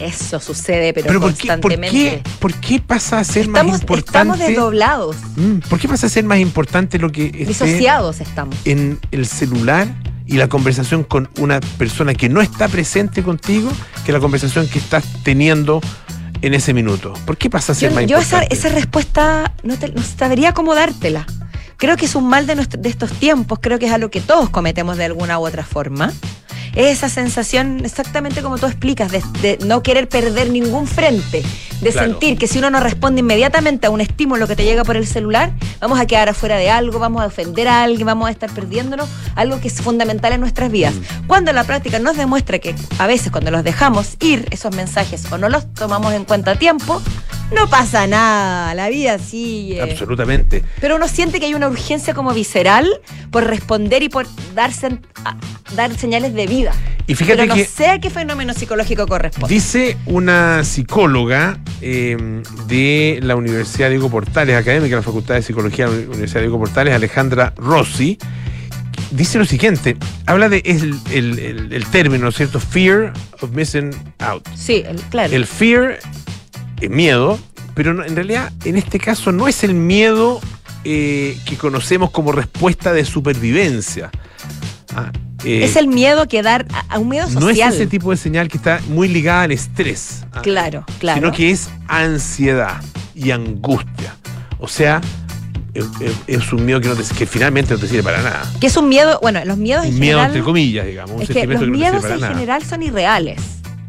Eso 0.00 0.40
sucede, 0.40 0.92
pero, 0.92 1.06
Pero, 1.06 1.20
¿por, 1.20 1.34
qué, 1.34 1.46
por, 1.48 1.60
constantemente. 1.60 1.96
qué, 1.96 2.22
por 2.40 2.54
qué 2.54 2.80
pasa 2.80 3.18
a 3.20 3.24
ser 3.24 3.42
estamos, 3.46 3.72
más 3.72 3.80
importante? 3.80 4.08
estamos 4.32 4.38
desdoblados. 4.38 5.16
Mm, 5.36 5.58
¿Por 5.68 5.78
qué 5.78 5.88
pasa 5.88 6.06
a 6.06 6.10
ser 6.10 6.24
más 6.24 6.38
importante 6.38 6.98
lo 6.98 7.10
que 7.12 7.30
Disociados 7.30 8.20
estamos. 8.20 8.56
en 8.64 8.98
el 9.12 9.26
celular 9.26 9.86
y 10.26 10.36
la 10.36 10.48
conversación 10.48 11.04
con 11.04 11.28
una 11.38 11.60
persona 11.78 12.14
que 12.14 12.28
no 12.28 12.40
está 12.40 12.66
presente 12.68 13.22
contigo 13.22 13.70
que 14.04 14.12
la 14.12 14.20
conversación 14.20 14.66
que 14.68 14.78
estás 14.78 15.04
teniendo 15.22 15.80
en 16.42 16.54
ese 16.54 16.74
minuto? 16.74 17.12
¿Por 17.24 17.36
qué 17.36 17.48
pasa 17.48 17.72
a 17.72 17.74
ser 17.74 17.90
Yo, 17.90 17.94
más 17.94 18.06
yo 18.06 18.18
esa, 18.18 18.36
importante? 18.42 18.54
esa 18.54 18.68
respuesta 18.70 19.54
no, 19.62 19.76
te, 19.78 19.88
no 19.90 20.02
sabría 20.02 20.52
cómo 20.52 20.74
dártela. 20.74 21.24
Creo 21.76 21.96
que 21.96 22.06
es 22.06 22.14
un 22.14 22.28
mal 22.28 22.46
de, 22.46 22.54
nuestro- 22.56 22.80
de 22.80 22.88
estos 22.88 23.10
tiempos, 23.12 23.58
creo 23.60 23.78
que 23.78 23.86
es 23.86 23.92
algo 23.92 24.08
que 24.10 24.20
todos 24.20 24.48
cometemos 24.50 24.96
de 24.96 25.04
alguna 25.04 25.38
u 25.38 25.46
otra 25.46 25.64
forma. 25.64 26.12
Es 26.74 26.86
esa 26.98 27.08
sensación, 27.08 27.82
exactamente 27.84 28.42
como 28.42 28.58
tú 28.58 28.66
explicas, 28.66 29.10
de, 29.12 29.22
de 29.40 29.58
no 29.64 29.82
querer 29.82 30.08
perder 30.08 30.50
ningún 30.50 30.86
frente, 30.88 31.42
de 31.80 31.90
Claro. 31.92 32.10
sentir 32.10 32.36
que 32.38 32.48
si 32.48 32.58
uno 32.58 32.70
no 32.70 32.80
responde 32.80 33.20
inmediatamente 33.20 33.86
a 33.86 33.90
un 33.90 34.00
estímulo 34.00 34.48
que 34.48 34.56
te 34.56 34.64
llega 34.64 34.82
por 34.84 34.96
el 34.96 35.06
celular, 35.06 35.52
vamos 35.80 36.00
a 36.00 36.06
quedar 36.06 36.28
afuera 36.28 36.56
de 36.56 36.70
algo, 36.70 36.98
vamos 36.98 37.22
a 37.22 37.26
ofender 37.26 37.68
a 37.68 37.82
alguien, 37.84 38.06
vamos 38.06 38.26
a 38.28 38.30
estar 38.32 38.50
perdiéndonos 38.50 39.08
algo 39.36 39.60
que 39.60 39.68
es 39.68 39.80
fundamental 39.82 40.32
en 40.32 40.40
nuestras 40.40 40.70
vidas. 40.70 40.94
Mm. 40.94 41.26
Cuando 41.26 41.52
la 41.52 41.62
práctica 41.64 41.98
nos 42.00 42.16
demuestra 42.16 42.58
que 42.58 42.74
a 42.98 43.06
veces 43.06 43.30
cuando 43.30 43.50
los 43.52 43.62
dejamos 43.62 44.16
ir, 44.20 44.46
esos 44.50 44.74
mensajes, 44.74 45.30
o 45.30 45.38
no 45.38 45.48
los 45.48 45.72
tomamos 45.74 46.12
en 46.14 46.24
cuenta 46.24 46.52
a 46.52 46.54
tiempo, 46.56 47.00
no 47.54 47.68
pasa 47.68 48.06
nada, 48.06 48.74
la 48.74 48.88
vida 48.88 49.18
sigue. 49.18 49.80
Absolutamente. 49.82 50.64
Pero 50.80 50.96
uno 50.96 51.06
siente 51.06 51.38
que 51.38 51.46
hay 51.46 51.54
una 51.54 51.68
urgencia 51.68 52.14
como 52.14 52.32
visceral 52.32 52.88
por 53.30 53.44
responder 53.46 54.02
y 54.02 54.08
por 54.08 54.26
darse, 54.54 54.98
a- 55.24 55.36
dar 55.76 55.96
señales 55.96 56.32
de 56.34 56.46
vida. 56.46 56.63
Y 57.06 57.14
fíjate 57.14 57.36
Pero 57.42 57.48
no 57.48 57.54
que 57.54 57.64
sé 57.66 57.86
a 57.88 57.98
qué 58.00 58.08
fenómeno 58.10 58.54
psicológico 58.54 59.06
corresponde. 59.06 59.52
dice 59.52 59.96
una 60.06 60.64
psicóloga 60.64 61.58
eh, 61.82 62.16
de 62.66 63.18
la 63.22 63.36
Universidad 63.36 63.90
Diego 63.90 64.08
Portales, 64.10 64.56
académica 64.56 64.96
de 64.96 65.00
la 65.00 65.02
Facultad 65.02 65.34
de 65.34 65.42
Psicología 65.42 65.86
de 65.88 66.02
la 66.04 66.08
Universidad 66.10 66.40
Diego 66.40 66.58
Portales, 66.58 66.94
Alejandra 66.94 67.52
Rossi, 67.58 68.16
dice 69.10 69.38
lo 69.38 69.44
siguiente, 69.44 69.96
habla 70.26 70.48
de 70.48 70.62
el, 70.64 70.94
el- 71.12 71.38
el- 71.38 71.72
el 71.72 71.86
término, 71.86 72.24
¿no 72.24 72.28
es 72.30 72.36
cierto? 72.36 72.58
Fear 72.58 73.12
of 73.40 73.50
missing 73.50 73.90
out. 74.20 74.46
Sí, 74.56 74.82
el- 74.86 75.00
claro. 75.02 75.32
El 75.34 75.46
fear 75.46 75.98
es 76.80 76.90
miedo, 76.90 77.38
pero 77.74 77.92
no- 77.92 78.04
en 78.04 78.16
realidad 78.16 78.50
en 78.64 78.76
este 78.76 78.98
caso 78.98 79.30
no 79.30 79.46
es 79.46 79.62
el 79.62 79.74
miedo 79.74 80.40
eh, 80.86 81.38
que 81.46 81.56
conocemos 81.56 82.10
como 82.10 82.32
respuesta 82.32 82.92
de 82.92 83.04
supervivencia. 83.04 84.10
Eh, 85.44 85.64
es 85.64 85.76
el 85.76 85.88
miedo 85.88 86.22
a 86.22 86.26
quedar 86.26 86.66
a, 86.88 86.98
un 86.98 87.08
miedo 87.08 87.26
social. 87.26 87.40
no 87.42 87.50
es 87.50 87.58
ese 87.74 87.86
tipo 87.86 88.10
de 88.10 88.16
señal 88.16 88.48
que 88.48 88.56
está 88.56 88.80
muy 88.88 89.08
ligada 89.08 89.42
al 89.42 89.52
estrés. 89.52 90.24
ah, 90.32 90.40
Claro, 90.42 90.84
claro. 90.98 91.20
Sino 91.20 91.32
que 91.32 91.50
es 91.50 91.68
ansiedad 91.86 92.80
y 93.14 93.30
angustia. 93.30 94.16
O 94.58 94.68
sea, 94.68 95.00
es, 96.26 96.52
un 96.52 96.64
miedo 96.64 96.80
que, 96.80 96.88
no 96.88 96.94
te- 96.94 97.14
que 97.14 97.26
finalmente 97.26 97.74
no 97.74 97.80
te 97.80 97.88
sirve 97.88 98.02
para 98.02 98.22
nada. 98.22 98.42
Que 98.60 98.68
es 98.68 98.76
un 98.76 98.88
miedo, 98.88 99.18
bueno, 99.20 99.44
los 99.44 99.58
miedos 99.58 99.84
en 99.84 99.92
miedo 99.98 100.18
general. 100.18 100.26
entre 100.28 100.42
comillas, 100.42 100.86
digamos. 100.86 101.20
Un 101.20 101.26
que 101.26 101.34
los 101.34 101.42
que, 101.42 101.46
no 101.46 101.60
te 101.60 101.66
miedos 101.66 102.04
en 102.04 102.20
nada. 102.20 102.32
general 102.34 102.62
son 102.64 102.82
irreales. 102.82 103.40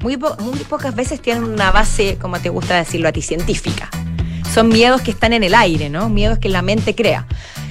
Muy, 0.01 0.17
po- 0.17 0.35
muy 0.39 0.59
pocas 0.59 0.93
veces 0.95 1.21
tienen 1.21 1.43
una 1.43 1.71
base, 1.71 2.17
como 2.19 2.39
te 2.39 2.49
gusta 2.49 2.75
decirlo 2.75 3.07
a 3.09 3.11
ti, 3.11 3.21
científica. 3.21 3.89
Son 4.53 4.67
miedos 4.69 5.01
que 5.01 5.11
están 5.11 5.33
en 5.33 5.43
el 5.43 5.53
aire, 5.55 5.89
¿no? 5.89 6.09
Miedos 6.09 6.39
que 6.39 6.49
la 6.49 6.61
mente 6.61 6.95
crea. 6.95 7.25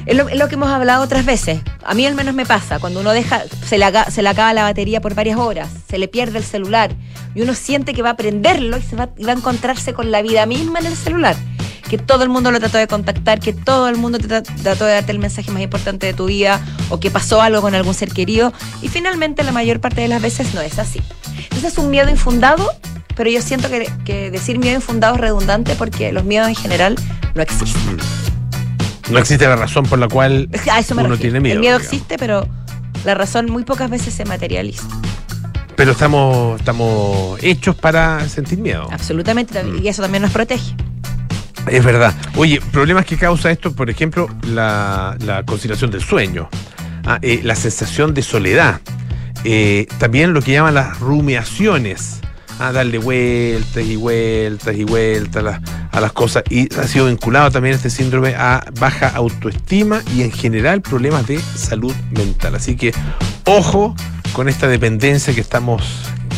Es 0.06 0.16
lo, 0.16 0.48
que 0.48 0.54
hemos 0.54 0.68
hablado 0.68 1.02
otras 1.02 1.24
veces. 1.24 1.60
A 1.84 1.94
mí 1.94 2.04
al 2.06 2.14
menos 2.14 2.34
me 2.34 2.44
pasa, 2.44 2.78
cuando 2.78 3.00
uno 3.00 3.12
deja, 3.12 3.42
se 3.66 3.78
le, 3.78 3.86
se 4.10 4.22
le 4.22 4.28
acaba 4.28 4.52
la 4.52 4.62
batería 4.62 5.00
por 5.00 5.14
varias 5.14 5.38
horas, 5.38 5.70
se 5.88 5.98
le 5.98 6.08
pierde 6.08 6.38
el 6.38 6.44
celular 6.44 6.94
y 7.34 7.42
uno 7.42 7.54
siente 7.54 7.94
que 7.94 8.02
va 8.02 8.10
a 8.10 8.16
prenderlo 8.16 8.76
y 8.76 8.82
se 8.82 8.96
va, 8.96 9.08
a 9.26 9.32
encontrarse 9.32 9.94
con 9.94 10.10
la 10.10 10.22
vida 10.22 10.44
misma 10.46 10.78
en 10.80 10.86
el 10.86 10.96
celular. 10.96 11.36
Que 11.88 11.98
todo 11.98 12.22
el 12.22 12.28
mundo 12.30 12.50
lo 12.50 12.60
trató 12.60 12.78
de 12.78 12.86
contactar, 12.86 13.40
que 13.40 13.52
todo 13.52 13.88
el 13.88 13.96
mundo 13.96 14.18
te 14.18 14.26
tra- 14.28 14.62
trató 14.62 14.84
de 14.86 14.94
darte 14.94 15.12
el 15.12 15.18
mensaje 15.18 15.50
más 15.50 15.62
importante 15.62 16.06
de 16.06 16.14
tu 16.14 16.26
vida 16.26 16.60
o 16.88 16.98
que 16.98 17.10
pasó 17.10 17.40
algo 17.40 17.60
con 17.60 17.74
algún 17.74 17.94
ser 17.94 18.10
querido 18.10 18.52
y 18.82 18.88
finalmente 18.88 19.42
la 19.42 19.52
mayor 19.52 19.80
parte 19.80 20.00
de 20.00 20.08
las 20.08 20.20
veces 20.20 20.54
no 20.54 20.60
es 20.60 20.78
así. 20.78 21.00
Entonces 21.44 21.72
es 21.72 21.78
un 21.78 21.90
miedo 21.90 22.08
infundado, 22.08 22.72
pero 23.16 23.30
yo 23.30 23.40
siento 23.42 23.68
que, 23.68 23.90
que 24.04 24.30
decir 24.30 24.58
miedo 24.58 24.76
infundado 24.76 25.14
es 25.14 25.20
redundante 25.20 25.74
porque 25.76 26.10
los 26.10 26.24
miedos 26.24 26.48
en 26.48 26.56
general 26.56 26.96
no 27.34 27.42
existen. 27.42 27.98
No 29.10 29.18
existe 29.18 29.46
la 29.46 29.56
razón 29.56 29.84
por 29.84 29.98
la 29.98 30.08
cual 30.08 30.48
A 30.72 30.78
eso 30.80 30.94
me 30.94 31.02
uno 31.02 31.10
refiero. 31.10 31.32
tiene 31.32 31.40
miedo. 31.40 31.54
El 31.54 31.60
miedo 31.60 31.78
digamos. 31.78 31.92
existe, 31.92 32.16
pero 32.18 32.48
la 33.04 33.14
razón 33.14 33.50
muy 33.50 33.64
pocas 33.64 33.90
veces 33.90 34.14
se 34.14 34.24
materializa. 34.24 34.84
Pero 35.76 35.92
estamos, 35.92 36.58
estamos 36.60 37.38
hechos 37.42 37.74
para 37.76 38.26
sentir 38.28 38.58
miedo. 38.58 38.88
Absolutamente. 38.92 39.62
Mm. 39.62 39.84
Y 39.84 39.88
eso 39.88 40.02
también 40.02 40.22
nos 40.22 40.30
protege. 40.32 40.74
Es 41.66 41.84
verdad. 41.84 42.14
Oye, 42.36 42.60
problemas 42.72 43.04
que 43.06 43.16
causa 43.16 43.50
esto, 43.50 43.72
por 43.74 43.90
ejemplo, 43.90 44.28
la, 44.46 45.16
la 45.20 45.42
conciliación 45.44 45.90
del 45.90 46.02
sueño, 46.02 46.48
Ah, 47.06 47.18
eh, 47.20 47.40
la 47.42 47.54
sensación 47.54 48.14
de 48.14 48.22
soledad, 48.22 48.80
eh, 49.44 49.86
también 49.98 50.32
lo 50.32 50.40
que 50.40 50.52
llaman 50.52 50.72
las 50.72 50.98
rumiaciones, 51.00 52.20
Ah, 52.58 52.72
darle 52.72 52.98
vueltas 52.98 53.84
y 53.84 53.96
vueltas 53.96 54.76
y 54.76 54.84
vueltas 54.84 55.36
a 55.36 55.42
las, 55.42 55.60
a 55.90 56.00
las 56.00 56.12
cosas 56.12 56.44
y 56.48 56.72
ha 56.76 56.86
sido 56.86 57.06
vinculado 57.06 57.50
también 57.50 57.74
este 57.74 57.90
síndrome 57.90 58.34
a 58.36 58.64
baja 58.78 59.08
autoestima 59.08 60.02
y 60.14 60.22
en 60.22 60.30
general 60.30 60.80
problemas 60.80 61.26
de 61.26 61.40
salud 61.40 61.94
mental. 62.10 62.54
Así 62.54 62.76
que 62.76 62.92
ojo 63.44 63.96
con 64.32 64.48
esta 64.48 64.68
dependencia 64.68 65.34
que 65.34 65.40
estamos 65.40 65.82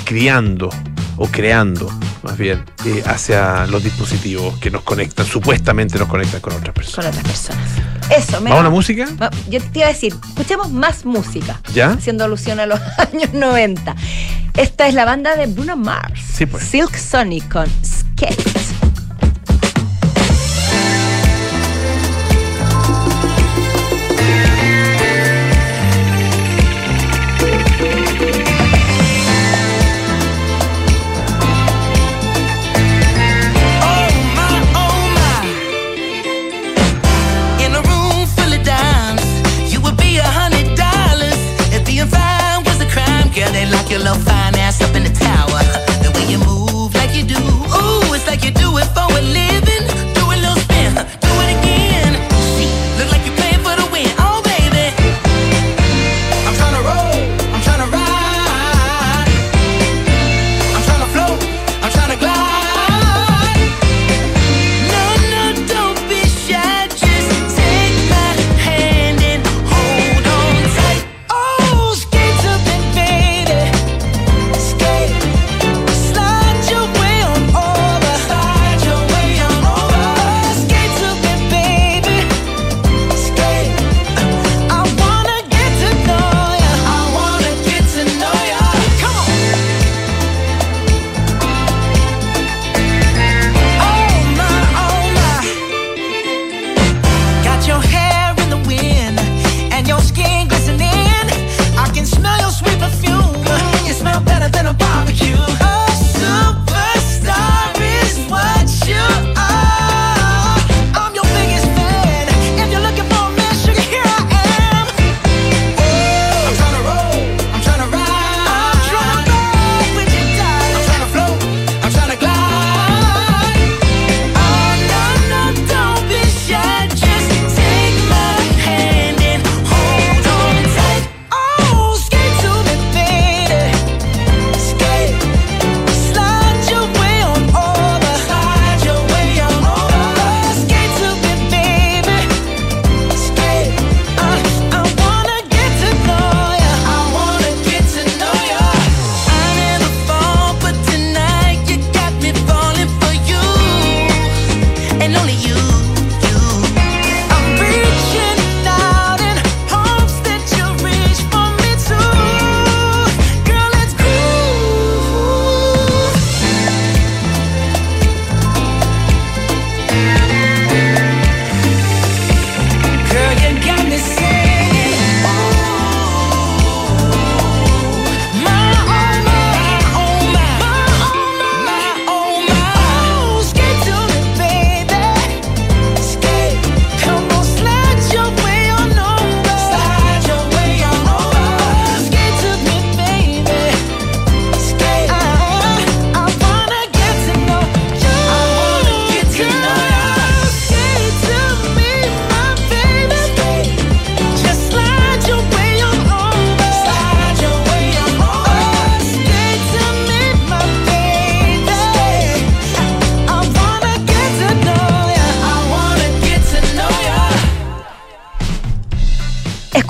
criando 0.05 0.70
o 1.18 1.26
creando 1.29 1.90
más 2.22 2.37
bien 2.37 2.64
eh, 2.85 3.02
hacia 3.07 3.66
los 3.66 3.83
dispositivos 3.85 4.59
que 4.59 4.70
nos 4.70 4.83
conectan, 4.83 5.26
supuestamente 5.26 5.98
nos 5.98 6.09
conectan 6.09 6.40
con 6.40 6.55
otras 6.55 6.74
personas. 6.74 7.14
Con 7.14 7.20
otras 7.20 7.24
personas. 7.24 7.87
Eso, 8.11 8.40
me 8.40 8.50
¿Vamos 8.50 8.61
a 8.61 8.64
la 8.64 8.70
música? 8.70 9.09
Yo 9.48 9.61
te 9.61 9.79
iba 9.79 9.87
a 9.87 9.92
decir, 9.92 10.14
escuchemos 10.29 10.70
más 10.70 11.05
música. 11.05 11.61
¿Ya? 11.72 11.90
Haciendo 11.90 12.24
alusión 12.24 12.59
a 12.61 12.66
los 12.66 12.81
años 12.98 13.33
90. 13.33 13.94
Esta 14.56 14.88
es 14.88 14.94
la 14.94 15.04
banda 15.04 15.36
de 15.36 15.46
Bruno 15.46 15.76
Mars. 15.76 16.20
Sí, 16.32 16.46
pues. 16.46 16.64
Silk 16.64 16.96
Sonic 16.96 17.46
con 17.52 17.66
Skate. 17.84 18.55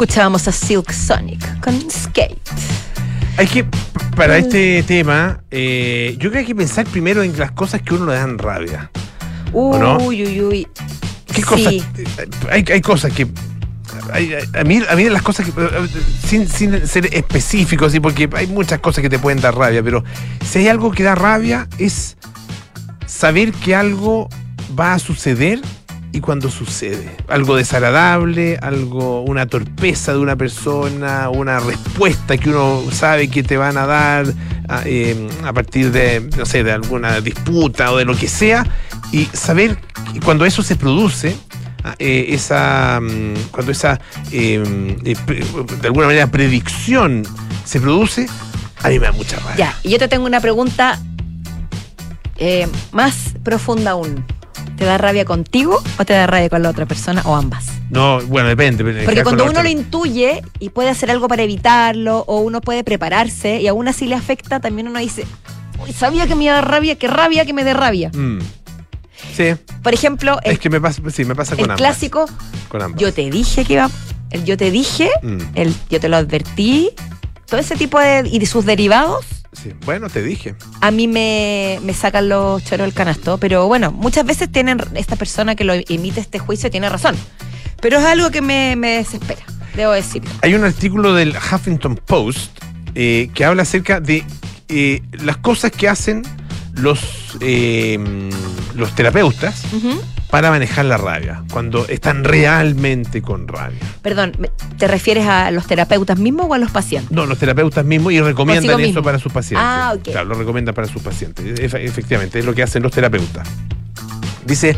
Escuchábamos 0.01 0.47
a 0.47 0.53
Silk 0.53 0.93
Sonic 0.93 1.59
con 1.61 1.75
Skate. 1.91 2.37
Hay 3.39 3.47
que, 3.47 3.65
para 4.15 4.37
este 4.37 4.83
tema, 4.83 5.41
eh, 5.51 6.13
yo 6.19 6.29
creo 6.29 6.33
que 6.33 6.39
hay 6.41 6.45
que 6.45 6.55
pensar 6.55 6.85
primero 6.85 7.23
en 7.23 7.39
las 7.39 7.53
cosas 7.53 7.81
que 7.81 7.95
uno 7.95 8.05
le 8.05 8.13
dan 8.13 8.37
rabia. 8.37 8.91
Uy, 9.55 9.79
no? 9.79 9.97
uy, 9.97 10.43
uy. 10.43 10.69
¿Qué 11.29 11.37
Sí. 11.37 11.43
cosas? 11.43 11.75
Hay, 12.51 12.63
hay 12.71 12.81
cosas 12.83 13.11
que. 13.11 13.27
hay- 14.13 14.35
a, 14.53 14.65
mí, 14.65 14.83
a 14.87 14.95
mí 14.97 15.09
las 15.09 15.23
cosas 15.23 15.47
que. 15.47 15.53
Sin, 16.29 16.47
sin 16.47 16.87
ser 16.87 17.07
específico, 17.15 17.89
¿sí? 17.89 17.99
porque 17.99 18.29
hay 18.35 18.49
muchas 18.49 18.81
cosas 18.81 19.01
que 19.01 19.09
te 19.09 19.19
pueden 19.19 19.41
dar 19.41 19.57
rabia, 19.57 19.83
pero 19.83 20.05
si 20.47 20.59
hay 20.59 20.69
algo 20.69 20.91
que 20.93 21.05
da 21.05 21.15
rabia 21.15 21.69
es 21.79 22.19
saber 23.07 23.51
que 23.51 23.75
algo 23.75 24.29
va 24.79 24.93
a 24.93 24.99
suceder 24.99 25.63
y 26.17 26.21
cuando 26.21 26.51
sucede. 26.51 27.15
Algo 27.29 27.57
desagradable, 27.57 28.57
algo, 28.63 29.21
una 29.21 29.47
torpeza 29.47 30.13
de 30.13 30.19
una 30.19 30.35
persona, 30.35 31.29
una 31.29 31.61
respuesta 31.61 32.39
que 32.39 32.49
uno 32.49 32.83
sabe 32.91 33.29
que 33.29 33.43
te 33.43 33.59
van 33.59 33.77
a 33.77 33.85
dar 33.85 34.27
a, 34.67 34.83
eh, 34.87 35.29
a 35.45 35.53
partir 35.53 35.93
de, 35.93 36.27
no 36.39 36.47
sé, 36.47 36.65
de 36.65 36.73
alguna 36.73 37.21
disputa 37.21 37.93
o 37.93 37.99
de 37.99 38.07
lo 38.07 38.17
que 38.17 38.29
sea, 38.29 38.67
y 39.13 39.27
saber 39.27 39.77
cuando 40.25 40.47
eso 40.47 40.63
se 40.63 40.75
produce, 40.75 41.37
ah, 41.85 41.95
eh, 41.99 42.29
esa, 42.31 42.99
mm, 43.03 43.51
cuando 43.51 43.73
esa, 43.73 44.01
eh, 44.33 44.97
eh, 45.05 45.17
de 45.81 45.87
alguna 45.87 46.07
manera, 46.07 46.29
predicción 46.29 47.25
se 47.67 47.79
produce, 47.79 48.27
a 48.83 48.89
mí 48.89 48.99
me 48.99 49.05
da 49.05 49.13
mucha 49.13 49.37
rabia. 49.37 49.57
Ya, 49.57 49.79
y 49.83 49.91
yo 49.91 49.99
te 49.99 50.09
tengo 50.09 50.25
una 50.25 50.41
pregunta 50.41 50.99
más 52.93 53.35
profunda 53.43 53.91
aún. 53.93 54.25
¿Te 54.77 54.85
da 54.85 54.99
rabia 54.99 55.25
contigo 55.25 55.83
o 55.99 56.05
te 56.05 56.13
da 56.13 56.27
rabia 56.27 56.51
con 56.51 56.63
la 56.63 56.69
otra 56.71 56.85
persona 56.87 57.23
o 57.25 57.35
ambas? 57.35 57.67
No, 57.91 58.21
bueno, 58.27 58.49
depende. 58.49 59.05
Porque 59.05 59.23
cuando 59.23 59.45
uno 59.47 59.63
lo 59.63 59.69
intuye 59.69 60.43
y 60.59 60.69
puede 60.71 60.91
hacer 60.91 61.11
algo 61.11 61.29
para 61.29 61.43
evitarlo 61.45 62.25
o 62.27 62.41
uno 62.41 62.61
puede 62.61 62.85
prepararse 62.85 63.61
y 63.61 63.69
aún 63.69 63.89
así 63.89 64.07
le 64.07 64.15
afecta, 64.17 64.61
también 64.61 64.89
uno 64.89 64.99
dice, 64.99 65.25
uy, 65.83 65.93
sabía 65.93 66.27
que 66.27 66.35
me 66.35 66.45
iba 66.45 66.53
a 66.53 66.57
dar 66.57 66.71
rabia, 66.71 66.97
qué 66.97 67.09
rabia 67.09 67.47
que 67.47 67.53
me 67.55 67.65
dé 67.65 67.73
rabia. 67.73 68.11
Mm. 68.15 68.41
Sí, 69.35 69.55
Por 69.83 69.95
ejemplo, 69.95 70.39
el, 70.45 70.53
es 70.53 70.59
que 70.59 70.69
me 70.69 70.81
pasa, 70.81 71.01
sí, 71.11 71.25
me 71.25 71.35
pasa 71.35 71.53
con 71.57 71.61
el 71.65 71.71
ambas. 71.71 71.79
clásico, 71.79 72.27
Con 72.69 72.83
ambas. 72.83 73.01
yo 73.01 73.13
te 73.15 73.31
dije 73.31 73.65
que 73.65 73.75
iba, 73.75 73.89
el 74.31 74.45
yo 74.45 74.57
te 74.59 74.71
dije, 74.71 75.11
Mm, 75.23 75.39
el 75.55 75.75
yo 75.89 76.01
te 76.01 76.09
lo 76.11 76.17
advertí, 76.19 76.91
todo 77.47 77.59
ese 77.61 77.77
tipo 77.77 77.99
de, 77.99 78.29
y 78.31 78.39
de 78.39 78.47
sus 78.47 78.67
derivados, 78.67 79.25
sí. 79.63 79.73
Bueno, 79.85 80.09
te 80.09 80.23
dije. 80.23 80.55
a 80.81 80.91
mí 80.91 81.09
me, 81.09 81.79
me 81.83 81.95
sacan 81.95 82.29
los 82.29 82.63
choros 82.65 82.87
del 82.87 82.95
canasto, 82.95 83.39
pero 83.39 83.67
bueno, 83.67 83.93
muchas 83.93 84.25
veces 84.25 84.51
tienen, 84.51 84.81
esta 84.95 85.17
persona 85.17 85.55
que 85.55 85.65
lo 85.65 85.75
emite 85.75 86.21
este 86.21 86.39
juicio 86.39 86.71
tiene 86.71 86.89
razón, 86.89 87.17
pero 87.81 87.99
es 87.99 88.05
algo 88.05 88.31
que 88.31 88.43
me, 88.43 88.77
me 88.77 88.97
desespera, 88.99 89.43
debo 89.75 89.93
decirlo. 89.93 90.31
Hay 90.43 90.55
un 90.55 90.65
artículo 90.65 91.15
del 91.15 91.35
Huffington 91.37 91.97
Post 91.97 92.59
eh, 92.95 93.31
que 93.35 93.45
habla 93.45 93.63
acerca 93.63 94.01
de 94.01 94.25
eh, 94.69 95.03
las 95.23 95.37
cosas 95.37 95.71
que 95.71 95.89
hacen 95.89 96.23
los, 96.75 97.37
eh, 97.41 97.99
los 98.75 98.95
terapeutas. 98.95 99.63
Para 100.37 100.51
manejar 100.51 100.85
la 100.85 100.99
rabia, 100.99 101.43
cuando 101.51 101.87
están 101.89 102.23
realmente 102.25 103.23
con 103.23 103.49
rabia. 103.49 103.79
Perdón, 104.03 104.33
¿te 104.77 104.87
refieres 104.87 105.27
a 105.27 105.51
los 105.51 105.67
terapeutas 105.67 106.19
mismos 106.19 106.47
o 106.51 106.53
a 106.55 106.59
los 106.59 106.71
pacientes? 106.71 107.11
No, 107.11 107.25
los 107.25 107.39
terapeutas 107.39 107.85
mismos 107.87 108.13
y 108.13 108.21
recomiendan 108.21 108.65
eso 108.65 108.79
mismo. 108.79 109.03
para 109.03 109.19
sus 109.19 109.33
pacientes. 109.33 109.67
Ah, 109.67 109.95
ok. 109.97 110.03
Claro, 110.05 110.27
lo 110.29 110.35
recomiendan 110.35 110.75
para 110.75 110.89
sus 110.89 111.01
pacientes. 111.01 111.59
Efe- 111.59 111.83
Efectivamente, 111.85 112.39
es 112.39 112.45
lo 112.45 112.55
que 112.55 112.63
hacen 112.63 112.83
los 112.83 112.93
terapeutas. 112.93 113.49
Dice, 114.45 114.77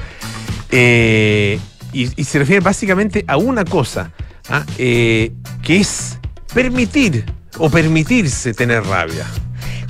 eh, 0.71 1.59
y, 1.92 2.21
y 2.21 2.25
se 2.25 2.38
refiere 2.38 2.61
básicamente 2.61 3.25
a 3.27 3.37
una 3.37 3.64
cosa, 3.64 4.12
¿ah? 4.51 4.64
Eh, 4.79 5.33
que 5.62 5.79
es 5.81 6.18
permitir 6.55 7.25
o 7.59 7.68
permitirse 7.68 8.55
tener 8.55 8.85
rabia. 8.85 9.27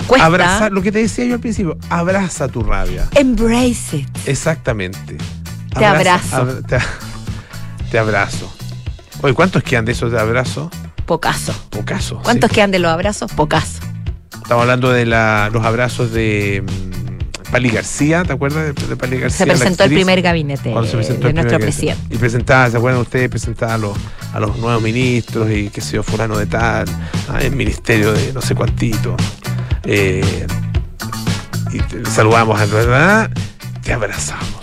Cuesta 0.07 0.25
Abrazar, 0.25 0.71
lo 0.71 0.81
que 0.81 0.91
te 0.91 0.97
decía 0.99 1.25
yo 1.25 1.35
al 1.35 1.39
principio, 1.39 1.77
abraza 1.89 2.47
tu 2.47 2.63
rabia. 2.63 3.07
embrace 3.15 3.97
it. 3.97 4.07
Exactamente. 4.25 5.17
Te 5.77 5.85
abrazo. 5.85 6.35
abra- 6.35 6.61
te, 6.61 6.77
te 7.91 7.99
abrazo. 7.99 8.51
Oye, 9.21 9.33
¿cuántos 9.33 9.63
quedan 9.63 9.85
de 9.85 9.91
esos 9.91 10.11
de 10.11 10.19
abrazo? 10.19 10.69
Pocaso. 11.05 11.53
Pocaso. 11.69 12.19
¿Cuántos 12.23 12.49
sí. 12.49 12.55
quedan 12.55 12.71
de 12.71 12.79
los 12.79 12.91
abrazos? 12.91 13.31
Pocaso. 13.33 13.79
Estamos 14.41 14.61
hablando 14.63 14.91
de 14.91 15.05
la- 15.05 15.49
los 15.51 15.63
abrazos 15.65 16.11
de 16.11 16.63
mm, 16.65 17.51
Pali 17.51 17.69
García, 17.69 18.23
¿te 18.23 18.33
acuerdas 18.33 18.75
de, 18.75 18.87
de 18.87 18.95
Pali 18.95 19.19
García? 19.19 19.39
Se 19.39 19.45
presentó 19.47 19.83
el 19.83 19.91
primer 19.91 20.21
gabinete 20.21 20.71
Cuando 20.71 20.89
se 20.89 20.97
presentó 20.97 21.23
de 21.23 21.29
el 21.29 21.35
nuestro 21.35 21.59
presidente. 21.59 22.13
Y 22.13 22.17
presentaba, 22.17 22.69
¿se 22.69 22.77
acuerdan 22.77 23.01
ustedes? 23.01 23.29
Presentaba 23.29 23.73
a 23.73 23.77
los, 23.77 23.97
a 24.33 24.39
los 24.39 24.57
nuevos 24.57 24.81
ministros 24.81 25.49
y 25.51 25.69
qué 25.69 25.81
sé 25.81 25.95
yo, 25.97 26.03
fulano 26.03 26.37
de 26.37 26.45
tal, 26.45 26.85
ah, 27.29 27.39
el 27.41 27.55
ministerio 27.55 28.13
de 28.13 28.31
no 28.33 28.41
sé 28.41 28.53
cuántito. 28.55 29.15
Eh, 29.83 30.45
y 31.71 31.79
te 31.79 32.05
saludamos, 32.09 32.59
verdad, 32.71 33.29
te 33.83 33.93
abrazamos. 33.93 34.58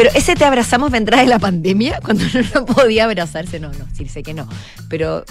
Pero 0.00 0.12
ese 0.14 0.34
te 0.34 0.46
abrazamos 0.46 0.90
vendrá 0.90 1.18
de 1.18 1.26
la 1.26 1.38
pandemia, 1.38 2.00
cuando 2.04 2.24
uno 2.24 2.48
no 2.54 2.64
podía 2.64 3.04
abrazarse. 3.04 3.60
No, 3.60 3.68
no, 3.68 3.84
sí 3.92 4.08
sé 4.08 4.22
que 4.22 4.32
no. 4.32 4.48
Pero 4.88 5.26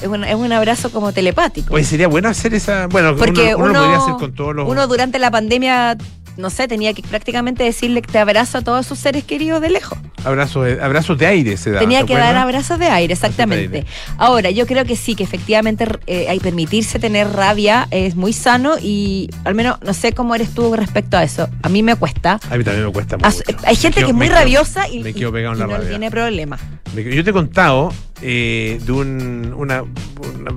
es 0.00 0.08
un, 0.08 0.24
es 0.24 0.34
un 0.34 0.50
abrazo 0.52 0.90
como 0.90 1.12
telepático. 1.12 1.72
Oye, 1.72 1.84
sería 1.84 2.08
bueno 2.08 2.28
hacer 2.28 2.52
esa. 2.52 2.88
Bueno, 2.88 3.14
Porque 3.14 3.54
uno, 3.54 3.66
uno 3.66 3.70
uno, 3.70 3.72
lo 3.72 3.80
podría 3.80 3.98
hacer 3.98 4.14
con 4.14 4.34
todos 4.34 4.56
los. 4.56 4.68
uno 4.68 4.88
durante 4.88 5.20
la 5.20 5.30
pandemia, 5.30 5.96
no 6.38 6.50
sé, 6.50 6.68
tenía 6.68 6.94
que 6.94 7.02
prácticamente 7.02 7.64
decirle 7.64 8.00
que 8.00 8.10
te 8.12 8.18
abrazo 8.18 8.58
a 8.58 8.62
todos 8.62 8.86
sus 8.86 8.98
seres 8.98 9.24
queridos 9.24 9.60
de 9.60 9.70
lejos. 9.70 9.98
abrazos, 10.24 10.64
de, 10.66 10.80
abrazos 10.80 11.18
de 11.18 11.26
aire 11.26 11.56
se 11.56 11.72
da. 11.72 11.80
Tenía 11.80 12.00
¿te 12.00 12.06
que 12.06 12.14
dar 12.14 12.36
abrazos 12.36 12.78
de 12.78 12.86
aire, 12.86 13.12
exactamente. 13.12 13.78
aire. 13.78 13.86
Ahora, 14.18 14.50
yo 14.50 14.66
creo 14.66 14.84
que 14.84 14.94
sí, 14.96 15.14
que 15.16 15.24
efectivamente 15.24 15.86
eh, 16.06 16.38
permitirse 16.42 16.98
tener 17.00 17.28
rabia 17.32 17.88
es 17.90 18.14
muy 18.14 18.32
sano 18.32 18.76
y 18.80 19.28
al 19.44 19.54
menos 19.56 19.78
no 19.84 19.92
sé 19.92 20.12
cómo 20.12 20.34
eres 20.36 20.50
tú 20.54 20.74
respecto 20.76 21.16
a 21.16 21.24
eso. 21.24 21.48
A 21.62 21.68
mí 21.68 21.82
me 21.82 21.96
cuesta. 21.96 22.38
A 22.50 22.56
mí 22.56 22.62
también 22.64 22.86
me 22.86 22.92
cuesta 22.92 23.16
mucho. 23.16 23.28
Hay 23.64 23.74
gente 23.76 23.98
quedo- 24.00 24.06
que 24.06 24.10
es 24.12 24.16
muy 24.16 24.28
quedo- 24.28 24.36
rabiosa 24.38 24.88
y, 24.88 25.00
me 25.00 25.12
quedo 25.12 25.32
pegado 25.32 25.54
en 25.54 25.58
y 25.58 25.60
la 25.60 25.66
no 25.66 25.72
rabia. 25.74 25.88
tiene 25.90 26.10
problema. 26.10 26.58
Yo 26.94 27.24
te 27.24 27.30
he 27.30 27.32
contado 27.32 27.92
eh, 28.22 28.80
de 28.84 28.92
un- 28.92 29.52
una, 29.56 29.82
una, 29.82 30.52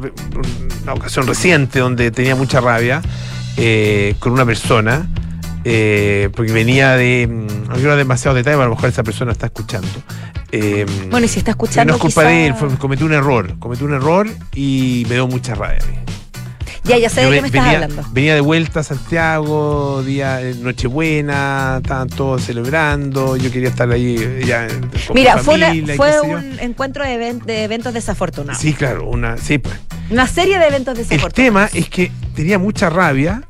una 0.83 0.93
ocasión 0.93 1.25
reciente 1.27 1.79
donde 1.79 2.11
tenía 2.11 2.35
mucha 2.35 2.61
rabia 2.61 3.01
eh, 3.57 4.15
con 4.19 4.31
una 4.31 4.45
persona, 4.45 5.07
eh, 5.63 6.29
porque 6.35 6.51
venía 6.51 6.95
de. 6.95 7.27
mm, 7.29 7.67
No 7.69 7.73
quiero 7.75 7.89
dar 7.89 7.97
demasiado 7.97 8.35
detalle, 8.35 8.55
pero 8.55 8.63
a 8.63 8.69
lo 8.69 8.75
mejor 8.75 8.89
esa 8.89 9.03
persona 9.03 9.31
está 9.31 9.45
escuchando. 9.47 9.87
Eh, 10.51 10.85
Bueno, 11.09 11.25
y 11.25 11.29
si 11.29 11.39
está 11.39 11.51
escuchando. 11.51 11.91
no 11.93 11.95
es 11.97 12.01
culpa 12.01 12.21
quizá- 12.21 12.29
de 12.29 12.47
él, 12.47 12.53
fue- 12.55 12.69
cometí 12.77 13.03
un 13.03 13.13
error. 13.13 13.57
Cometí 13.59 13.83
un 13.83 13.93
error 13.93 14.27
y 14.53 15.05
me 15.07 15.15
dio 15.15 15.27
mucha 15.27 15.55
rabia 15.55 15.77
a 15.83 15.87
mí. 15.87 15.93
Ya, 16.83 16.97
ya 16.97 17.09
sé 17.09 17.21
Yo 17.21 17.29
de 17.29 17.35
qué 17.35 17.41
me 17.43 17.47
estás 17.47 17.67
hablando. 17.75 18.03
venía 18.11 18.33
de 18.33 18.41
vuelta 18.41 18.79
a 18.79 18.83
Santiago, 18.83 20.01
día 20.03 20.37
de 20.37 20.55
Nochebuena, 20.55 21.77
estaban 21.81 22.09
todos 22.09 22.43
celebrando, 22.43 23.37
yo 23.37 23.51
quería 23.51 23.69
estar 23.69 23.89
ahí 23.91 24.15
eh, 24.19 24.43
ya 24.45 24.67
con 24.67 25.13
mi 25.13 25.21
Mira, 25.21 25.37
fue, 25.37 25.55
una- 25.55 25.67
familia 25.67 25.95
fue 25.95 26.11
yo. 26.11 26.23
un 26.23 26.59
encuentro 26.59 27.03
de, 27.03 27.13
even- 27.13 27.39
de 27.45 27.63
eventos 27.65 27.93
desafortunados. 27.93 28.59
Sí, 28.59 28.73
claro, 28.73 29.07
una, 29.07 29.37
sí, 29.37 29.59
pues. 29.59 29.75
Una 30.09 30.25
serie 30.27 30.57
de 30.59 30.67
eventos 30.67 30.97
El 30.97 31.07
desafortunados. 31.07 31.33
tema 31.71 31.79
es 31.79 31.87
que 31.89 32.11
tenía 32.35 32.57
mucha 32.57 32.89
rabia 32.89 33.43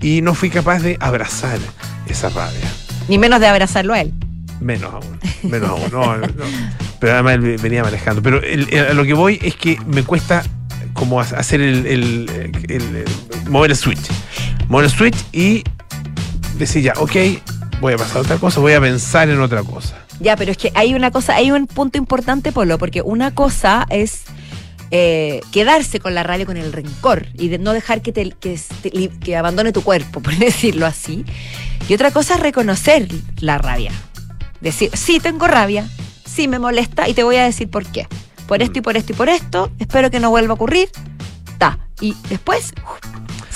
y 0.00 0.22
no 0.22 0.34
fui 0.34 0.50
capaz 0.50 0.80
de 0.80 0.96
abrazar 1.00 1.58
esa 2.06 2.28
rabia. 2.30 2.60
Ni 3.08 3.18
menos 3.18 3.40
de 3.40 3.46
abrazarlo 3.48 3.92
a 3.94 4.00
él. 4.00 4.12
Menos 4.60 4.92
aún, 4.92 5.18
menos 5.50 5.70
aún. 5.70 5.90
No, 5.90 6.16
no. 6.16 6.26
Pero 7.00 7.14
además 7.14 7.34
él 7.34 7.56
venía 7.62 7.82
manejando. 7.82 8.22
Pero 8.22 8.42
el- 8.42 8.68
el- 8.72 8.86
a 8.88 8.92
lo 8.94 9.04
que 9.04 9.14
voy 9.14 9.38
es 9.42 9.56
que 9.56 9.78
me 9.86 10.02
cuesta 10.04 10.42
como 10.92 11.20
ha- 11.20 11.24
hacer 11.24 11.60
el- 11.60 11.86
el- 11.86 13.04
mover 13.48 13.70
el 13.70 13.76
switch. 13.76 14.00
Mover 14.68 14.84
el 14.86 14.90
switch 14.90 15.16
y 15.32 15.64
decir 16.58 16.82
ya, 16.82 16.92
ok, 16.98 17.16
voy 17.80 17.94
a 17.94 17.96
pasar 17.96 18.18
a 18.18 18.20
otra 18.20 18.36
cosa, 18.36 18.60
voy 18.60 18.74
a 18.74 18.80
pensar 18.80 19.28
en 19.30 19.40
otra 19.40 19.62
cosa. 19.62 19.96
Ya, 20.20 20.36
pero 20.36 20.50
es 20.52 20.58
que 20.58 20.70
hay 20.74 20.92
una 20.94 21.10
cosa, 21.10 21.34
hay 21.36 21.50
un 21.50 21.66
punto 21.66 21.96
importante, 21.96 22.52
Polo, 22.52 22.76
porque 22.76 23.00
una 23.00 23.30
cosa 23.34 23.86
es 23.88 24.24
eh, 24.90 25.40
quedarse 25.52 26.00
con 26.00 26.14
la 26.14 26.22
rabia, 26.22 26.46
con 26.46 26.56
el 26.56 26.72
rencor 26.72 27.26
y 27.34 27.48
de 27.48 27.58
no 27.58 27.72
dejar 27.72 28.02
que, 28.02 28.12
te, 28.12 28.30
que, 28.30 28.58
que 29.20 29.36
abandone 29.36 29.72
tu 29.72 29.82
cuerpo, 29.82 30.20
por 30.22 30.36
decirlo 30.36 30.86
así. 30.86 31.24
Y 31.88 31.94
otra 31.94 32.10
cosa 32.10 32.34
es 32.34 32.40
reconocer 32.40 33.08
la 33.40 33.58
rabia. 33.58 33.92
Decir, 34.60 34.90
sí, 34.94 35.20
tengo 35.20 35.46
rabia, 35.48 35.88
sí 36.24 36.48
me 36.48 36.58
molesta 36.58 37.08
y 37.08 37.14
te 37.14 37.22
voy 37.22 37.36
a 37.36 37.44
decir 37.44 37.70
por 37.70 37.86
qué. 37.86 38.06
Por 38.46 38.62
esto 38.62 38.80
y 38.80 38.82
por 38.82 38.96
esto 38.96 39.12
y 39.12 39.16
por 39.16 39.28
esto, 39.28 39.70
espero 39.78 40.10
que 40.10 40.20
no 40.20 40.30
vuelva 40.30 40.52
a 40.52 40.54
ocurrir. 40.54 40.90
Ta. 41.58 41.78
Y 42.00 42.16
después, 42.28 42.72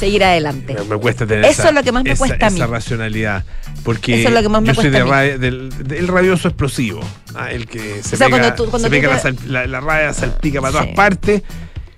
seguir 0.05 0.25
adelante. 0.25 0.75
Me, 0.75 0.85
me 0.85 0.97
cuesta 0.99 1.27
tener 1.27 1.45
Eso 1.45 1.63
esa, 1.63 1.69
es 1.71 1.75
lo 1.75 1.83
que 1.83 1.93
más 1.93 2.05
me 2.05 2.11
esa- 2.13 2.19
cuesta 2.19 2.47
a 2.47 2.51
mí. 2.51 2.57
esa 2.57 2.67
racionalidad. 2.67 3.45
Porque 3.85 4.21
Eso 4.21 4.29
es 4.29 4.35
lo 4.35 4.43
que 4.43 4.49
más 4.49 4.63
me 4.63 4.69
yo 4.69 4.75
soy 4.75 4.85
cuesta 4.91 4.99
de 4.99 5.03
a 5.03 5.05
mí. 5.05 5.11
rabia- 5.11 5.39
del, 5.39 5.89
del 5.89 6.09
rabioso 6.09 6.49
explosivo. 6.49 7.01
¿ah? 7.35 7.51
El 7.51 7.67
que 7.67 8.03
se 8.03 8.15
O 8.15 8.19
sea, 8.19 8.27
pega, 8.29 8.39
cuando 8.41 8.55
tú- 8.55 8.71
cuando 8.71 8.89
se 8.89 8.95
tú 8.95 9.01
pega 9.01 9.09
te- 9.09 9.15
la, 9.15 9.21
sal- 9.21 9.39
la- 9.47 9.67
la 9.67 9.81
rabia 9.81 10.13
salpica 10.15 10.61
para 10.61 10.73
todas 10.73 10.87
Sí. 10.89 10.93
partes 10.95 11.43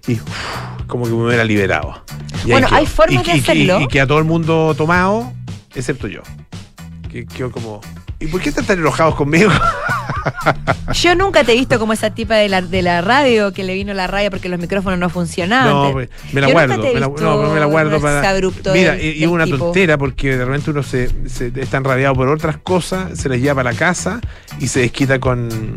y 0.09 0.19
como 0.87 1.05
que 1.05 1.11
me 1.11 1.17
hubiera 1.27 1.45
liberado. 1.45 2.05
Y 2.45 2.51
Bueno, 2.51 2.69
hay 2.71 2.87
formas 2.87 3.25
Y- 3.25 3.27
de 3.27 3.33
y- 3.33 3.37
y- 3.37 3.41
hacerlo. 3.43 3.81
Y, 3.81 3.89
queda 3.89 4.07
todo 4.07 4.19
el 4.19 4.25
mundo 4.25 4.75
tomado, 4.77 5.33
excepto 5.75 6.07
yo. 6.09 6.23
Que 7.11 7.27
quedó 7.27 7.51
como. 7.51 7.81
¿Y 8.19 8.27
por 8.29 8.41
qué 8.41 8.49
están 8.49 8.65
tan 8.65 8.79
enojados 8.79 9.15
conmigo? 9.15 9.51
Yo 10.95 11.15
nunca 11.15 11.45
te 11.45 11.53
he 11.53 11.55
visto 11.57 11.79
como 11.79 11.93
esa 11.93 12.11
tipa 12.11 12.35
de 12.37 12.49
la, 12.49 12.63
de 12.63 12.83
la 12.83 13.01
radio 13.01 13.53
que 13.53 13.63
le 13.65 13.75
vino 13.75 13.93
la 13.95 14.07
rabia 14.07 14.31
porque 14.31 14.49
los 14.49 14.59
micrófonos 14.59 14.99
no 14.99 15.09
funcionaban. 15.11 15.69
No, 15.71 15.95
me 16.33 16.41
la 16.41 16.47
yo 16.49 16.53
guardo. 16.53 16.79
Me 16.83 16.95
la, 17.01 17.09
no, 17.09 17.53
me 17.53 17.61
la 17.61 17.67
guardo 17.67 18.01
para. 18.01 18.21
Mira, 18.73 18.93
del- 18.93 19.05
y, 19.05 19.09
y 19.11 19.21
del 19.21 19.29
una 19.29 19.45
tipo. 19.45 19.59
tontera 19.59 19.99
porque 19.99 20.37
de 20.37 20.45
repente 20.45 20.71
uno 20.71 20.83
se, 20.83 21.11
se 21.29 21.53
está 21.61 21.77
enrabiado 21.77 22.15
por 22.15 22.29
otras 22.29 22.57
cosas, 22.59 23.19
se 23.19 23.29
les 23.29 23.41
lleva 23.41 23.57
para 23.57 23.73
la 23.73 23.79
casa 23.79 24.21
y 24.59 24.69
se 24.69 24.81
desquita 24.81 25.19
con. 25.21 25.75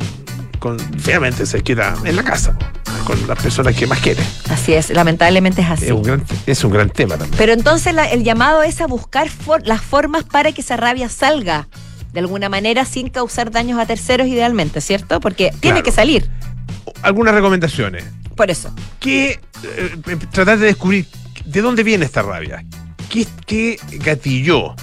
con 0.60 0.80
feamente 1.00 1.46
se 1.46 1.58
desquita 1.58 1.96
en 2.06 2.16
la 2.16 2.24
casa, 2.24 2.58
con 3.06 3.28
las 3.28 3.42
personas 3.42 3.76
que 3.76 3.86
más 3.88 4.00
quiere. 4.00 4.22
Así 4.50 4.74
es, 4.74 4.90
lamentablemente 4.92 5.62
es 5.62 5.70
así. 5.70 5.86
Es 5.86 5.92
un 5.92 6.04
gran, 6.04 6.24
es 6.46 6.64
un 6.64 6.72
gran 6.72 6.90
tema 6.90 7.18
también. 7.18 7.38
Pero 7.38 7.54
entonces 7.54 7.94
la- 7.94 8.06
el 8.10 8.24
llamado 8.24 8.64
es 8.64 8.80
a 8.82 8.88
buscar 8.88 9.30
for- 9.30 9.66
las 9.68 9.82
formas 9.82 10.24
para 10.24 10.52
que 10.54 10.62
esa 10.62 10.78
rabia 10.78 11.10
salga 11.10 11.68
de 12.14 12.20
alguna 12.20 12.50
manera 12.50 12.86
sin 12.86 13.10
causar 13.10 13.52
daños 13.52 13.80
a 13.80 13.86
terceros 13.86 14.28
idealmente, 14.28 14.82
¿cierto? 14.82 15.20
Porque 15.20 15.52
tiene 15.60 15.76
Claro. 15.78 15.84
que 15.84 15.92
salir. 15.92 16.30
Algunas 17.02 17.34
recomendaciones. 17.34 18.04
Por 18.36 18.50
eso. 18.50 18.74
que 19.00 19.40
eh, 19.64 20.18
tratar 20.32 20.58
de 20.60 20.68
descubrir 20.68 21.06
de 21.46 21.62
dónde 21.62 21.84
viene 21.84 22.06
esta 22.06 22.22
rabia, 22.22 22.64
qué, 23.10 23.28
qué 23.46 23.78
gatilló 24.00 24.76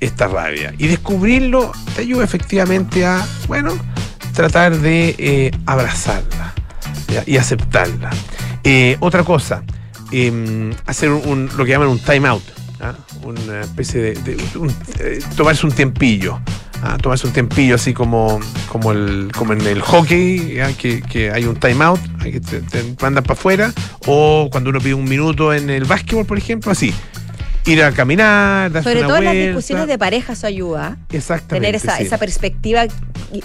esta 0.00 0.26
rabia 0.26 0.74
y 0.78 0.88
descubrirlo 0.88 1.70
te 1.94 2.02
ayuda 2.02 2.24
efectivamente 2.24 3.06
a, 3.06 3.24
bueno, 3.46 3.72
tratar 4.34 4.76
de 4.78 5.14
eh, 5.18 5.50
abrazarla 5.66 6.52
¿ya? 7.08 7.22
y 7.24 7.36
aceptarla. 7.36 8.10
Eh, 8.64 8.96
otra 9.00 9.22
cosa, 9.22 9.62
eh, 10.10 10.74
hacer 10.86 11.10
un, 11.10 11.28
un- 11.28 11.50
lo 11.56 11.64
que 11.64 11.70
llaman 11.70 11.88
un 11.88 11.98
time 12.00 12.26
out, 12.28 12.42
¿ah? 12.80 12.94
una 13.22 13.60
especie 13.60 14.00
de, 14.00 14.14
de- 14.14 14.58
un- 14.58 14.74
eh, 14.98 15.20
tomarse 15.36 15.64
un 15.66 15.72
tiempillo. 15.72 16.40
¿Ah? 16.84 16.98
Tomarse 17.00 17.26
un 17.26 17.32
tiempillo 17.32 17.74
así 17.74 17.92
como, 17.94 18.38
como, 18.68 18.92
el, 18.92 19.30
como 19.36 19.52
en 19.52 19.60
el 19.66 19.80
hockey, 19.80 20.54
¿ya? 20.54 20.72
Que, 20.72 21.00
que 21.02 21.30
hay 21.30 21.44
un 21.46 21.56
time 21.56 21.84
out, 21.84 22.00
que 22.22 22.40
te, 22.40 22.60
te 22.60 22.82
mandan 23.00 23.24
para 23.24 23.34
afuera, 23.38 23.72
o 24.06 24.48
cuando 24.50 24.70
uno 24.70 24.80
pide 24.80 24.94
un 24.94 25.04
minuto 25.04 25.52
en 25.52 25.70
el 25.70 25.84
básquetbol, 25.84 26.26
por 26.26 26.38
ejemplo, 26.38 26.70
así. 26.72 26.92
Ir 27.66 27.82
a 27.82 27.92
caminar, 27.92 28.70
darse 28.70 28.90
Sobre 28.90 28.98
una 29.00 29.08
todo 29.08 29.16
en 29.18 29.24
las 29.24 29.34
discusiones 29.34 29.86
de 29.86 29.96
pareja, 29.96 30.34
eso 30.34 30.46
ayuda. 30.46 30.98
Exactamente. 31.10 31.54
Tener 31.66 31.74
esa, 31.74 31.96
sí. 31.96 32.02
esa 32.02 32.18
perspectiva. 32.18 32.82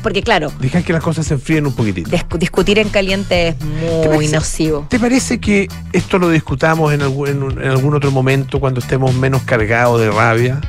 Porque, 0.03 0.21
claro, 0.21 0.51
Dejar 0.59 0.83
que 0.83 0.91
las 0.91 1.01
cosas 1.01 1.25
se 1.25 1.35
enfríen 1.35 1.65
un 1.65 1.71
poquitito. 1.73 2.11
discu- 2.11 2.37
discutir 2.37 2.79
en 2.79 2.89
caliente 2.89 3.47
es 3.47 3.55
¿Te 3.57 3.65
muy 3.65 4.17
parece? 4.17 4.35
nocivo. 4.35 4.85
¿Te 4.89 4.99
parece 4.99 5.39
que 5.39 5.69
esto 5.93 6.19
lo 6.19 6.29
discutamos 6.29 6.93
en 6.93 7.01
algún, 7.01 7.29
en 7.29 7.43
un- 7.43 7.63
en 7.63 7.69
algún 7.69 7.95
otro 7.95 8.11
momento 8.11 8.59
cuando 8.59 8.81
estemos 8.81 9.15
menos 9.15 9.41
cargados 9.43 10.01
de 10.01 10.11
rabia? 10.11 10.59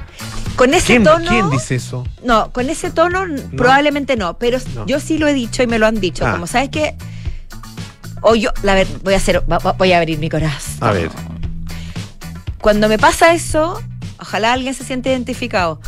Con 0.60 0.74
ese 0.74 0.88
¿Quién, 0.88 1.04
tono. 1.04 1.26
quién 1.26 1.48
dice 1.48 1.76
eso? 1.76 2.04
No, 2.22 2.52
con 2.52 2.68
ese 2.68 2.90
tono 2.90 3.24
probablemente 3.56 4.14
no, 4.16 4.36
pero 4.36 4.58
No. 4.74 4.84
yo 4.84 5.00
sí 5.00 5.16
lo 5.16 5.26
he 5.26 5.32
dicho 5.32 5.62
y 5.62 5.66
me 5.66 5.78
lo 5.78 5.86
han 5.86 6.00
dicho. 6.00 6.26
Ah. 6.26 6.32
Como 6.32 6.46
sabes 6.46 6.68
que. 6.68 6.96
O 8.20 8.34
yo, 8.34 8.50
la 8.62 8.74
ver, 8.74 8.86
voy 9.02 9.14
a 9.14 9.16
hacer, 9.16 9.42
voy 9.78 9.92
a 9.92 9.96
abrir 9.96 10.18
mi 10.18 10.28
corazón. 10.28 10.86
A 10.86 10.92
ver. 10.92 11.10
Cuando 12.60 12.90
me 12.90 12.98
pasa 12.98 13.32
eso, 13.32 13.82
ojalá 14.18 14.52
alguien 14.52 14.74
se 14.74 14.84
siente 14.84 15.08
identificado. 15.08 15.80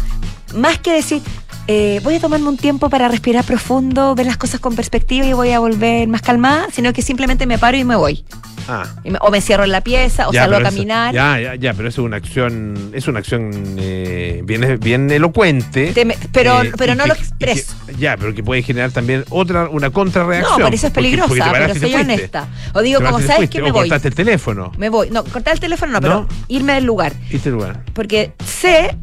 Más 0.55 0.79
que 0.79 0.95
decir, 0.95 1.21
eh, 1.69 2.01
voy 2.03 2.17
a 2.17 2.21
tomarme 2.21 2.49
un 2.49 2.57
tiempo 2.57 2.91
para 2.91 3.09
respirar 3.09 3.45
profundo, 3.45 4.15
ver 4.15 4.27
las 4.27 4.37
cosas 4.37 4.61
con 4.61 4.75
perspectiva 4.75 5.25
y 5.27 5.33
voy 5.33 5.51
a 5.53 5.59
volver 5.61 6.09
más 6.09 6.23
calmada, 6.23 6.67
sino 6.73 6.93
que 6.93 7.03
simplemente 7.03 7.47
me 7.47 7.59
paro 7.59 7.77
y 7.77 7.85
me 7.85 7.97
voy. 7.97 8.25
Ah. 8.69 8.85
Me- 9.05 9.19
o 9.21 9.31
me 9.33 9.41
cierro 9.41 9.65
en 9.65 9.73
la 9.73 9.81
pieza, 9.81 10.29
o 10.29 10.33
ya, 10.33 10.43
salgo 10.43 10.55
a 10.55 10.59
pero 10.59 10.69
eso- 10.69 10.77
caminar. 10.77 11.13
ya, 11.15 11.41
ya, 11.41 11.55
ya, 11.57 11.75
pero 11.75 11.89
es 11.89 11.99
una 11.99 12.17
acción, 12.17 12.91
es 12.95 13.09
una 13.09 13.19
acción 13.19 13.51
eh, 13.79 14.41
bien, 14.45 14.79
bien 14.81 15.11
elocuente. 15.11 15.93
Me- 16.05 16.17
pero, 16.33 16.63
eh, 16.63 16.73
pero 16.77 16.95
no 16.95 17.03
que- 17.05 17.09
lo 17.09 17.15
que- 17.17 17.21
expreso. 17.23 17.75
ya, 17.99 18.17
pero 18.17 18.35
que 18.35 18.43
puede 18.45 18.63
generar 18.63 18.91
también 18.93 19.25
otra, 19.31 19.69
una 19.69 19.91
contrarreacción. 19.91 20.59
No, 20.61 20.65
por 20.67 20.75
eso 20.75 20.87
es 20.87 20.93
porque- 20.93 21.09
peligrosa, 21.09 21.29
porque 21.29 21.43
te 21.45 21.53
pero 21.53 21.73
soy 21.75 21.81
fuiste. 21.81 22.01
honesta. 22.01 22.49
O 22.75 22.83
digo, 22.83 23.01
como 23.03 23.21
sabes 23.21 23.51
que 23.51 23.63
me 23.63 23.71
o 23.71 23.73
voy. 23.73 23.89
cortaste 23.89 24.09
el 24.09 24.15
teléfono. 24.15 24.71
Me 24.79 24.89
voy. 24.89 25.11
No, 25.11 25.25
cortar 25.25 25.55
el 25.55 25.61
teléfono 25.61 25.93
no, 25.93 26.01
pero 26.01 26.15
¿No? 26.21 26.29
irme 26.49 26.75
del 26.75 26.85
lugar. 26.85 27.13
Y 27.31 27.39
te 27.39 27.51
lugar. 27.51 27.85
Porque 27.95 28.33
sé 28.45 28.97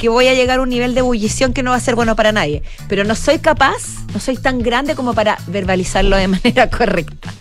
que 0.00 0.08
voy 0.08 0.26
a 0.28 0.34
llegar 0.34 0.58
a 0.58 0.62
un 0.62 0.68
nivel 0.68 0.94
de 0.94 1.00
ebullición 1.00 1.52
que 1.52 1.62
no 1.62 1.70
va 1.70 1.76
a 1.76 1.80
ser 1.80 1.94
bueno 1.94 2.16
para 2.16 2.32
nadie. 2.32 2.62
Pero 2.88 3.04
no 3.04 3.14
soy 3.14 3.38
capaz, 3.38 3.82
no 4.12 4.20
soy 4.20 4.36
tan 4.36 4.60
grande 4.60 4.94
como 4.94 5.14
para 5.14 5.38
verbalizarlo 5.46 6.16
de 6.16 6.28
manera 6.28 6.68
correcta. 6.70 7.32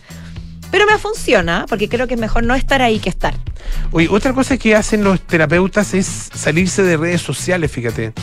Pero 0.71 0.85
me 0.85 0.97
funciona, 0.97 1.65
porque 1.67 1.89
creo 1.89 2.07
que 2.07 2.13
es 2.13 2.19
mejor 2.19 2.43
no 2.43 2.55
estar 2.55 2.81
ahí 2.81 2.99
que 2.99 3.09
estar. 3.09 3.33
Oye, 3.91 4.07
otra 4.09 4.33
cosa 4.33 4.57
que 4.57 4.75
hacen 4.75 5.03
los 5.03 5.19
terapeutas 5.21 5.93
es 5.93 6.05
salirse 6.33 6.81
de 6.83 6.95
redes 6.97 7.21
sociales, 7.21 7.71
fíjate. 7.71 8.13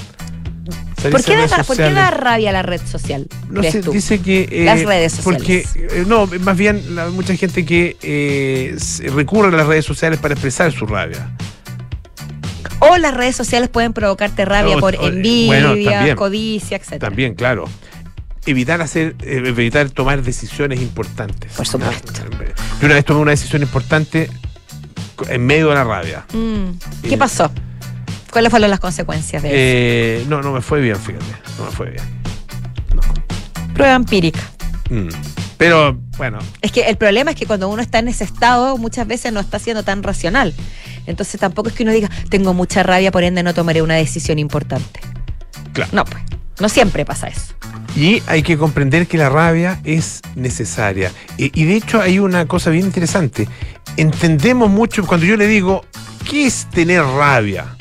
¿Por 1.10 1.22
qué, 1.24 1.32
da, 1.36 1.38
redes 1.46 1.50
por 1.52 1.58
qué 1.60 1.64
sociales. 1.84 1.94
da 1.94 2.10
rabia 2.10 2.50
la 2.52 2.62
red 2.62 2.80
social? 2.84 3.28
No 3.50 3.62
sé, 3.62 3.82
tú? 3.82 3.92
dice 3.92 4.20
que... 4.20 4.48
eh, 4.50 4.64
Las 4.64 4.82
redes 4.84 5.12
sociales. 5.12 5.38
Porque, 5.38 5.66
eh, 5.74 6.04
no, 6.06 6.26
más 6.40 6.56
bien 6.56 6.94
la- 6.96 7.08
mucha 7.10 7.36
gente 7.36 7.64
que 7.64 7.96
eh, 8.02 8.76
recurre 9.14 9.48
a 9.48 9.56
las 9.56 9.66
redes 9.66 9.84
sociales 9.84 10.18
para 10.18 10.34
expresar 10.34 10.72
su 10.72 10.86
rabia. 10.86 11.30
O 12.90 12.96
las 12.98 13.14
redes 13.14 13.36
sociales 13.36 13.68
pueden 13.68 13.92
provocarte 13.92 14.44
rabia 14.44 14.76
O- 14.76 14.80
por 14.80 14.94
o- 14.96 15.06
envidia, 15.08 15.46
bueno, 15.46 15.90
también. 15.90 16.16
codicia, 16.16 16.76
etc. 16.76 16.98
También, 16.98 17.34
claro. 17.34 17.64
Evitar 18.46 18.80
hacer, 18.80 19.14
eh, 19.22 19.42
evitar 19.44 19.90
tomar 19.90 20.22
decisiones 20.22 20.80
importantes. 20.80 21.52
Por 21.52 21.66
supuesto. 21.66 22.12
Yo 22.80 22.86
una 22.86 22.94
vez 22.94 23.04
tomé 23.04 23.20
una 23.20 23.30
decisión 23.32 23.62
importante 23.62 24.30
en 25.28 25.44
medio 25.46 25.68
de 25.68 25.74
la 25.74 25.84
rabia. 25.84 26.24
Mm. 26.32 26.68
Eh, 27.04 27.08
¿Qué 27.10 27.18
pasó? 27.18 27.50
¿Cuáles 28.30 28.50
fueron 28.50 28.70
las 28.70 28.80
consecuencias 28.80 29.42
de 29.42 29.48
eso? 29.48 29.56
Eh, 29.58 30.24
no, 30.28 30.40
no 30.42 30.52
me 30.52 30.60
fue 30.62 30.80
bien, 30.80 30.96
fíjate. 30.96 31.24
No 31.58 31.64
me 31.66 31.70
fue 31.72 31.90
bien. 31.90 32.04
Prueba 33.74 33.94
empírica. 33.94 34.40
Mm. 34.90 35.08
Pero, 35.56 35.98
bueno, 36.16 36.38
Es 36.62 36.70
que 36.72 36.82
el 36.82 36.96
problema 36.96 37.32
es 37.32 37.36
que 37.36 37.46
cuando 37.46 37.68
uno 37.68 37.82
está 37.82 37.98
en 37.98 38.08
ese 38.08 38.22
estado, 38.24 38.76
muchas 38.78 39.06
veces 39.08 39.32
no 39.32 39.40
está 39.40 39.58
siendo 39.58 39.82
tan 39.82 40.02
racional. 40.04 40.54
Entonces 41.08 41.40
tampoco 41.40 41.68
es 41.70 41.74
que 41.74 41.82
uno 41.82 41.92
diga, 41.92 42.10
tengo 42.28 42.54
mucha 42.54 42.82
rabia, 42.82 43.10
por 43.10 43.24
ende 43.24 43.42
no 43.42 43.54
tomaré 43.54 43.82
una 43.82 43.94
decisión 43.94 44.38
importante. 44.38 45.00
claro. 45.72 45.90
No, 45.92 46.04
pues. 46.04 46.22
No 46.60 46.68
siempre 46.68 47.04
pasa 47.04 47.28
eso. 47.28 47.54
Y 47.94 48.20
hay 48.26 48.42
que 48.42 48.58
comprender 48.58 49.06
que 49.06 49.16
la 49.16 49.28
rabia 49.28 49.80
es 49.84 50.20
necesaria. 50.34 51.12
Y, 51.36 51.52
y 51.60 51.66
de 51.66 51.76
hecho 51.76 52.00
hay 52.00 52.18
una 52.18 52.46
cosa 52.46 52.70
bien 52.70 52.86
interesante. 52.86 53.48
Entendemos 53.96 54.68
mucho 54.68 55.06
cuando 55.06 55.24
yo 55.24 55.36
le 55.36 55.46
digo, 55.46 55.84
¿qué 56.28 56.46
es 56.46 56.66
tener 56.70 57.02
rabia? 57.02 57.76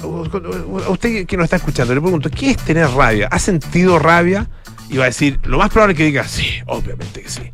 A 0.00 0.90
usted 0.90 1.26
que 1.26 1.36
nos 1.36 1.44
está 1.44 1.56
escuchando, 1.56 1.92
le 1.92 2.00
pregunto, 2.00 2.30
¿qué 2.30 2.52
es 2.52 2.56
tener 2.58 2.88
rabia? 2.90 3.28
¿Ha 3.32 3.38
sentido 3.40 3.98
rabia? 3.98 4.48
Y 4.88 4.96
va 4.96 5.04
a 5.04 5.08
decir, 5.08 5.40
lo 5.44 5.58
más 5.58 5.70
probable 5.70 5.94
es 5.94 5.98
que 5.98 6.04
diga, 6.04 6.26
sí, 6.26 6.46
obviamente 6.66 7.20
que 7.22 7.28
sí. 7.28 7.50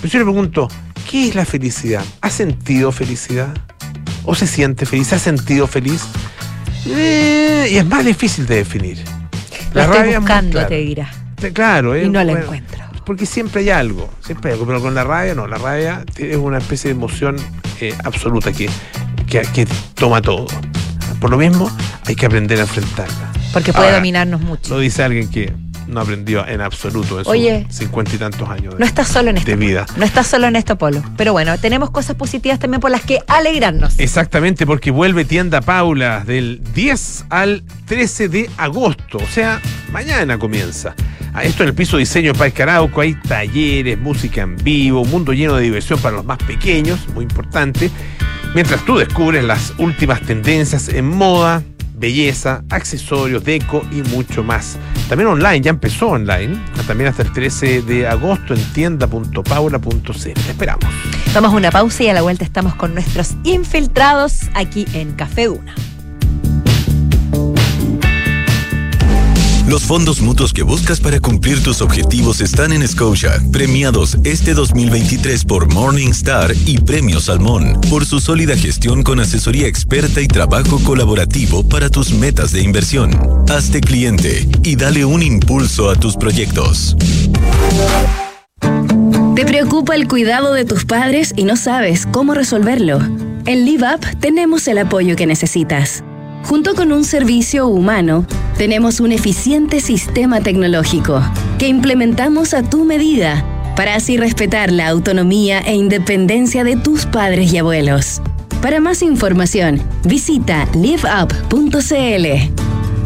Pero 0.00 0.08
yo 0.08 0.18
le 0.18 0.24
pregunto, 0.24 0.68
¿qué 1.10 1.28
es 1.28 1.34
la 1.34 1.44
felicidad? 1.44 2.02
¿Ha 2.22 2.30
sentido 2.30 2.90
felicidad? 2.90 3.54
¿O 4.24 4.34
se 4.34 4.46
siente 4.46 4.86
feliz? 4.86 5.08
¿Se 5.08 5.14
ha 5.16 5.18
sentido 5.18 5.66
feliz? 5.66 6.02
Eh, 6.86 7.68
y 7.72 7.76
es 7.76 7.86
más 7.86 8.04
difícil 8.04 8.46
de 8.46 8.56
definir. 8.56 8.98
Estoy 9.74 9.82
es 9.82 10.04
muy 10.06 10.16
buscando, 10.16 10.52
clara. 10.52 10.68
te 10.68 10.76
dirá. 10.76 11.10
Claro, 11.52 11.96
Y 11.96 12.02
es- 12.02 12.06
no 12.08 12.22
la 12.22 12.24
bueno, 12.32 12.40
encuentro. 12.44 12.84
Porque 13.04 13.26
siempre 13.26 13.60
hay 13.62 13.70
algo, 13.70 14.10
siempre 14.24 14.50
hay 14.50 14.54
algo, 14.54 14.66
pero 14.66 14.80
con 14.80 14.94
la 14.94 15.04
rabia 15.04 15.34
no, 15.34 15.46
la 15.46 15.58
rabia 15.58 16.04
es 16.16 16.36
una 16.36 16.56
especie 16.58 16.88
de 16.88 16.96
emoción 16.96 17.36
eh, 17.80 17.94
absoluta 18.02 18.50
que, 18.52 18.70
que, 19.26 19.42
que 19.42 19.66
toma 19.94 20.22
todo. 20.22 20.46
Por 21.20 21.30
lo 21.30 21.36
mismo, 21.36 21.70
hay 22.06 22.14
que 22.16 22.24
aprender 22.24 22.58
a 22.58 22.62
enfrentarla. 22.62 23.32
Porque 23.52 23.72
puede 23.72 23.86
Ahora, 23.86 23.96
dominarnos 23.98 24.40
mucho. 24.40 24.74
Lo 24.74 24.80
dice 24.80 25.02
alguien 25.02 25.28
que 25.30 25.52
no 25.86 26.00
aprendió 26.00 26.46
en 26.46 26.60
absoluto 26.60 27.20
en 27.20 27.26
Oye, 27.26 27.66
sus 27.68 27.78
cincuenta 27.78 28.14
y 28.14 28.18
tantos 28.18 28.48
años 28.48 28.74
de, 28.74 28.80
No 28.80 28.86
estás 28.86 29.08
solo 29.08 29.30
en 29.30 29.36
esto. 29.38 29.50
de 29.50 29.56
vida. 29.56 29.86
No 29.96 30.04
estás 30.04 30.26
solo 30.26 30.46
en 30.46 30.56
esto, 30.56 30.76
Polo. 30.76 31.02
Pero 31.16 31.32
bueno, 31.32 31.58
tenemos 31.58 31.90
cosas 31.90 32.16
positivas 32.16 32.58
también 32.58 32.80
por 32.80 32.90
las 32.90 33.02
que 33.02 33.20
alegrarnos. 33.26 33.98
Exactamente, 33.98 34.66
porque 34.66 34.90
vuelve 34.90 35.24
Tienda 35.24 35.60
Paula 35.60 36.24
del 36.24 36.60
10 36.74 37.26
al 37.30 37.62
13 37.86 38.28
de 38.28 38.50
agosto, 38.56 39.18
o 39.18 39.26
sea, 39.26 39.60
mañana 39.92 40.38
comienza. 40.38 40.94
A 41.32 41.42
esto 41.42 41.64
en 41.64 41.70
el 41.70 41.74
piso 41.74 41.96
diseño 41.96 42.32
de 42.32 42.38
Parque 42.38 42.62
Arauco 42.62 43.00
hay 43.00 43.14
talleres, 43.14 43.98
música 43.98 44.42
en 44.42 44.56
vivo, 44.56 45.00
un 45.00 45.10
mundo 45.10 45.32
lleno 45.32 45.56
de 45.56 45.62
diversión 45.62 45.98
para 45.98 46.16
los 46.16 46.24
más 46.24 46.38
pequeños, 46.38 47.00
muy 47.12 47.24
importante. 47.24 47.90
Mientras 48.54 48.84
tú 48.84 48.98
descubres 48.98 49.42
las 49.42 49.74
últimas 49.78 50.20
tendencias 50.20 50.88
en 50.88 51.08
moda, 51.08 51.62
belleza, 51.94 52.64
accesorios, 52.70 53.44
deco 53.44 53.82
y 53.90 54.02
mucho 54.02 54.42
más. 54.42 54.78
También 55.08 55.28
online, 55.28 55.60
ya 55.60 55.70
empezó 55.70 56.08
online, 56.08 56.60
también 56.86 57.08
hasta 57.10 57.22
el 57.22 57.32
13 57.32 57.82
de 57.82 58.06
agosto 58.06 58.54
en 58.54 58.62
tienda.paula.cl. 58.72 60.12
Te 60.12 60.50
esperamos. 60.50 60.84
Vamos 61.34 61.52
a 61.52 61.56
una 61.56 61.70
pausa 61.70 62.04
y 62.04 62.08
a 62.08 62.14
la 62.14 62.22
vuelta 62.22 62.44
estamos 62.44 62.74
con 62.74 62.94
nuestros 62.94 63.34
infiltrados 63.44 64.42
aquí 64.54 64.86
en 64.92 65.12
Café 65.12 65.46
Duna. 65.46 65.74
Los 69.66 69.84
fondos 69.84 70.20
mutuos 70.20 70.52
que 70.52 70.62
buscas 70.62 71.00
para 71.00 71.20
cumplir 71.20 71.62
tus 71.62 71.80
objetivos 71.80 72.42
están 72.42 72.72
en 72.72 72.86
Scotia, 72.86 73.40
premiados 73.50 74.18
este 74.22 74.52
2023 74.52 75.44
por 75.44 75.72
Morningstar 75.72 76.52
y 76.66 76.78
Premio 76.78 77.18
Salmón, 77.18 77.80
por 77.88 78.04
su 78.04 78.20
sólida 78.20 78.56
gestión 78.56 79.02
con 79.02 79.20
asesoría 79.20 79.66
experta 79.66 80.20
y 80.20 80.28
trabajo 80.28 80.78
colaborativo 80.80 81.66
para 81.66 81.88
tus 81.88 82.12
metas 82.12 82.52
de 82.52 82.60
inversión. 82.60 83.18
Hazte 83.48 83.80
cliente 83.80 84.46
y 84.62 84.76
dale 84.76 85.06
un 85.06 85.22
impulso 85.22 85.88
a 85.88 85.96
tus 85.96 86.16
proyectos. 86.16 86.94
¿Te 89.34 89.46
preocupa 89.46 89.94
el 89.94 90.08
cuidado 90.08 90.52
de 90.52 90.66
tus 90.66 90.84
padres 90.84 91.32
y 91.36 91.44
no 91.44 91.56
sabes 91.56 92.06
cómo 92.12 92.34
resolverlo? 92.34 92.98
En 93.46 93.64
Live 93.64 93.86
Up 93.94 94.20
tenemos 94.20 94.68
el 94.68 94.78
apoyo 94.78 95.16
que 95.16 95.26
necesitas. 95.26 96.04
Junto 96.44 96.74
con 96.74 96.92
un 96.92 97.04
servicio 97.04 97.66
humano, 97.66 98.26
tenemos 98.58 99.00
un 99.00 99.12
eficiente 99.12 99.80
sistema 99.80 100.40
tecnológico 100.40 101.22
que 101.58 101.68
implementamos 101.68 102.52
a 102.52 102.62
tu 102.62 102.84
medida 102.84 103.44
para 103.76 103.94
así 103.94 104.18
respetar 104.18 104.70
la 104.70 104.88
autonomía 104.88 105.60
e 105.60 105.74
independencia 105.74 106.62
de 106.62 106.76
tus 106.76 107.06
padres 107.06 107.52
y 107.52 107.58
abuelos. 107.58 108.20
Para 108.60 108.80
más 108.80 109.02
información, 109.02 109.82
visita 110.04 110.68
liveup.cl. 110.74 112.26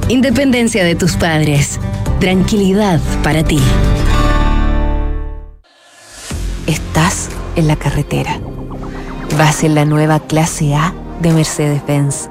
Independencia 0.08 0.84
de 0.84 0.94
tus 0.96 1.16
padres. 1.16 1.78
Tranquilidad 2.20 3.00
para 3.22 3.44
ti. 3.44 3.60
Estás 6.66 7.28
en 7.56 7.68
la 7.68 7.76
carretera. 7.76 8.40
Vas 9.38 9.62
en 9.62 9.74
la 9.74 9.84
nueva 9.84 10.20
clase 10.20 10.74
A 10.74 10.92
de 11.22 11.32
Mercedes-Benz. 11.32 12.28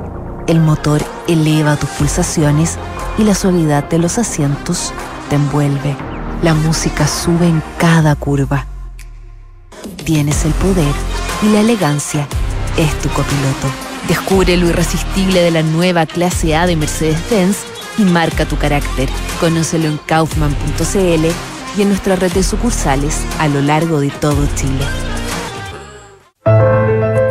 El 0.47 0.61
motor 0.61 1.03
eleva 1.27 1.75
tus 1.75 1.89
pulsaciones 1.89 2.77
y 3.17 3.23
la 3.23 3.35
suavidad 3.35 3.83
de 3.89 3.97
los 3.97 4.17
asientos 4.17 4.93
te 5.29 5.35
envuelve. 5.35 5.95
La 6.41 6.53
música 6.53 7.05
sube 7.05 7.47
en 7.47 7.61
cada 7.77 8.15
curva. 8.15 8.65
Tienes 10.05 10.45
el 10.45 10.53
poder 10.53 10.93
y 11.43 11.49
la 11.49 11.59
elegancia 11.59 12.25
es 12.77 12.97
tu 13.01 13.09
copiloto. 13.09 13.67
Descubre 14.07 14.55
lo 14.55 14.67
irresistible 14.67 15.41
de 15.41 15.51
la 15.51 15.63
nueva 15.63 16.05
clase 16.05 16.55
A 16.55 16.65
de 16.65 16.77
Mercedes-Benz 16.77 17.57
y 17.97 18.03
marca 18.03 18.45
tu 18.45 18.57
carácter. 18.57 19.09
Conócelo 19.41 19.87
en 19.87 19.97
kaufman.cl 19.97 21.25
y 21.77 21.81
en 21.81 21.89
nuestra 21.89 22.15
red 22.15 22.31
de 22.31 22.43
sucursales 22.43 23.19
a 23.39 23.49
lo 23.49 23.61
largo 23.61 23.99
de 23.99 24.11
todo 24.11 24.47
Chile. 24.55 25.16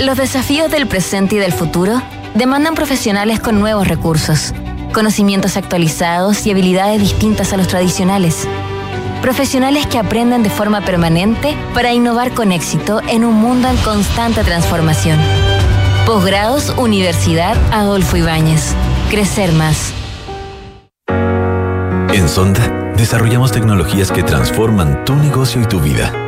Los 0.00 0.16
desafíos 0.16 0.70
del 0.70 0.86
presente 0.86 1.34
y 1.34 1.38
del 1.38 1.52
futuro 1.52 2.00
demandan 2.34 2.76
profesionales 2.76 3.40
con 3.40 3.58
nuevos 3.58 3.88
recursos, 3.88 4.54
conocimientos 4.92 5.56
actualizados 5.56 6.46
y 6.46 6.52
habilidades 6.52 7.00
distintas 7.00 7.52
a 7.52 7.56
los 7.56 7.66
tradicionales. 7.66 8.46
Profesionales 9.22 9.88
que 9.88 9.98
aprenden 9.98 10.44
de 10.44 10.50
forma 10.50 10.82
permanente 10.82 11.56
para 11.74 11.92
innovar 11.92 12.32
con 12.32 12.52
éxito 12.52 13.00
en 13.08 13.24
un 13.24 13.34
mundo 13.34 13.68
en 13.68 13.76
constante 13.78 14.44
transformación. 14.44 15.18
Posgrados 16.06 16.72
Universidad 16.78 17.56
Adolfo 17.72 18.16
Ibáñez. 18.16 18.74
Crecer 19.10 19.50
más. 19.50 19.92
En 22.14 22.28
Sonda, 22.28 22.92
desarrollamos 22.96 23.50
tecnologías 23.50 24.12
que 24.12 24.22
transforman 24.22 25.04
tu 25.04 25.16
negocio 25.16 25.60
y 25.60 25.66
tu 25.66 25.80
vida 25.80 26.27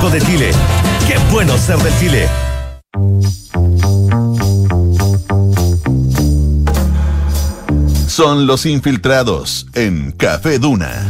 Banco 0.00 0.14
de 0.14 0.20
Chile. 0.22 0.50
Qué 1.06 1.18
bueno 1.30 1.58
ser 1.58 1.76
de 1.76 1.90
Chile. 1.98 2.28
Son 8.06 8.46
los 8.46 8.64
infiltrados 8.64 9.66
en 9.74 10.12
Café 10.12 10.58
Duna. 10.58 11.06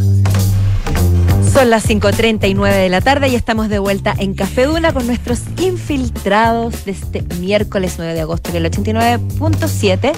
Son 1.53 1.71
las 1.71 1.89
5.39 1.89 2.73
de 2.73 2.89
la 2.89 3.01
tarde 3.01 3.29
y 3.29 3.37
estamos 3.37 3.69
de 3.69 3.79
vuelta 3.79 4.13
en 4.19 4.35
Café 4.35 4.65
Duna 4.65 4.93
con 4.93 5.07
nuestros 5.07 5.43
infiltrados 5.59 6.85
de 6.85 6.91
este 6.91 7.23
miércoles 7.39 7.95
9 7.97 8.15
de 8.15 8.21
agosto 8.23 8.51
del 8.51 8.65
89.7. 8.65 10.13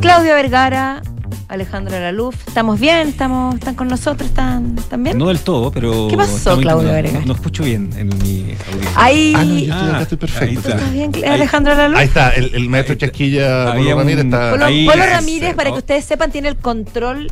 Claudio 0.00 0.34
Vergara, 0.34 1.02
Alejandro 1.48 1.98
Laluf. 1.98 2.36
¿Estamos 2.48 2.80
bien? 2.80 3.08
¿Estamos, 3.08 3.54
¿Están 3.56 3.74
con 3.74 3.88
nosotros? 3.88 4.28
¿Están, 4.28 4.76
¿están 4.78 5.02
bien? 5.02 5.18
No 5.18 5.28
del 5.28 5.40
todo, 5.40 5.70
pero. 5.70 6.08
¿Qué 6.08 6.16
pasó, 6.16 6.56
Claudio 6.58 6.90
Vergara? 6.90 7.20
No, 7.20 7.26
no 7.26 7.32
escucho 7.34 7.64
bien 7.64 7.90
en 7.96 8.08
mi 8.18 8.54
audio. 8.72 8.88
Ahí. 8.96 9.34
Ah, 9.36 9.44
no, 9.44 9.50
yo 9.50 9.58
estoy 9.58 9.88
acá, 9.88 10.00
estoy 10.02 10.18
perfecto. 10.18 10.60
está. 10.60 10.72
¿Estás 10.72 10.92
bien, 10.92 11.12
Alejandro 11.26 11.74
Laluf? 11.74 11.98
Ahí 11.98 12.06
está, 12.06 12.30
el, 12.30 12.54
el 12.54 12.68
maestro 12.68 12.94
Chasquilla 12.94 13.74
Polo 13.74 13.96
Ramírez 13.96 14.24
está. 14.24 14.50
Polo, 14.50 14.66
es, 14.66 15.10
Ramírez, 15.10 15.54
para 15.54 15.70
¿no? 15.70 15.76
que 15.76 15.78
ustedes 15.80 16.04
sepan, 16.04 16.30
tiene 16.30 16.48
el 16.48 16.56
control 16.56 17.30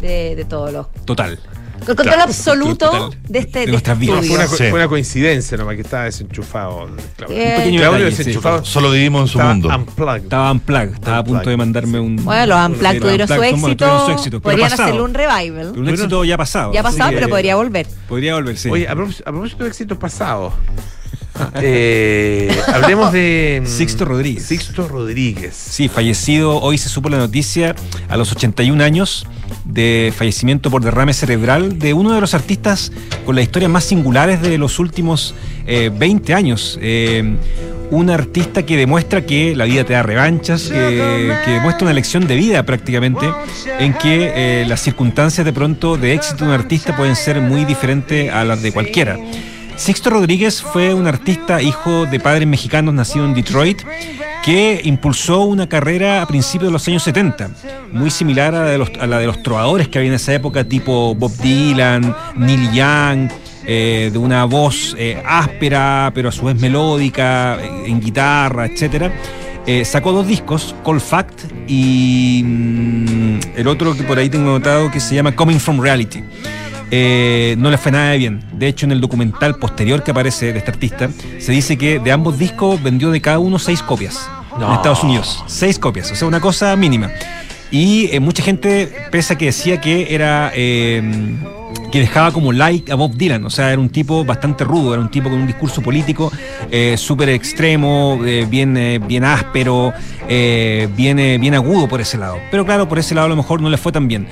de, 0.00 0.34
de 0.36 0.44
todos 0.44 0.72
los. 0.72 0.92
Total. 1.04 1.38
El 1.82 1.86
control 1.86 2.06
Claro, 2.08 2.22
absoluto 2.22 2.90
total. 2.90 3.18
de 3.28 3.38
este, 3.38 3.58
De 3.60 3.66
de 3.66 3.72
nuestras 3.72 3.96
este 4.00 4.06
vidas. 4.12 4.26
Fue 4.26 4.34
una, 4.36 4.44
estudio. 4.44 4.70
fue 4.70 4.78
una 4.80 4.88
coincidencia 4.88 5.56
nomás 5.58 5.74
que 5.76 5.80
estaba 5.82 6.04
desenchufado. 6.04 6.88
Claudio, 7.16 7.36
Eh, 7.36 7.54
pequeño 7.58 7.78
Claudio 7.80 7.98
detalle, 7.98 8.10
sí. 8.10 8.16
desenchufado. 8.18 8.64
Solo 8.64 8.90
vivimos 8.90 9.20
en 9.22 9.28
su 9.28 9.38
Estaba 9.38 9.52
mundo. 9.54 9.68
unplugged. 9.76 10.22
Estaba 10.24 10.52
unplugged, 10.52 10.92
estaba 10.94 11.18
a 11.18 11.24
punto 11.24 11.50
de 11.50 11.56
mandarme 11.56 12.00
un. 12.00 12.16
Bueno, 12.24 12.46
los 12.46 12.66
Unplugged 12.70 13.00
tuvieron 13.00 13.28
su 13.28 13.34
éxito. 13.42 13.76
tuvieron 13.76 14.06
su 14.06 14.12
éxito, 14.12 14.40
pero 14.40 14.42
Podrían 14.42 14.70
pasado. 14.70 14.82
hacerle 14.84 15.02
un 15.02 15.14
revival. 15.14 15.72
Un 15.78 15.88
éxito 15.88 16.24
ya 16.24 16.36
pasado. 16.36 16.72
Ya 16.72 16.82
pasado, 16.82 17.10
pero 17.14 17.28
podría 17.28 17.56
volver. 17.56 17.86
Podría 18.08 18.34
volver, 18.34 18.56
sí. 18.56 18.68
Oye, 18.70 18.88
a 18.88 18.94
propósito, 18.94 19.24
a 19.28 19.32
propósito 19.32 19.64
de 19.64 19.68
éxito 19.70 19.98
pasado. 19.98 20.52
Eh, 21.54 22.54
hablemos 22.72 23.12
de. 23.12 23.62
mm, 23.64 23.66
Sixto 23.66 24.04
Rodríguez. 24.04 24.44
Sixto 24.44 24.88
Rodríguez. 24.88 25.54
Sí, 25.54 25.88
fallecido, 25.88 26.60
hoy 26.60 26.78
se 26.78 26.88
supo 26.88 27.08
la 27.08 27.18
noticia 27.18 27.74
a 28.08 28.16
los 28.16 28.32
81 28.32 28.82
años 28.82 29.26
de 29.64 30.12
fallecimiento 30.16 30.70
por 30.70 30.82
derrame 30.82 31.12
cerebral 31.12 31.78
de 31.78 31.94
uno 31.94 32.14
de 32.14 32.20
los 32.20 32.34
artistas 32.34 32.92
con 33.24 33.36
las 33.36 33.44
historias 33.44 33.70
más 33.70 33.84
singulares 33.84 34.42
de 34.42 34.58
los 34.58 34.78
últimos 34.78 35.34
eh, 35.66 35.90
20 35.92 36.34
años. 36.34 36.78
Eh, 36.80 37.36
un 37.92 38.08
artista 38.08 38.64
que 38.64 38.78
demuestra 38.78 39.26
que 39.26 39.54
la 39.54 39.66
vida 39.66 39.84
te 39.84 39.92
da 39.92 40.02
revanchas, 40.02 40.70
que, 40.70 41.36
que 41.44 41.50
demuestra 41.50 41.84
una 41.84 41.92
lección 41.92 42.26
de 42.26 42.36
vida 42.36 42.62
prácticamente, 42.64 43.30
en 43.78 43.92
que 43.92 44.32
eh, 44.34 44.64
las 44.66 44.80
circunstancias 44.80 45.44
de 45.44 45.52
pronto 45.52 45.98
de 45.98 46.14
éxito 46.14 46.44
de 46.44 46.50
un 46.50 46.54
artista 46.54 46.96
pueden 46.96 47.14
ser 47.14 47.42
muy 47.42 47.66
diferentes 47.66 48.32
a 48.32 48.44
las 48.44 48.62
de 48.62 48.72
cualquiera. 48.72 49.18
Sixto 49.76 50.10
Rodríguez 50.10 50.62
fue 50.62 50.94
un 50.94 51.06
artista 51.06 51.60
hijo 51.60 52.06
de 52.06 52.20
padres 52.20 52.46
mexicanos 52.46 52.94
nacido 52.94 53.24
en 53.24 53.34
Detroit 53.34 53.82
que 54.44 54.80
impulsó 54.84 55.42
una 55.42 55.68
carrera 55.68 56.22
a 56.22 56.26
principios 56.26 56.68
de 56.68 56.72
los 56.72 56.86
años 56.88 57.02
70, 57.04 57.50
muy 57.92 58.10
similar 58.10 58.54
a 58.54 58.64
la 59.06 59.18
de 59.18 59.26
los, 59.26 59.42
trovadores 59.42 59.88
que 59.88 59.98
había 59.98 60.10
en 60.10 60.16
esa 60.16 60.34
época, 60.34 60.64
tipo 60.64 61.14
Bob 61.14 61.32
Dylan, 61.38 62.14
Neil 62.36 62.72
Young, 62.72 63.30
eh, 63.64 64.10
de 64.12 64.18
una 64.18 64.44
voz 64.44 64.96
eh, 64.98 65.22
áspera, 65.24 66.10
pero 66.12 66.28
a 66.28 66.32
su 66.32 66.46
vez 66.46 66.60
melódica, 66.60 67.58
eh, 67.62 67.84
en 67.86 68.00
guitarra, 68.00 68.66
etc. 68.66 69.12
sacó 69.84 70.10
dos 70.10 70.26
discos, 70.26 70.74
Cold 70.82 71.00
Fact 71.00 71.44
y 71.68 72.42
mm, 72.44 73.38
el 73.56 73.68
otro 73.68 73.96
que 73.96 74.02
por 74.02 74.18
ahí 74.18 74.28
tengo 74.28 74.50
notado 74.50 74.90
que 74.90 74.98
se 74.98 75.14
llama 75.14 75.36
Coming 75.36 75.60
From 75.60 75.80
Reality. 75.80 76.24
Eh, 76.94 77.56
no 77.58 77.70
le 77.70 77.78
fue 77.78 77.90
nada 77.90 78.10
de 78.10 78.18
bien. 78.18 78.44
De 78.52 78.68
hecho, 78.68 78.86
en 78.86 78.92
el 78.92 79.00
documental 79.00 79.56
posterior 79.56 80.02
que 80.04 80.10
aparece 80.10 80.52
de 80.52 80.58
este 80.58 80.70
artista, 80.70 81.08
se 81.38 81.50
dice 81.50 81.78
que 81.78 81.98
de 81.98 82.12
ambos 82.12 82.38
discos 82.38 82.82
vendió 82.82 83.10
de 83.10 83.20
cada 83.20 83.38
uno 83.38 83.58
seis 83.58 83.82
copias 83.82 84.28
en. 84.58 84.74
Estados 84.74 85.02
Unidos. 85.02 85.42
Seis 85.46 85.78
copias, 85.78 86.12
o 86.12 86.14
sea, 86.14 86.28
una 86.28 86.40
cosa 86.40 86.76
mínima. 86.76 87.10
Y 87.70 88.14
eh, 88.14 88.20
mucha 88.20 88.42
gente, 88.42 88.92
pese 89.10 89.32
a 89.32 89.38
que 89.38 89.46
decía 89.46 89.80
que 89.80 90.14
era. 90.14 90.52
eh, 90.54 91.02
que 91.92 92.00
dejaba 92.00 92.32
como 92.32 92.52
like 92.52 92.90
a 92.90 92.94
Bob 92.94 93.14
Dylan, 93.14 93.44
o 93.44 93.50
sea, 93.50 93.70
era 93.70 93.80
un 93.80 93.90
tipo 93.90 94.24
bastante 94.24 94.64
rudo, 94.64 94.94
era 94.94 95.02
un 95.02 95.10
tipo 95.10 95.28
con 95.28 95.38
un 95.38 95.46
discurso 95.46 95.82
político 95.82 96.32
eh, 96.70 96.96
súper 96.96 97.28
extremo, 97.28 98.18
eh, 98.24 98.46
bien, 98.48 98.76
eh, 98.78 98.98
bien 98.98 99.24
áspero, 99.24 99.92
bien, 100.26 101.40
bien 101.40 101.54
agudo 101.54 101.88
por 101.88 102.00
ese 102.00 102.16
lado. 102.16 102.38
Pero 102.50 102.64
claro, 102.64 102.88
por 102.88 102.98
ese 102.98 103.14
lado 103.14 103.26
a 103.26 103.28
lo 103.28 103.36
mejor 103.36 103.60
no 103.60 103.68
le 103.68 103.76
fue 103.76 103.92
tan 103.92 104.08
bien. 104.08 104.26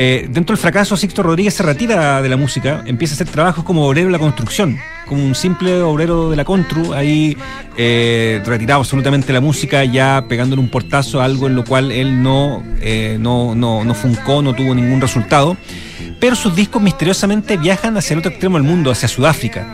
Eh, 0.00 0.28
dentro 0.30 0.54
del 0.54 0.60
fracaso, 0.60 0.96
Sixto 0.96 1.24
Rodríguez 1.24 1.54
se 1.54 1.64
retira 1.64 2.22
de 2.22 2.28
la 2.28 2.36
música, 2.36 2.84
empieza 2.86 3.14
a 3.14 3.16
hacer 3.16 3.26
trabajos 3.26 3.64
como 3.64 3.84
obrero 3.84 4.06
en 4.06 4.12
la 4.12 4.20
construcción, 4.20 4.78
como 5.08 5.24
un 5.24 5.34
simple 5.34 5.82
obrero 5.82 6.30
de 6.30 6.36
la 6.36 6.44
Contru, 6.44 6.94
ahí 6.94 7.36
eh, 7.76 8.40
retirado 8.46 8.78
absolutamente 8.78 9.26
de 9.26 9.32
la 9.32 9.40
música, 9.40 9.84
ya 9.84 10.24
pegándole 10.28 10.62
un 10.62 10.68
portazo 10.68 11.20
a 11.20 11.24
algo 11.24 11.48
en 11.48 11.56
lo 11.56 11.64
cual 11.64 11.90
él 11.90 12.22
no, 12.22 12.62
eh, 12.80 13.16
no, 13.18 13.56
no, 13.56 13.82
no 13.82 13.92
funcó, 13.92 14.40
no 14.40 14.54
tuvo 14.54 14.72
ningún 14.72 15.00
resultado. 15.00 15.56
Pero 16.20 16.36
sus 16.36 16.54
discos 16.54 16.80
misteriosamente 16.80 17.56
viajan 17.56 17.96
hacia 17.96 18.14
el 18.14 18.20
otro 18.20 18.30
extremo 18.30 18.56
del 18.56 18.66
mundo, 18.66 18.92
hacia 18.92 19.08
Sudáfrica. 19.08 19.66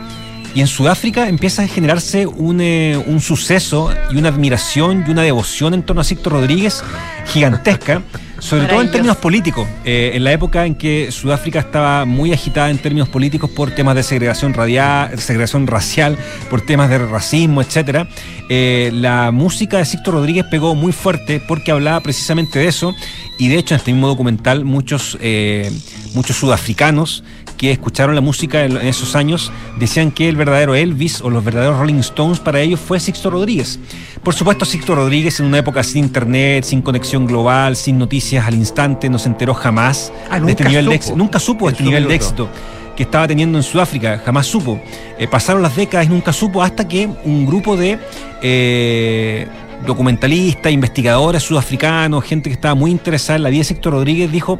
Y 0.55 0.61
en 0.61 0.67
Sudáfrica 0.67 1.29
empieza 1.29 1.61
a 1.61 1.67
generarse 1.67 2.25
un, 2.25 2.61
un 2.61 3.21
suceso 3.21 3.91
y 4.09 4.17
una 4.17 4.29
admiración 4.29 5.03
y 5.07 5.11
una 5.11 5.21
devoción 5.21 5.75
en 5.75 5.83
torno 5.83 6.01
a 6.01 6.03
Sixto 6.03 6.31
Rodríguez 6.31 6.83
gigantesca, 7.27 8.01
sobre 8.45 8.67
todo 8.67 8.81
en 8.81 8.91
términos 8.91 9.17
políticos. 9.17 9.67
Eh, 9.83 10.11
en 10.13 10.23
la 10.23 10.31
época 10.31 10.65
en 10.67 10.75
que 10.75 11.11
Sudáfrica 11.11 11.59
estaba 11.59 12.05
muy 12.05 12.31
agitada 12.31 12.69
en 12.69 12.77
términos 12.77 13.09
políticos 13.09 13.49
por 13.49 13.71
temas 13.71 13.95
de 13.95 14.03
segregación, 14.03 14.53
radial, 14.53 15.19
segregación 15.19 15.65
racial, 15.65 16.15
por 16.49 16.61
temas 16.61 16.91
de 16.91 16.99
racismo, 16.99 17.61
etcétera, 17.61 18.07
eh, 18.49 18.91
la 18.93 19.31
música 19.31 19.79
de 19.79 19.85
Sixto 19.85 20.11
Rodríguez 20.11 20.45
pegó 20.51 20.75
muy 20.75 20.93
fuerte 20.93 21.41
porque 21.47 21.71
hablaba 21.71 21.99
precisamente 22.01 22.59
de 22.59 22.67
eso. 22.67 22.93
Y 23.39 23.47
de 23.47 23.57
hecho, 23.57 23.73
en 23.73 23.79
este 23.79 23.91
mismo 23.91 24.07
documental, 24.07 24.63
muchos, 24.63 25.17
eh, 25.21 25.71
muchos 26.13 26.37
sudafricanos 26.37 27.23
que 27.55 27.71
escucharon 27.71 28.15
la 28.15 28.21
música 28.21 28.63
en 28.65 28.77
esos 28.77 29.15
años 29.15 29.51
decían 29.77 30.11
que 30.11 30.29
el 30.29 30.35
verdadero 30.35 30.75
Elvis 30.75 31.21
o 31.21 31.29
los 31.29 31.43
verdaderos 31.43 31.79
Rolling 31.79 31.95
Stones 31.95 32.39
para 32.39 32.61
ellos 32.61 32.79
fue 32.79 32.99
Sixto 32.99 33.29
Rodríguez. 33.29 33.79
Por 34.23 34.33
supuesto, 34.33 34.65
Sixto 34.65 34.95
Rodríguez 34.95 35.39
en 35.39 35.47
una 35.47 35.59
época 35.59 35.83
sin 35.83 36.05
internet, 36.05 36.63
sin 36.63 36.81
conexión 36.81 37.25
global, 37.25 37.75
sin 37.75 37.97
noticias 37.97 38.45
al 38.45 38.55
instante, 38.55 39.09
no 39.09 39.19
se 39.19 39.29
enteró 39.29 39.53
jamás 39.53 40.11
Ah, 40.29 40.39
de 40.39 40.51
este 40.51 40.63
nunca 40.63 40.69
nivel 40.69 40.85
de 40.87 40.95
éxito. 40.95 41.15
Nunca 41.15 41.39
supo 41.39 41.65
de 41.65 41.69
En 41.69 41.73
este 41.73 41.83
nivel 41.83 42.07
de 42.07 42.15
éxito 42.15 42.49
que 42.95 43.03
estaba 43.03 43.27
teniendo 43.27 43.57
en 43.57 43.63
Sudáfrica, 43.63 44.21
jamás 44.25 44.47
supo. 44.47 44.79
Eh, 45.19 45.27
pasaron 45.27 45.61
las 45.61 45.75
décadas 45.75 46.07
y 46.07 46.09
nunca 46.09 46.31
supo 46.31 46.63
hasta 46.63 46.87
que 46.87 47.09
un 47.25 47.45
grupo 47.45 47.75
de 47.75 47.99
eh, 48.41 49.47
documentalistas, 49.85 50.71
investigadores 50.71 51.43
sudafricanos, 51.43 52.23
gente 52.23 52.49
que 52.49 52.53
estaba 52.53 52.73
muy 52.73 52.91
interesada 52.91 53.37
en 53.37 53.43
la 53.43 53.49
vida 53.49 53.59
de 53.59 53.65
Sixto 53.65 53.91
Rodríguez, 53.91 54.31
dijo, 54.31 54.59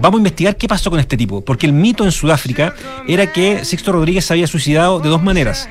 vamos 0.00 0.18
a 0.18 0.20
investigar 0.20 0.56
qué 0.56 0.68
pasó 0.68 0.90
con 0.90 1.00
este 1.00 1.16
tipo. 1.16 1.40
Porque 1.42 1.66
el 1.66 1.72
mito 1.72 2.04
en 2.04 2.12
Sudáfrica 2.12 2.74
era 3.06 3.32
que 3.32 3.64
Sixto 3.64 3.92
Rodríguez 3.92 4.24
se 4.24 4.32
había 4.32 4.46
suicidado 4.46 5.00
de 5.00 5.08
dos 5.08 5.22
maneras. 5.22 5.68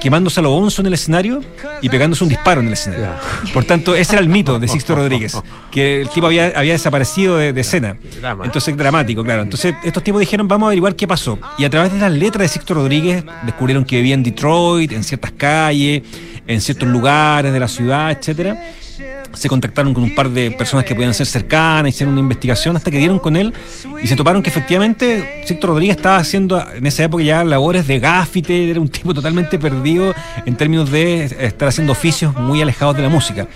Quemándose 0.00 0.40
a 0.40 0.42
lo 0.42 0.50
bonzo 0.50 0.80
en 0.80 0.86
el 0.86 0.94
escenario 0.94 1.42
y 1.82 1.90
pegándose 1.90 2.24
un 2.24 2.30
disparo 2.30 2.62
en 2.62 2.68
el 2.68 2.72
escenario. 2.72 3.08
Por 3.52 3.64
tanto, 3.64 3.94
ese 3.94 4.14
era 4.14 4.22
el 4.22 4.30
mito 4.30 4.58
de 4.58 4.66
Sixto 4.66 4.94
Rodríguez, 4.94 5.36
que 5.70 6.00
el 6.00 6.08
tipo 6.08 6.26
había, 6.26 6.54
había 6.56 6.72
desaparecido 6.72 7.36
de, 7.36 7.52
de 7.52 7.60
escena. 7.60 7.98
Drama. 8.18 8.46
Entonces, 8.46 8.74
dramático, 8.74 9.22
claro. 9.22 9.42
Entonces, 9.42 9.74
estos 9.84 10.02
tipos 10.02 10.18
dijeron, 10.20 10.48
vamos 10.48 10.66
a 10.66 10.68
averiguar 10.68 10.96
qué 10.96 11.06
pasó. 11.06 11.38
Y 11.58 11.64
a 11.66 11.70
través 11.70 11.92
de 11.92 11.98
las 11.98 12.12
letras 12.12 12.44
de 12.44 12.48
Sixto 12.48 12.72
Rodríguez, 12.72 13.24
descubrieron 13.42 13.84
que 13.84 13.96
vivía 13.96 14.14
en 14.14 14.22
Detroit, 14.22 14.90
en 14.92 15.04
ciertas 15.04 15.32
calles, 15.32 16.02
en 16.46 16.60
ciertos 16.62 16.88
lugares 16.88 17.52
de 17.52 17.60
la 17.60 17.68
ciudad, 17.68 18.10
etcétera. 18.10 18.58
Se 19.32 19.48
contactaron 19.48 19.94
con 19.94 20.02
un 20.02 20.14
par 20.14 20.28
de 20.30 20.50
personas 20.50 20.84
que 20.84 20.94
podían 20.94 21.14
ser 21.14 21.26
cercanas, 21.26 21.90
hicieron 21.90 22.12
una 22.12 22.20
investigación 22.20 22.76
hasta 22.76 22.90
que 22.90 22.98
dieron 22.98 23.18
con 23.18 23.36
él 23.36 23.54
y 24.02 24.06
se 24.06 24.16
toparon 24.16 24.42
que 24.42 24.50
efectivamente 24.50 25.42
Sixto 25.46 25.68
Rodríguez 25.68 25.96
estaba 25.96 26.16
haciendo 26.16 26.62
en 26.74 26.86
esa 26.86 27.04
época 27.04 27.22
ya 27.22 27.44
labores 27.44 27.86
de 27.86 28.00
gáfite, 28.00 28.70
era 28.70 28.80
un 28.80 28.88
tipo 28.88 29.14
totalmente 29.14 29.58
perdido 29.58 30.14
en 30.46 30.56
términos 30.56 30.90
de 30.90 31.24
estar 31.24 31.68
haciendo 31.68 31.92
oficios 31.92 32.34
muy 32.36 32.60
alejados 32.60 32.96
de 32.96 33.02
la 33.02 33.08
música. 33.08 33.46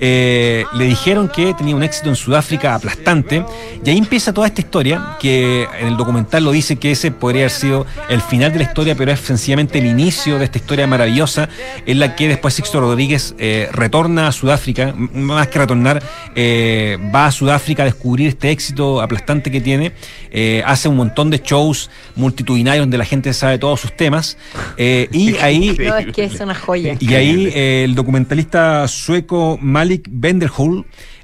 Eh, 0.00 0.64
le 0.74 0.84
dijeron 0.84 1.28
que 1.28 1.54
tenía 1.54 1.74
un 1.74 1.82
éxito 1.82 2.08
en 2.08 2.16
Sudáfrica 2.16 2.74
aplastante. 2.74 3.44
Y 3.84 3.90
ahí 3.90 3.98
empieza 3.98 4.32
toda 4.32 4.46
esta 4.46 4.60
historia 4.60 5.16
que 5.20 5.66
en 5.80 5.88
el 5.88 5.96
documental 5.96 6.44
lo 6.44 6.52
dice 6.52 6.76
que 6.76 6.92
ese 6.92 7.10
podría 7.10 7.42
haber 7.42 7.50
sido 7.50 7.86
el 8.08 8.20
final 8.20 8.52
de 8.52 8.58
la 8.58 8.64
historia 8.64 8.94
pero 8.94 9.12
es 9.12 9.20
sencillamente 9.20 9.78
el 9.78 9.86
inicio 9.86 10.38
de 10.38 10.44
esta 10.44 10.58
historia 10.58 10.86
maravillosa 10.86 11.48
en 11.86 11.98
la 11.98 12.14
que 12.14 12.28
después 12.28 12.54
Sixto 12.54 12.80
Rodríguez 12.80 13.34
eh, 13.38 13.68
retorna 13.72 14.28
a 14.28 14.32
Sudáfrica 14.32 14.94
más 14.96 15.48
que 15.48 15.58
retornar 15.58 16.02
eh, 16.34 16.98
va 17.14 17.26
a 17.26 17.32
Sudáfrica 17.32 17.82
a 17.82 17.86
descubrir 17.86 18.28
este 18.28 18.50
éxito 18.50 19.00
aplastante 19.00 19.50
que 19.50 19.60
tiene. 19.60 19.92
Eh, 20.30 20.62
hace 20.66 20.88
un 20.88 20.96
montón 20.96 21.30
de 21.30 21.38
shows 21.38 21.90
multitudinarios 22.14 22.82
donde 22.82 22.98
la 22.98 23.04
gente 23.04 23.32
sabe 23.32 23.58
todos 23.58 23.80
sus 23.80 23.96
temas. 23.96 24.36
Eh, 24.76 25.08
y 25.12 25.36
ahí 25.40 25.76
No, 25.78 25.96
es 25.96 26.12
que 26.12 26.24
es 26.24 26.40
una 26.40 26.54
joya. 26.54 26.96
y 27.00 27.14
ahí 27.14 27.50
eh, 27.54 27.84
el 27.84 27.94
documentalista 27.94 28.86
sueco 28.88 29.58
Malik 29.86 30.10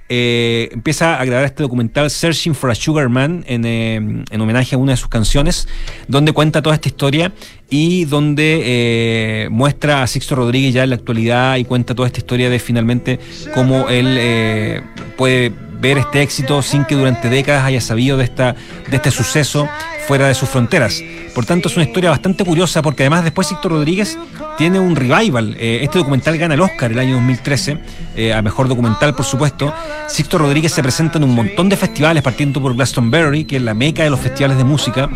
eh, 0.08 0.68
empieza 0.72 1.18
a 1.18 1.24
grabar 1.24 1.46
este 1.46 1.64
documental 1.64 2.08
Searching 2.10 2.54
for 2.54 2.70
a 2.70 2.76
Sugar 2.76 3.08
Man 3.08 3.44
en, 3.48 3.64
eh, 3.64 3.96
en 3.96 4.40
homenaje 4.40 4.76
a 4.76 4.78
una 4.78 4.92
de 4.92 4.96
sus 4.98 5.08
canciones, 5.08 5.66
donde 6.06 6.32
cuenta 6.32 6.62
toda 6.62 6.76
esta 6.76 6.88
historia 6.88 7.32
y 7.70 8.04
donde 8.04 8.60
eh, 8.64 9.48
muestra 9.50 10.04
a 10.04 10.06
Sixto 10.06 10.36
Rodríguez 10.36 10.74
ya 10.74 10.84
en 10.84 10.90
la 10.90 10.96
actualidad 10.96 11.56
y 11.56 11.64
cuenta 11.64 11.94
toda 11.96 12.06
esta 12.06 12.20
historia 12.20 12.50
de 12.50 12.60
finalmente 12.60 13.18
cómo 13.52 13.88
él 13.88 14.80
puede 15.16 15.52
ver 15.80 15.98
este 15.98 16.22
éxito 16.22 16.62
sin 16.62 16.84
que 16.84 16.94
durante 16.94 17.28
décadas 17.28 17.64
haya 17.64 17.80
sabido 17.80 18.16
de, 18.16 18.24
esta, 18.24 18.54
de 18.88 18.96
este 18.96 19.10
suceso 19.10 19.68
fuera 20.06 20.28
de 20.28 20.34
sus 20.34 20.48
fronteras. 20.48 21.02
Por 21.34 21.46
tanto, 21.46 21.68
es 21.68 21.76
una 21.76 21.84
historia 21.84 22.10
bastante 22.10 22.44
curiosa 22.44 22.82
porque 22.82 23.04
además 23.04 23.24
después 23.24 23.46
Sixto 23.46 23.68
Rodríguez 23.68 24.18
tiene 24.58 24.78
un 24.78 24.96
revival. 24.96 25.56
Eh, 25.58 25.80
este 25.82 25.98
documental 25.98 26.36
gana 26.36 26.54
el 26.54 26.60
Oscar 26.60 26.92
el 26.92 26.98
año 26.98 27.14
2013, 27.14 27.78
eh, 28.16 28.34
a 28.34 28.42
mejor 28.42 28.68
documental, 28.68 29.14
por 29.14 29.24
supuesto. 29.24 29.72
Sixto 30.08 30.38
Rodríguez 30.38 30.72
se 30.72 30.82
presenta 30.82 31.18
en 31.18 31.24
un 31.24 31.34
montón 31.34 31.68
de 31.68 31.76
festivales, 31.76 32.22
partiendo 32.22 32.60
por 32.60 32.74
Glastonbury, 32.74 33.44
que 33.44 33.56
es 33.56 33.62
la 33.62 33.74
meca 33.74 34.04
de 34.04 34.10
los 34.10 34.20
festivales 34.20 34.58
de 34.58 34.64
música. 34.64 35.08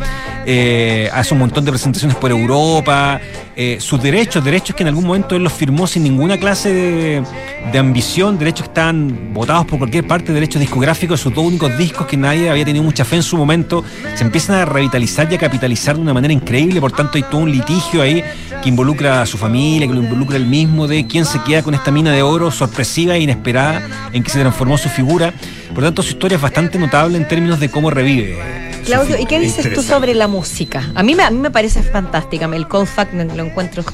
Eh, 0.47 1.11
hace 1.13 1.35
un 1.35 1.41
montón 1.41 1.65
de 1.65 1.73
presentaciones 1.73 2.17
por 2.17 2.31
Europa. 2.31 3.21
Eh, 3.59 3.79
sus 3.81 4.03
derechos, 4.03 4.45
derechos 4.45 4.77
que 4.77 4.83
en 4.83 4.89
algún 4.89 5.07
momento 5.07 5.35
él 5.35 5.43
los 5.43 5.53
firmó 5.53 5.87
sin 5.87 6.03
ninguna 6.03 6.37
clase 6.37 6.75
de, 6.75 7.23
de 7.73 7.79
ambición, 7.79 8.39
derechos 8.39 8.67
que 8.67 8.71
estaban 8.71 9.33
votados 9.33 9.65
por 9.65 9.79
cualquier 9.79 10.07
parte, 10.07 10.31
derechos 10.31 10.61
discográficos, 10.61 11.21
sus 11.21 11.35
dos 11.35 11.47
únicos 11.47 11.77
discos 11.79 12.07
que 12.07 12.19
nadie 12.19 12.51
había 12.51 12.67
tenido 12.67 12.85
mucha 12.85 13.07
fe 13.07 13.17
en 13.17 13.23
su 13.23 13.35
momento, 13.39 13.83
se 14.15 14.25
empiezan 14.25 14.57
a 14.57 14.67
revitalizar 14.77 15.31
y 15.33 15.35
a 15.35 15.39
capitalizar 15.39 15.97
de 15.97 16.03
una 16.03 16.13
manera 16.13 16.33
increíble, 16.33 16.81
por 16.81 16.93
tanto 16.93 17.17
hay 17.17 17.23
todo 17.23 17.39
un 17.39 17.51
litigio 17.51 18.03
ahí 18.03 18.23
que 18.63 18.69
involucra 18.69 19.23
a 19.23 19.27
su 19.27 19.39
familia, 19.39 19.87
que 19.89 19.95
lo 19.95 20.03
involucra 20.03 20.37
él 20.37 20.47
mismo, 20.47 20.87
de 20.87 21.07
quién 21.07 21.25
se 21.25 21.41
queda 21.41 21.63
con 21.63 21.75
esta 21.75 21.91
mina 21.91 22.13
de 22.13 22.23
oro 22.23 22.51
sorpresiva 22.51 23.17
e 23.17 23.21
inesperada 23.21 24.11
en 24.13 24.23
que 24.23 24.31
se 24.31 24.41
transformó 24.41 24.77
su 24.77 24.89
figura. 24.89 25.33
Por 25.75 25.83
tanto, 25.83 26.03
su 26.03 26.11
historia 26.11 26.37
es 26.37 26.43
bastante 26.43 26.79
notable 26.79 27.17
en 27.17 27.27
términos 27.27 27.59
de 27.59 27.71
cómo 27.71 27.91
revive. 27.91 28.76
Claudio, 28.87 29.19
¿y 29.19 29.27
qué 29.27 29.41
dices 29.41 29.75
tú 29.75 29.83
sobre 29.83 30.15
la 30.15 30.29
música? 30.29 30.91
A 30.95 31.03
mí 31.03 31.15
me, 31.15 31.25
a 31.25 31.31
mí 31.31 31.39
me 31.39 31.51
parece 31.51 31.83
fantástica. 31.83 32.47
El 32.47 32.69
Cold 32.69 32.87
Fact 32.87 33.13
lo 33.13 33.45
encuentro 33.45 33.85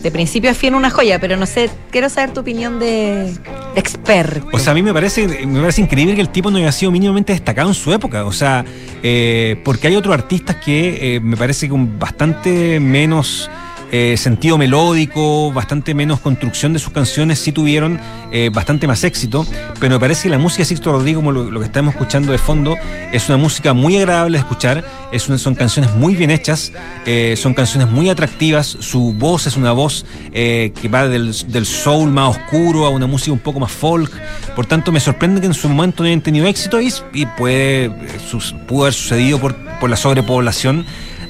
de 0.00 0.10
principio 0.10 0.50
a 0.50 0.54
fin 0.54 0.74
una 0.74 0.90
joya, 0.90 1.18
pero 1.18 1.36
no 1.36 1.46
sé, 1.46 1.70
quiero 1.90 2.08
saber 2.08 2.32
tu 2.32 2.40
opinión 2.40 2.78
de, 2.78 3.34
de 3.74 3.80
experto. 3.80 4.46
O 4.52 4.58
sea, 4.58 4.72
a 4.72 4.74
mí 4.74 4.82
me 4.82 4.92
parece, 4.92 5.46
me 5.46 5.60
parece 5.60 5.80
increíble 5.80 6.14
que 6.14 6.20
el 6.20 6.28
tipo 6.28 6.50
no 6.50 6.58
haya 6.58 6.70
sido 6.70 6.92
mínimamente 6.92 7.32
destacado 7.32 7.68
en 7.68 7.74
su 7.74 7.92
época. 7.92 8.24
O 8.24 8.32
sea, 8.32 8.64
eh, 9.02 9.60
porque 9.64 9.88
hay 9.88 9.96
otros 9.96 10.14
artistas 10.14 10.56
que 10.56 11.16
eh, 11.16 11.20
me 11.20 11.36
parece 11.36 11.68
con 11.68 11.98
bastante 11.98 12.78
menos 12.78 13.50
eh, 13.92 14.16
sentido 14.16 14.58
melódico, 14.58 15.52
bastante 15.52 15.94
menos 15.94 16.18
construcción 16.18 16.72
de 16.72 16.80
sus 16.80 16.92
canciones, 16.92 17.38
sí 17.38 17.52
tuvieron 17.52 18.00
eh, 18.32 18.50
bastante 18.52 18.88
más 18.88 19.04
éxito. 19.04 19.46
Pero 19.78 19.94
me 19.94 20.00
parece 20.00 20.24
que 20.24 20.30
la 20.30 20.38
música 20.38 20.62
de 20.62 20.64
Sixto 20.64 20.90
Rodríguez, 20.90 21.16
como 21.16 21.30
lo, 21.30 21.60
que 21.60 21.66
estamos 21.66 21.94
escuchando 21.94 22.32
de 22.32 22.38
fondo, 22.38 22.74
es 23.12 23.28
una 23.28 23.38
música 23.38 23.72
muy 23.74 23.96
agradable 23.98 24.38
de 24.38 24.40
escuchar. 24.40 24.84
Es 25.12 25.22
son 25.22 25.54
canciones 25.54 25.94
muy 25.94 26.16
bien 26.16 26.30
hechas, 26.30 26.72
eh, 27.06 27.34
son 27.36 27.54
canciones 27.54 27.88
muy 27.88 28.08
atractivas. 28.08 28.66
Su 28.66 29.12
voz 29.12 29.46
es 29.46 29.56
una 29.56 29.72
voz 29.72 30.04
que 30.32 30.90
va 30.92 31.06
del, 31.06 31.34
del 31.48 31.66
soul 31.66 32.10
más 32.10 32.36
oscuro 32.36 32.86
a 32.86 32.88
una 32.90 33.06
música 33.06 33.32
un 33.32 33.38
poco 33.38 33.60
más 33.60 33.70
folk. 33.70 34.10
Por 34.56 34.66
tanto, 34.66 34.90
me 34.90 35.00
sorprende 35.00 35.40
que 35.40 35.46
en 35.46 35.54
su 35.54 35.68
momento 35.68 36.02
no 36.02 36.08
hayan 36.08 36.22
tenido 36.22 36.46
éxito 36.46 36.80
y, 36.80 36.92
y 37.12 37.26
puede, 37.26 37.90
sus- 38.30 38.54
pudo 38.66 38.82
haber 38.82 38.94
sucedido 38.94 39.38
por, 39.38 39.54
por 39.78 39.90
la 39.90 39.96
sobrepoblación 39.96 40.86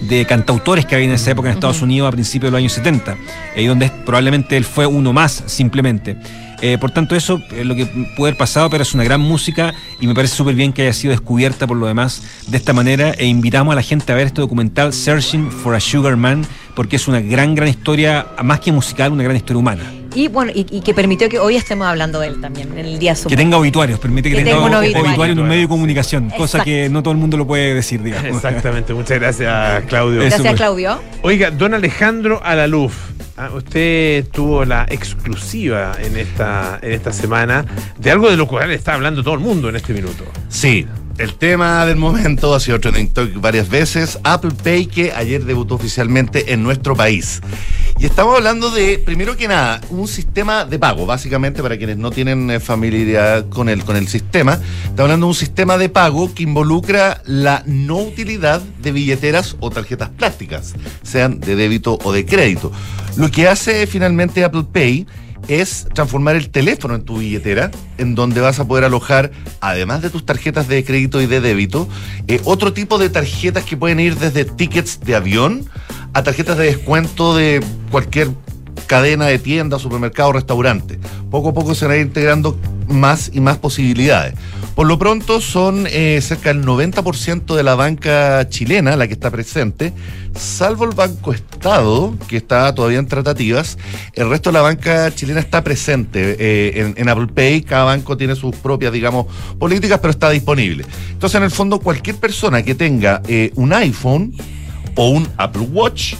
de 0.08 0.26
cantautores 0.26 0.86
que 0.86 0.94
había 0.94 1.08
en 1.08 1.14
esa 1.14 1.30
época 1.30 1.48
en 1.48 1.54
Estados 1.54 1.82
Unidos 1.82 2.08
a 2.08 2.12
principios 2.12 2.48
de 2.48 2.50
los 2.52 2.58
años 2.58 2.72
70, 2.72 3.16
y 3.56 3.66
donde 3.66 3.90
probablemente 4.04 4.56
él 4.56 4.64
fue 4.64 4.86
uno 4.86 5.12
más 5.12 5.44
simplemente. 5.46 6.16
Eh, 6.60 6.78
por 6.78 6.92
tanto, 6.92 7.16
eso 7.16 7.42
es 7.50 7.66
lo 7.66 7.74
que 7.74 7.86
puede 8.16 8.30
haber 8.30 8.36
pasado, 8.36 8.70
pero 8.70 8.84
es 8.84 8.94
una 8.94 9.02
gran 9.02 9.20
música 9.20 9.74
y 10.00 10.06
me 10.06 10.14
parece 10.14 10.36
súper 10.36 10.54
bien 10.54 10.72
que 10.72 10.82
haya 10.82 10.92
sido 10.92 11.10
descubierta 11.10 11.66
por 11.66 11.76
lo 11.76 11.86
demás 11.86 12.22
de 12.46 12.56
esta 12.56 12.72
manera. 12.72 13.10
E 13.18 13.26
invitamos 13.26 13.72
a 13.72 13.74
la 13.74 13.82
gente 13.82 14.12
a 14.12 14.14
ver 14.14 14.28
este 14.28 14.42
documental 14.42 14.92
Searching 14.92 15.50
for 15.50 15.74
a 15.74 15.80
Sugar 15.80 16.16
Man, 16.16 16.46
porque 16.76 16.96
es 16.96 17.08
una 17.08 17.20
gran, 17.20 17.56
gran 17.56 17.68
historia, 17.68 18.28
más 18.44 18.60
que 18.60 18.70
musical, 18.70 19.10
una 19.10 19.24
gran 19.24 19.34
historia 19.34 19.58
humana. 19.58 20.01
Y 20.14 20.28
bueno, 20.28 20.52
y, 20.54 20.66
y 20.70 20.80
que 20.82 20.92
permitió 20.94 21.28
que 21.28 21.38
hoy 21.38 21.56
estemos 21.56 21.86
hablando 21.86 22.20
de 22.20 22.28
él 22.28 22.40
también 22.40 22.70
en 22.78 22.84
el 22.86 22.98
día 22.98 23.12
Que 23.14 23.20
sumo. 23.20 23.36
tenga 23.36 23.56
obituarios, 23.56 23.98
permite 23.98 24.28
que, 24.30 24.36
Que 24.36 24.44
tenga 24.44 24.56
tenga 24.56 24.66
un 24.68 24.74
obituario. 24.74 25.08
obituario. 25.08 25.32
en 25.32 25.38
un 25.40 25.48
medio 25.48 25.62
de 25.62 25.68
comunicación, 25.68 26.30
cosa 26.30 26.62
que 26.62 26.88
no 26.88 27.02
todo 27.02 27.12
el 27.12 27.18
mundo 27.18 27.36
lo 27.36 27.46
puede 27.46 27.74
decir, 27.74 28.02
digamos. 28.02 28.36
Exactamente, 28.36 28.92
muchas 28.94 29.18
gracias, 29.18 29.84
Claudio. 29.86 30.20
Gracias, 30.20 30.54
Claudio. 30.54 31.00
Oiga, 31.22 31.50
don 31.50 31.72
Alejandro 31.74 32.40
Alaluf, 32.44 32.94
ah, 33.36 33.50
usted 33.54 34.26
tuvo 34.28 34.64
la 34.64 34.84
exclusiva 34.88 35.92
en 35.98 36.16
esta, 36.18 36.78
en 36.82 36.92
esta 36.92 37.12
semana 37.12 37.64
de 37.98 38.10
algo 38.10 38.30
de 38.30 38.36
lo 38.36 38.46
cual 38.46 38.70
está 38.70 38.94
hablando 38.94 39.22
todo 39.22 39.34
el 39.34 39.40
mundo 39.40 39.68
en 39.70 39.76
este 39.76 39.92
minuto. 39.94 40.24
Sí, 40.48 40.86
el 41.18 41.34
tema 41.34 41.84
del 41.86 41.96
momento 41.96 42.54
ha 42.54 42.60
sido 42.60 42.80
trending 42.80 43.08
topic 43.08 43.40
varias 43.40 43.68
veces. 43.68 44.18
Apple 44.24 44.52
Pay 44.62 44.86
que 44.86 45.12
ayer 45.12 45.44
debutó 45.44 45.74
oficialmente 45.74 46.52
en 46.52 46.62
nuestro 46.62 46.96
país. 46.96 47.40
Y 47.98 48.06
estamos 48.06 48.36
hablando 48.36 48.70
de, 48.70 48.98
primero 48.98 49.36
que 49.36 49.46
nada, 49.46 49.80
un 49.90 50.08
sistema 50.08 50.64
de 50.64 50.78
pago, 50.78 51.06
básicamente 51.06 51.62
para 51.62 51.76
quienes 51.76 51.98
no 51.98 52.10
tienen 52.10 52.50
eh, 52.50 52.60
familiaridad 52.60 53.48
con 53.48 53.68
el, 53.68 53.84
con 53.84 53.96
el 53.96 54.08
sistema. 54.08 54.54
Estamos 54.54 55.00
hablando 55.00 55.26
de 55.26 55.30
un 55.30 55.34
sistema 55.34 55.78
de 55.78 55.88
pago 55.88 56.34
que 56.34 56.42
involucra 56.42 57.22
la 57.26 57.62
no 57.66 57.98
utilidad 57.98 58.60
de 58.60 58.92
billeteras 58.92 59.56
o 59.60 59.70
tarjetas 59.70 60.08
plásticas, 60.10 60.74
sean 61.02 61.38
de 61.38 61.54
débito 61.54 61.98
o 62.02 62.12
de 62.12 62.24
crédito. 62.26 62.72
Lo 63.16 63.30
que 63.30 63.46
hace 63.46 63.86
finalmente 63.86 64.42
Apple 64.42 64.64
Pay 64.72 65.06
es 65.48 65.86
transformar 65.94 66.36
el 66.36 66.50
teléfono 66.50 66.94
en 66.94 67.02
tu 67.02 67.18
billetera, 67.18 67.70
en 67.98 68.14
donde 68.14 68.40
vas 68.40 68.60
a 68.60 68.66
poder 68.66 68.84
alojar, 68.84 69.32
además 69.60 70.02
de 70.02 70.10
tus 70.10 70.24
tarjetas 70.24 70.68
de 70.68 70.84
crédito 70.84 71.20
y 71.20 71.26
de 71.26 71.40
débito, 71.40 71.88
eh, 72.28 72.40
otro 72.44 72.72
tipo 72.72 72.98
de 72.98 73.10
tarjetas 73.10 73.64
que 73.64 73.76
pueden 73.76 74.00
ir 74.00 74.16
desde 74.16 74.44
tickets 74.44 75.00
de 75.00 75.14
avión 75.14 75.68
a 76.14 76.22
tarjetas 76.22 76.58
de 76.58 76.66
descuento 76.66 77.34
de 77.34 77.64
cualquier 77.90 78.28
cadena 78.86 79.26
de 79.26 79.38
tiendas, 79.38 79.82
supermercado, 79.82 80.32
restaurante. 80.32 80.98
Poco 81.30 81.50
a 81.50 81.54
poco 81.54 81.74
se 81.74 81.86
van 81.86 81.94
a 81.94 81.96
ir 81.96 82.06
integrando 82.06 82.58
más 82.88 83.30
y 83.32 83.40
más 83.40 83.58
posibilidades. 83.58 84.34
Por 84.74 84.86
lo 84.86 84.98
pronto 84.98 85.40
son 85.40 85.86
eh, 85.90 86.18
cerca 86.22 86.52
del 86.52 86.64
90% 86.64 87.54
de 87.54 87.62
la 87.62 87.74
banca 87.74 88.48
chilena 88.48 88.96
la 88.96 89.06
que 89.06 89.12
está 89.12 89.30
presente, 89.30 89.92
salvo 90.34 90.84
el 90.84 90.92
Banco 90.94 91.32
Estado, 91.32 92.14
que 92.26 92.38
está 92.38 92.74
todavía 92.74 92.98
en 92.98 93.06
tratativas. 93.06 93.76
El 94.14 94.30
resto 94.30 94.50
de 94.50 94.54
la 94.54 94.62
banca 94.62 95.14
chilena 95.14 95.40
está 95.40 95.62
presente 95.62 96.36
eh, 96.38 96.80
en, 96.80 96.94
en 96.96 97.08
Apple 97.08 97.26
Pay. 97.26 97.62
Cada 97.62 97.84
banco 97.84 98.16
tiene 98.16 98.34
sus 98.34 98.56
propias, 98.56 98.92
digamos, 98.92 99.26
políticas, 99.58 99.98
pero 100.00 100.10
está 100.10 100.30
disponible. 100.30 100.86
Entonces, 101.10 101.36
en 101.36 101.44
el 101.44 101.50
fondo, 101.50 101.78
cualquier 101.78 102.16
persona 102.16 102.62
que 102.62 102.74
tenga 102.74 103.20
eh, 103.28 103.52
un 103.56 103.74
iPhone 103.74 104.34
o 104.96 105.10
un 105.10 105.28
Apple 105.36 105.68
Watch 105.70 106.14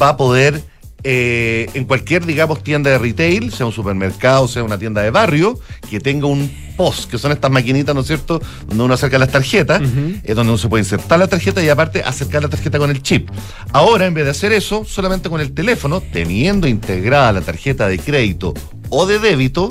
va 0.00 0.10
a 0.10 0.16
poder 0.16 0.62
eh, 1.04 1.68
en 1.74 1.84
cualquier, 1.84 2.24
digamos, 2.26 2.62
tienda 2.62 2.90
de 2.90 2.98
retail, 2.98 3.52
sea 3.52 3.66
un 3.66 3.72
supermercado, 3.72 4.46
sea 4.46 4.62
una 4.62 4.78
tienda 4.78 5.02
de 5.02 5.10
barrio, 5.10 5.58
que 5.90 6.00
tenga 6.00 6.26
un 6.26 6.50
POS, 6.76 7.06
que 7.06 7.18
son 7.18 7.32
estas 7.32 7.50
maquinitas, 7.50 7.94
¿no 7.94 8.02
es 8.02 8.06
cierto?, 8.06 8.40
donde 8.66 8.84
uno 8.84 8.94
acerca 8.94 9.18
las 9.18 9.30
tarjetas, 9.30 9.82
es 9.82 10.36
donde 10.36 10.52
uno 10.52 10.58
se 10.58 10.68
puede 10.68 10.82
insertar 10.82 11.18
la 11.18 11.26
tarjeta 11.26 11.62
y 11.62 11.68
aparte 11.68 12.02
acercar 12.02 12.42
la 12.42 12.48
tarjeta 12.48 12.78
con 12.78 12.90
el 12.90 13.02
chip. 13.02 13.28
Ahora, 13.72 14.06
en 14.06 14.14
vez 14.14 14.24
de 14.24 14.30
hacer 14.30 14.52
eso, 14.52 14.84
solamente 14.84 15.28
con 15.28 15.40
el 15.40 15.52
teléfono, 15.52 16.00
teniendo 16.00 16.66
integrada 16.68 17.32
la 17.32 17.40
tarjeta 17.40 17.88
de 17.88 17.98
crédito 17.98 18.54
o 18.88 19.06
de 19.06 19.18
débito, 19.18 19.70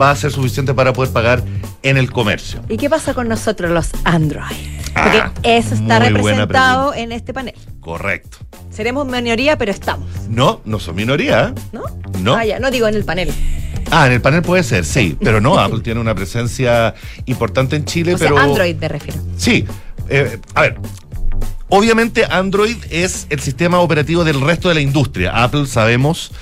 va 0.00 0.10
a 0.10 0.16
ser 0.16 0.30
suficiente 0.30 0.72
para 0.74 0.92
poder 0.92 1.12
pagar 1.12 1.42
en 1.82 1.96
el 1.96 2.10
comercio. 2.10 2.60
¿Y 2.68 2.76
qué 2.76 2.88
pasa 2.88 3.14
con 3.14 3.28
nosotros 3.28 3.70
los 3.70 3.90
Android? 4.04 4.83
Porque 4.94 5.18
Ah, 5.18 5.32
eso 5.42 5.74
está 5.74 5.98
representado 5.98 6.94
en 6.94 7.12
este 7.12 7.34
panel. 7.34 7.54
Correcto. 7.80 8.38
Seremos 8.70 9.06
minoría, 9.06 9.58
pero 9.58 9.70
estamos, 9.70 10.08
No, 10.28 10.60
no 10.64 10.78
son 10.80 10.94
minoría. 10.96 11.52
¿no? 11.72 11.82
No. 12.20 12.34
Ah, 12.34 12.44
ya, 12.44 12.58
no 12.58 12.70
digo 12.70 12.86
en 12.88 12.94
el 12.94 13.04
panel. 13.04 13.30
Ah, 13.90 14.06
en 14.06 14.12
el 14.14 14.20
panel 14.20 14.42
puede 14.42 14.62
ser, 14.62 14.84
sí, 14.84 15.16
pero 15.22 15.40
no, 15.40 15.58
Apple 15.60 15.80
tiene 15.80 16.00
una 16.00 16.14
presencia 16.14 16.94
importante 17.26 17.76
en 17.76 17.84
Chile, 17.84 18.14
O 18.14 18.18
sea, 18.18 18.28
pero... 18.28 18.38
Android 18.40 18.76
me 18.76 18.88
refiero. 18.88 19.20
Sí, 19.36 19.64
eh, 20.08 20.38
a 20.54 20.62
ver, 20.62 20.76
obviamente 21.68 22.24
Android 22.24 22.76
es 22.90 23.26
el 23.30 23.40
sistema 23.40 23.80
operativo 23.80 24.24
del 24.24 24.40
resto 24.40 24.68
de 24.68 24.74
la 24.74 24.80
industria. 24.80 25.42
Apple, 25.42 25.66
sabemos, 25.66 26.32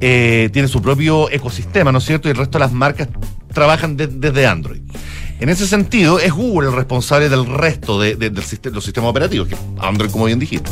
eh, 0.00 0.50
tiene 0.52 0.68
su 0.68 0.80
propio 0.82 1.30
ecosistema, 1.30 1.92
¿no 1.92 1.98
es 1.98 2.04
cierto? 2.04 2.28
Y 2.28 2.32
el 2.32 2.36
resto 2.36 2.58
de 2.58 2.64
las 2.64 2.72
marcas 2.72 3.08
trabajan 3.52 3.96
de- 3.96 4.06
desde 4.08 4.46
Android. 4.46 4.82
En 5.40 5.48
ese 5.48 5.66
sentido, 5.66 6.18
es 6.18 6.32
Google 6.32 6.68
el 6.68 6.74
responsable 6.74 7.28
del 7.28 7.46
resto 7.46 8.00
de, 8.00 8.30
los 8.30 8.84
sistemas 8.84 9.10
operativos, 9.10 9.48
que 9.48 9.56
Android, 9.78 10.10
como 10.10 10.24
bien 10.24 10.38
dijiste. 10.38 10.70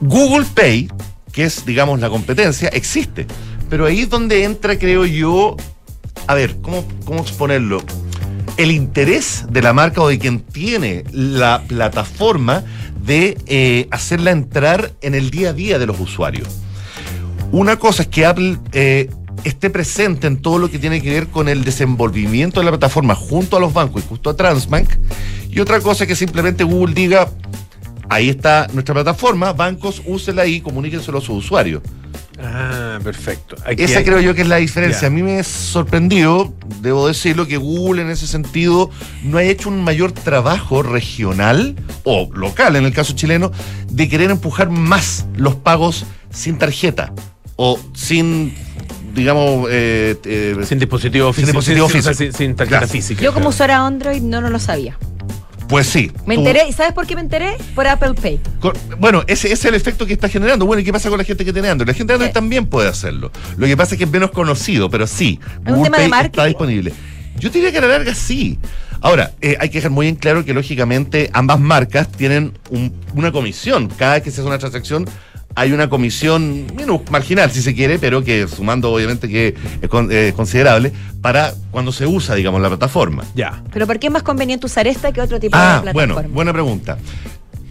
Google 0.00 0.46
Pay, 0.54 0.88
que 1.32 1.44
es, 1.44 1.64
digamos, 1.64 2.00
la 2.00 2.10
competencia, 2.10 2.68
existe. 2.68 3.26
Pero 3.70 3.86
ahí 3.86 4.00
es 4.00 4.10
donde 4.10 4.44
entra, 4.44 4.78
creo 4.78 5.06
yo, 5.06 5.56
a 6.26 6.34
ver, 6.34 6.56
¿cómo, 6.60 6.84
cómo 7.04 7.20
exponerlo? 7.20 7.82
El 8.56 8.72
interés 8.72 9.46
de 9.48 9.62
la 9.62 9.72
marca 9.72 10.02
o 10.02 10.08
de 10.08 10.18
quien 10.18 10.40
tiene 10.40 11.04
la 11.10 11.62
plataforma 11.66 12.62
de 13.04 13.38
eh, 13.46 13.88
hacerla 13.90 14.32
entrar 14.32 14.92
en 15.00 15.14
el 15.14 15.30
día 15.30 15.50
a 15.50 15.52
día 15.54 15.78
de 15.78 15.86
los 15.86 15.98
usuarios. 15.98 16.48
Una 17.52 17.78
cosa 17.78 18.02
es 18.02 18.08
que 18.08 18.26
Apple 18.26 18.58
eh, 18.72 19.10
esté 19.44 19.70
presente 19.70 20.26
en 20.26 20.40
todo 20.40 20.58
lo 20.58 20.70
que 20.70 20.78
tiene 20.78 21.00
que 21.02 21.10
ver 21.10 21.28
con 21.28 21.48
el 21.48 21.64
desenvolvimiento 21.64 22.60
de 22.60 22.64
la 22.64 22.70
plataforma 22.72 23.14
junto 23.14 23.56
a 23.56 23.60
los 23.60 23.72
bancos 23.72 24.02
y 24.04 24.08
justo 24.08 24.30
a 24.30 24.36
Transbank. 24.36 24.88
Y 25.50 25.60
otra 25.60 25.80
cosa 25.80 26.04
es 26.04 26.08
que 26.08 26.16
simplemente 26.16 26.64
Google 26.64 26.94
diga, 26.94 27.28
ahí 28.08 28.28
está 28.28 28.66
nuestra 28.72 28.94
plataforma, 28.94 29.52
bancos, 29.52 30.02
úsela 30.06 30.46
y 30.46 30.60
comuníquenselo 30.60 31.18
a 31.18 31.20
sus 31.20 31.44
usuarios. 31.44 31.82
Ah, 32.42 32.98
perfecto. 33.04 33.54
Aquí 33.66 33.82
Esa 33.82 33.98
hay- 33.98 34.04
creo 34.04 34.20
yo 34.20 34.34
que 34.34 34.40
es 34.42 34.48
la 34.48 34.56
diferencia. 34.56 35.08
A 35.08 35.10
mí 35.10 35.22
me 35.22 35.42
sorprendió, 35.44 36.54
debo 36.80 37.06
decirlo, 37.06 37.46
que 37.46 37.58
Google 37.58 38.00
en 38.02 38.08
ese 38.10 38.26
sentido 38.26 38.90
no 39.22 39.36
haya 39.36 39.50
hecho 39.50 39.68
un 39.68 39.82
mayor 39.84 40.12
trabajo 40.12 40.82
regional 40.82 41.76
o 42.04 42.30
local, 42.34 42.76
en 42.76 42.86
el 42.86 42.94
caso 42.94 43.12
chileno, 43.12 43.50
de 43.90 44.08
querer 44.08 44.30
empujar 44.30 44.70
más 44.70 45.26
los 45.36 45.54
pagos 45.56 46.06
sin 46.30 46.56
tarjeta 46.56 47.12
o 47.56 47.78
sin, 47.92 48.54
digamos, 49.14 49.68
eh, 49.70 50.16
eh, 50.24 50.56
sin 50.64 50.78
dispositivo 50.78 51.26
sin 51.32 51.44
físico. 51.46 51.58
dispositivo 51.58 51.88
sin- 51.88 51.96
físico. 52.02 52.14
sin- 52.14 52.32
sin 52.32 52.54
tarjeta 52.56 52.78
Claro. 52.80 52.92
física. 52.92 53.22
Yo 53.22 53.32
como 53.34 53.48
usuaria 53.50 53.84
Android 53.84 54.20
no, 54.22 54.40
no 54.40 54.50
lo 54.50 54.58
sabía. 54.58 54.96
Pues 55.68 55.86
sí. 55.86 56.10
Me 56.26 56.34
Tú- 56.34 56.40
enteré, 56.40 56.68
¿y 56.68 56.72
sabes 56.72 56.92
por 56.92 57.06
qué 57.06 57.14
me 57.14 57.20
enteré? 57.20 57.56
Por 57.76 57.86
Apple 57.86 58.14
Pay. 58.20 58.40
Con- 58.58 58.72
Bueno, 58.98 59.22
ese, 59.28 59.46
ese 59.46 59.54
es 59.54 59.64
el 59.66 59.74
efecto 59.76 60.04
que 60.04 60.12
está 60.14 60.28
generando. 60.28 60.66
Bueno, 60.66 60.80
¿y 60.80 60.84
qué 60.84 60.92
pasa 60.92 61.08
con 61.08 61.18
la 61.18 61.24
gente 61.24 61.44
que 61.44 61.52
tiene 61.52 61.68
Android? 61.68 61.86
La 61.88 61.94
gente 61.94 62.12
de 62.12 62.14
Android 62.14 62.32
también 62.32 62.66
puede 62.66 62.88
hacerlo. 62.88 63.30
Lo 63.56 63.66
que 63.68 63.76
pasa 63.76 63.94
es 63.94 63.98
que 63.98 64.04
es 64.04 64.10
menos 64.10 64.32
conocido, 64.32 64.90
pero 64.90 65.06
sí. 65.06 65.38
¿Es 65.64 65.72
un 65.72 65.82
tema 65.84 65.98
de 65.98 66.08
marketing? 66.08 66.30
está 66.32 66.44
disponible. 66.46 66.92
Yo 67.38 67.50
diría 67.50 67.70
que 67.70 67.78
a 67.78 67.82
la 67.82 67.86
larga 67.88 68.14
sí. 68.16 68.58
Ahora, 69.00 69.30
eh, 69.40 69.56
hay 69.60 69.68
que 69.70 69.78
dejar 69.78 69.92
muy 69.92 70.08
en 70.08 70.16
claro 70.16 70.44
que 70.44 70.52
lógicamente 70.52 71.30
ambas 71.32 71.58
marcas 71.60 72.10
tienen 72.10 72.52
un- 72.70 72.92
una 73.14 73.30
comisión. 73.32 73.88
Cada 73.96 74.14
vez 74.14 74.24
que 74.24 74.30
se 74.32 74.40
hace 74.40 74.48
una 74.48 74.58
transacción 74.58 75.06
hay 75.54 75.72
una 75.72 75.88
comisión 75.90 76.66
menos 76.76 77.00
marginal, 77.10 77.50
si 77.50 77.60
se 77.62 77.74
quiere, 77.74 77.98
pero 77.98 78.22
que 78.22 78.46
sumando 78.48 78.92
obviamente 78.92 79.28
que 79.28 79.54
es 79.82 79.88
con- 79.88 80.08
eh, 80.10 80.32
considerable 80.34 80.92
para 81.20 81.52
cuando 81.70 81.92
se 81.92 82.06
usa, 82.06 82.34
digamos, 82.34 82.60
la 82.62 82.68
plataforma. 82.68 83.24
Ya. 83.34 83.62
Pero 83.72 83.86
¿por 83.86 83.98
qué 83.98 84.06
es 84.06 84.12
más 84.12 84.22
conveniente 84.22 84.66
usar 84.66 84.86
esta 84.86 85.12
que 85.12 85.20
otro 85.20 85.38
tipo 85.40 85.56
de 85.56 85.62
Ah, 85.62 85.80
plataforma? 85.82 86.14
bueno, 86.22 86.34
buena 86.34 86.52
pregunta. 86.52 86.98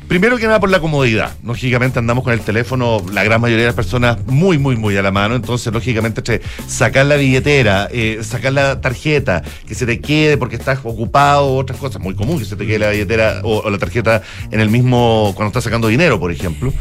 Primero 0.10 0.38
que 0.40 0.48
nada 0.48 0.60
por 0.60 0.72
la 0.72 0.80
comodidad. 0.80 1.32
Lógicamente 1.46 2.00
andamos 2.00 2.24
con 2.24 2.34
el 2.34 2.40
teléfono, 2.42 2.98
la 3.14 3.24
gran 3.24 3.40
mayoría 3.40 3.62
de 3.66 3.68
las 3.70 3.76
personas, 3.76 4.18
muy, 4.26 4.58
muy, 4.58 4.76
muy 4.76 4.98
a 4.98 5.04
la 5.04 5.12
mano. 5.12 5.36
Entonces, 5.36 5.72
lógicamente, 5.72 6.20
entre 6.22 6.42
sacar 6.68 7.06
la 7.06 7.16
billetera, 7.16 7.88
eh, 7.92 8.20
sacar 8.24 8.54
la 8.54 8.82
tarjeta, 8.82 9.44
que 9.68 9.76
se 9.76 9.86
te 9.86 10.02
quede 10.02 10.36
porque 10.38 10.56
estás 10.56 10.80
ocupado, 10.84 11.54
otras 11.56 11.78
cosas, 11.80 12.02
muy 12.02 12.16
común 12.16 12.40
que 12.40 12.46
se 12.46 12.56
te 12.56 12.66
quede 12.66 12.80
la 12.80 12.90
billetera 12.90 13.42
o, 13.44 13.60
o 13.60 13.70
la 13.70 13.78
tarjeta 13.78 14.24
en 14.50 14.60
el 14.60 14.70
mismo, 14.72 15.32
cuando 15.36 15.50
estás 15.50 15.64
sacando 15.66 15.88
dinero, 15.88 16.20
por 16.20 16.32
ejemplo. 16.32 16.74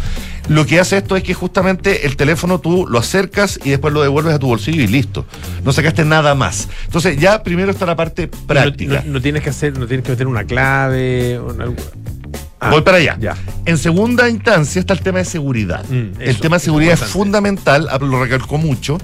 Lo 0.49 0.65
que 0.65 0.81
hace 0.81 0.97
esto 0.97 1.15
es 1.15 1.23
que 1.23 1.35
justamente 1.35 2.07
el 2.07 2.17
teléfono 2.17 2.59
tú 2.61 2.87
lo 2.89 2.99
acercas 2.99 3.61
y 3.63 3.69
después 3.69 3.93
lo 3.93 4.01
devuelves 4.01 4.33
a 4.35 4.39
tu 4.39 4.47
bolsillo 4.47 4.83
y 4.83 4.87
listo. 4.87 5.27
No 5.65 5.73
sacaste 5.75 6.03
nada 6.07 6.35
más. 6.35 6.71
Entonces, 6.87 7.19
ya 7.19 7.43
primero 7.43 7.71
está 7.73 7.85
la 7.85 7.95
parte 7.97 8.27
práctica. 8.47 9.03
No, 9.05 9.13
no 9.13 9.21
tienes 9.21 9.43
que 9.43 9.51
hacer, 9.51 9.79
no 9.79 9.87
tienes 9.87 10.07
que 10.07 10.13
meter 10.13 10.27
una 10.27 10.45
clave. 10.45 11.39
una- 11.39 11.67
Ah, 12.61 12.71
Voy 12.71 12.83
para 12.83 12.99
allá. 12.99 13.17
Ya. 13.21 13.37
En 13.65 13.79
segunda 13.79 14.29
instancia 14.29 14.81
está 14.81 14.95
el 14.95 15.01
tema 15.01 15.19
de 15.19 15.25
seguridad. 15.25 15.85
Mm, 15.89 16.21
el 16.21 16.29
eso, 16.29 16.41
tema 16.41 16.57
de 16.57 16.61
seguridad 16.61 16.95
es 16.95 17.05
fundamental, 17.05 17.89
Apple 17.91 18.09
lo 18.09 18.23
recalcó 18.23 18.59
mucho. 18.59 18.99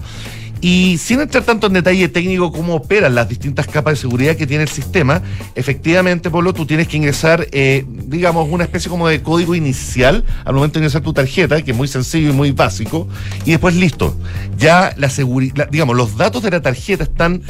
Y 0.61 0.97
sin 0.97 1.21
entrar 1.21 1.45
tanto 1.45 1.67
en 1.67 1.75
detalle 1.75 2.09
técnico 2.09 2.51
cómo 2.51 2.77
operan 2.77 3.15
las 3.15 3.29
distintas 3.29 3.67
capas 3.67 3.95
de 3.95 3.97
seguridad 4.01 4.35
que 4.35 4.47
tiene 4.47 4.63
el 4.63 4.71
sistema, 4.71 5.21
efectivamente, 5.55 6.31
Polo, 6.31 6.55
tú 6.55 6.65
tienes 6.65 6.89
que 6.89 6.97
ingresar, 6.97 7.47
eh, 7.53 7.85
digamos, 7.87 8.49
una 8.51 8.65
especie 8.65 8.89
como 8.89 9.07
de 9.07 9.21
código 9.21 9.55
inicial 9.55 10.25
al 10.43 10.55
momento 10.55 10.79
de 10.79 10.85
ingresar 10.87 11.03
tu 11.03 11.13
tarjeta, 11.13 11.61
que 11.61 11.73
es 11.73 11.77
muy 11.77 11.87
sencillo 11.87 12.31
y 12.31 12.33
muy 12.33 12.53
básico, 12.53 13.07
y 13.45 13.51
después 13.51 13.75
listo. 13.75 14.17
Ya 14.57 14.95
la 14.97 15.11
seguridad, 15.11 15.69
digamos, 15.71 15.97
los 15.97 16.17
datos 16.17 16.43
de 16.43 16.51
la 16.51 16.63
tarjeta 16.63 17.05
están 17.05 17.43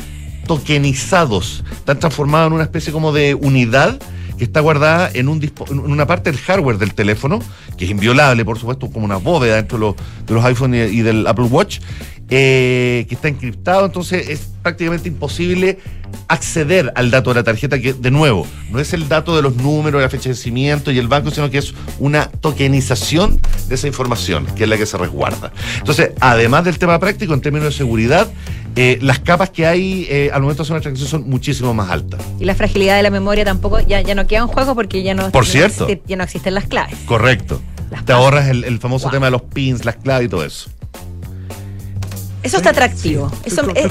tokenizados, 0.48 1.62
están 1.70 2.00
transformados 2.00 2.48
en 2.48 2.54
una 2.54 2.64
especie 2.64 2.92
como 2.92 3.12
de 3.12 3.34
unidad 3.34 4.00
que 4.38 4.44
está 4.44 4.60
guardada 4.60 5.10
en, 5.12 5.28
un 5.28 5.42
en 5.42 5.78
una 5.78 6.06
parte 6.06 6.30
del 6.30 6.40
hardware 6.40 6.78
del 6.78 6.94
teléfono, 6.94 7.40
que 7.76 7.84
es 7.84 7.90
inviolable, 7.90 8.44
por 8.44 8.58
supuesto, 8.58 8.90
como 8.90 9.04
una 9.04 9.16
bóveda 9.16 9.56
dentro 9.56 9.78
de 9.78 9.84
los, 9.84 9.96
de 10.26 10.34
los 10.34 10.44
iPhone 10.44 10.74
y, 10.74 10.78
y 10.78 11.02
del 11.02 11.26
Apple 11.26 11.46
Watch, 11.46 11.80
eh, 12.30 13.04
que 13.06 13.14
está 13.14 13.28
encriptado, 13.28 13.84
entonces 13.84 14.30
es 14.30 14.48
prácticamente 14.62 15.08
imposible 15.08 15.78
acceder 16.26 16.90
al 16.96 17.10
dato 17.10 17.30
de 17.30 17.36
la 17.36 17.42
tarjeta, 17.42 17.78
que 17.78 17.92
de 17.92 18.10
nuevo, 18.10 18.46
no 18.70 18.80
es 18.80 18.94
el 18.94 19.08
dato 19.08 19.36
de 19.36 19.42
los 19.42 19.56
números, 19.56 20.00
la 20.00 20.08
fecha 20.08 20.24
de 20.24 20.30
vencimiento 20.30 20.90
y 20.90 20.98
el 20.98 21.06
banco, 21.06 21.30
sino 21.30 21.50
que 21.50 21.58
es 21.58 21.74
una 21.98 22.30
tokenización 22.30 23.40
de 23.68 23.74
esa 23.74 23.86
información, 23.88 24.46
que 24.56 24.64
es 24.64 24.68
la 24.70 24.78
que 24.78 24.86
se 24.86 24.96
resguarda. 24.96 25.52
Entonces, 25.78 26.12
además 26.18 26.64
del 26.64 26.78
tema 26.78 26.98
práctico, 26.98 27.34
en 27.34 27.42
términos 27.42 27.68
de 27.68 27.72
seguridad, 27.72 28.26
eh, 28.76 28.98
las 29.02 29.18
capas 29.20 29.50
que 29.50 29.66
hay 29.66 30.06
eh, 30.10 30.30
al 30.32 30.42
momento 30.42 30.62
de 30.62 30.66
hacer 30.66 30.74
una 30.74 30.80
transacción 30.82 31.08
son 31.22 31.30
muchísimo 31.30 31.72
más 31.74 31.90
altas. 31.90 32.20
Y 32.40 32.44
la 32.44 32.54
fragilidad 32.54 32.96
de 32.96 33.02
la 33.02 33.10
memoria 33.10 33.44
tampoco, 33.44 33.80
ya, 33.80 34.00
ya 34.00 34.14
no 34.14 34.26
queda 34.26 34.40
en 34.40 34.46
juego 34.48 34.74
porque 34.74 35.02
ya 35.02 35.14
no, 35.14 35.30
Por 35.30 35.44
no 35.44 35.50
cierto. 35.50 35.86
existe- 35.88 36.02
ya 36.08 36.16
no 36.16 36.24
existen 36.24 36.54
las 36.54 36.64
claves. 36.64 36.96
Correcto. 37.06 37.60
Te 38.04 38.12
ahorras 38.12 38.48
el, 38.48 38.64
el 38.64 38.78
famoso 38.80 39.08
tema 39.10 39.26
de 39.26 39.32
los 39.32 39.42
pins, 39.42 39.84
las 39.84 39.96
claves 39.96 40.26
y 40.26 40.28
todo 40.28 40.44
eso. 40.44 40.68
Eso 42.42 42.58
está 42.58 42.70
atractivo. 42.70 43.30
Eso, 43.44 43.62
es 43.74 43.86
eh, 43.86 43.90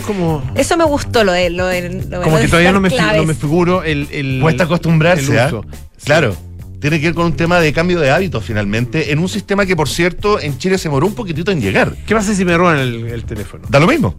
eso 0.55 0.77
me 0.77 0.83
gustó 0.83 1.23
lo 1.23 1.31
de 1.31 1.49
lo 1.49 1.65
de, 1.65 1.89
lo 1.89 2.19
de- 2.19 2.23
Como 2.23 2.35
lo 2.37 2.41
que 2.43 2.47
todavía 2.49 2.71
no 2.71 2.79
me, 2.81 2.89
estar 2.89 2.99
fi- 2.99 3.05
no 3.07 3.11
claves. 3.23 3.27
me 3.27 3.33
figuro 3.33 3.83
el, 3.83 4.07
el 4.11 4.39
Cuesta 4.41 4.65
acostumbrarse, 4.65 5.31
el 5.31 5.39
¿ah? 5.39 5.61
Claro. 6.03 6.35
Tiene 6.79 6.99
que 6.99 7.07
ver 7.07 7.15
con 7.15 7.25
un 7.27 7.33
tema 7.33 7.59
de 7.61 7.71
cambio 7.73 7.99
de 7.99 8.11
hábitos 8.11 8.43
finalmente, 8.43 9.11
en 9.13 9.19
un 9.19 9.29
sistema 9.29 9.65
que, 9.65 9.75
por 9.75 9.87
cierto, 9.87 10.39
en 10.41 10.57
Chile 10.57 10.77
se 10.77 10.89
demoró 10.89 11.07
un 11.07 11.15
poquitito 11.15 11.49
en 11.51 11.61
llegar. 11.61 11.95
¿Qué 12.05 12.13
pasa 12.13 12.35
si 12.35 12.43
me 12.43 12.55
roban 12.57 12.77
el, 12.77 13.07
el 13.07 13.23
teléfono? 13.23 13.63
Da 13.69 13.79
lo 13.79 13.87
mismo. 13.87 14.15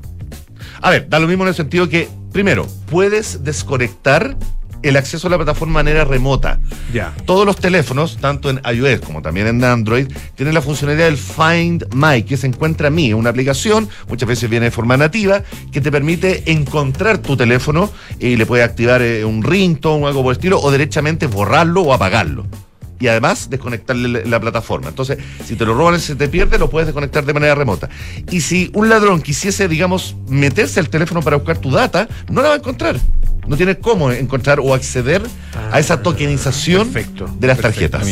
A 0.80 0.90
ver, 0.90 1.08
da 1.08 1.18
lo 1.18 1.26
mismo 1.26 1.44
en 1.44 1.48
el 1.48 1.54
sentido 1.54 1.88
que, 1.88 2.08
primero, 2.32 2.66
puedes 2.90 3.44
desconectar 3.44 4.36
el 4.84 4.96
acceso 4.96 5.26
a 5.26 5.30
la 5.30 5.36
plataforma 5.36 5.80
de 5.80 5.84
manera 5.84 6.04
remota. 6.04 6.60
Ya. 6.92 7.14
Todos 7.24 7.46
los 7.46 7.56
teléfonos, 7.56 8.18
tanto 8.18 8.50
en 8.50 8.60
iOS 8.70 9.00
como 9.00 9.22
también 9.22 9.46
en 9.46 9.64
Android, 9.64 10.06
tienen 10.34 10.54
la 10.54 10.60
funcionalidad 10.60 11.06
del 11.06 11.16
Find 11.16 11.86
My, 11.94 12.22
que 12.22 12.36
se 12.36 12.46
encuentra 12.46 12.88
a 12.88 12.90
mí, 12.90 13.12
una 13.14 13.30
aplicación, 13.30 13.88
muchas 14.08 14.28
veces 14.28 14.50
viene 14.50 14.66
de 14.66 14.70
forma 14.70 14.96
nativa, 14.96 15.42
que 15.72 15.80
te 15.80 15.90
permite 15.90 16.52
encontrar 16.52 17.18
tu 17.18 17.36
teléfono 17.36 17.90
y 18.18 18.36
le 18.36 18.44
puede 18.46 18.62
activar 18.62 19.00
eh, 19.00 19.24
un 19.24 19.42
ringtone 19.42 20.04
o 20.04 20.06
algo 20.06 20.22
por 20.22 20.32
el 20.32 20.36
estilo, 20.36 20.60
o 20.60 20.70
derechamente 20.70 21.26
borrarlo 21.26 21.80
o 21.80 21.94
apagarlo. 21.94 22.46
Y 23.04 23.08
además 23.08 23.50
desconectarle 23.50 24.08
la, 24.08 24.20
la 24.24 24.40
plataforma. 24.40 24.88
Entonces, 24.88 25.18
si 25.44 25.56
te 25.56 25.66
lo 25.66 25.74
roban 25.74 25.96
y 25.96 25.98
se 25.98 26.16
te 26.16 26.26
pierde, 26.26 26.58
lo 26.58 26.70
puedes 26.70 26.86
desconectar 26.86 27.22
de 27.26 27.34
manera 27.34 27.54
remota. 27.54 27.90
Y 28.30 28.40
si 28.40 28.70
un 28.72 28.88
ladrón 28.88 29.20
quisiese, 29.20 29.68
digamos, 29.68 30.16
meterse 30.26 30.80
al 30.80 30.88
teléfono 30.88 31.20
para 31.20 31.36
buscar 31.36 31.58
tu 31.58 31.70
data, 31.70 32.08
no 32.30 32.40
la 32.40 32.48
va 32.48 32.54
a 32.54 32.56
encontrar. 32.56 32.96
No 33.46 33.56
tiene 33.56 33.76
cómo 33.78 34.10
encontrar 34.10 34.58
o 34.60 34.72
acceder 34.74 35.22
a 35.70 35.78
esa 35.78 36.02
tokenización 36.02 36.92
de 36.92 37.46
las 37.46 37.58
tarjetas. 37.58 38.06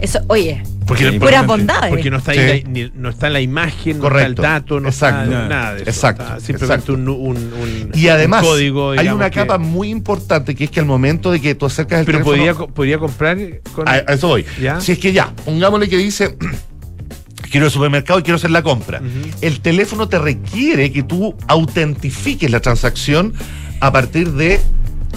Eso, 0.00 0.20
oye, 0.28 0.62
Porque, 0.86 1.12
puras 1.12 1.46
bondades. 1.46 1.90
Porque 1.90 2.10
no 2.10 2.18
está, 2.18 2.32
ahí 2.32 2.38
Sí. 2.38 2.62
la, 2.64 2.70
ni- 2.70 2.92
no 2.94 3.08
está 3.08 3.30
la 3.30 3.40
imagen, 3.40 3.98
Correcto. 3.98 4.42
no 4.42 4.48
está 4.48 4.56
el 4.56 4.60
dato, 4.62 4.80
no 4.80 4.88
Exacto. 4.88 5.32
está 5.32 5.48
nada 5.48 5.74
de 5.74 5.80
eso. 5.82 5.90
Exacto. 5.90 6.22
Está 6.22 6.40
simplemente 6.40 6.64
Exacto. 6.74 6.92
Un, 6.94 7.08
un- 7.08 7.36
un- 7.52 7.90
Y 7.94 8.08
además, 8.08 8.42
un 8.42 8.48
código. 8.48 8.90
hay 8.92 9.08
una 9.08 9.30
que- 9.30 9.40
capa 9.40 9.58
muy 9.58 9.88
importante 9.90 10.54
que 10.54 10.64
es 10.64 10.70
que 10.70 10.80
al 10.80 10.86
momento 10.86 11.30
de 11.32 11.40
que 11.40 11.54
tú 11.54 11.66
acercas 11.66 12.00
el 12.00 12.06
Pero 12.06 12.18
teléfono. 12.18 12.54
podría, 12.54 12.74
podría 12.74 12.98
comprar 12.98 13.38
con. 13.74 13.88
a, 13.88 13.92
a 13.92 13.98
eso 14.14 14.28
voy. 14.28 14.44
¿Ya? 14.60 14.80
Si 14.80 14.92
es 14.92 14.98
que 14.98 15.12
ya, 15.12 15.32
pongámosle 15.44 15.88
que 15.88 15.96
dice. 15.98 16.36
Quiero 17.50 17.66
ir 17.66 17.68
al 17.68 17.70
supermercado 17.72 18.18
y 18.18 18.22
quiero 18.24 18.36
hacer 18.36 18.50
la 18.50 18.62
compra. 18.64 19.00
El 19.40 19.60
teléfono 19.60 20.08
te 20.08 20.18
requiere 20.18 20.90
que 20.90 21.04
tú 21.04 21.36
autentifiques 21.46 22.50
la 22.50 22.58
transacción 22.58 23.32
a 23.86 23.92
partir 23.92 24.32
de 24.32 24.60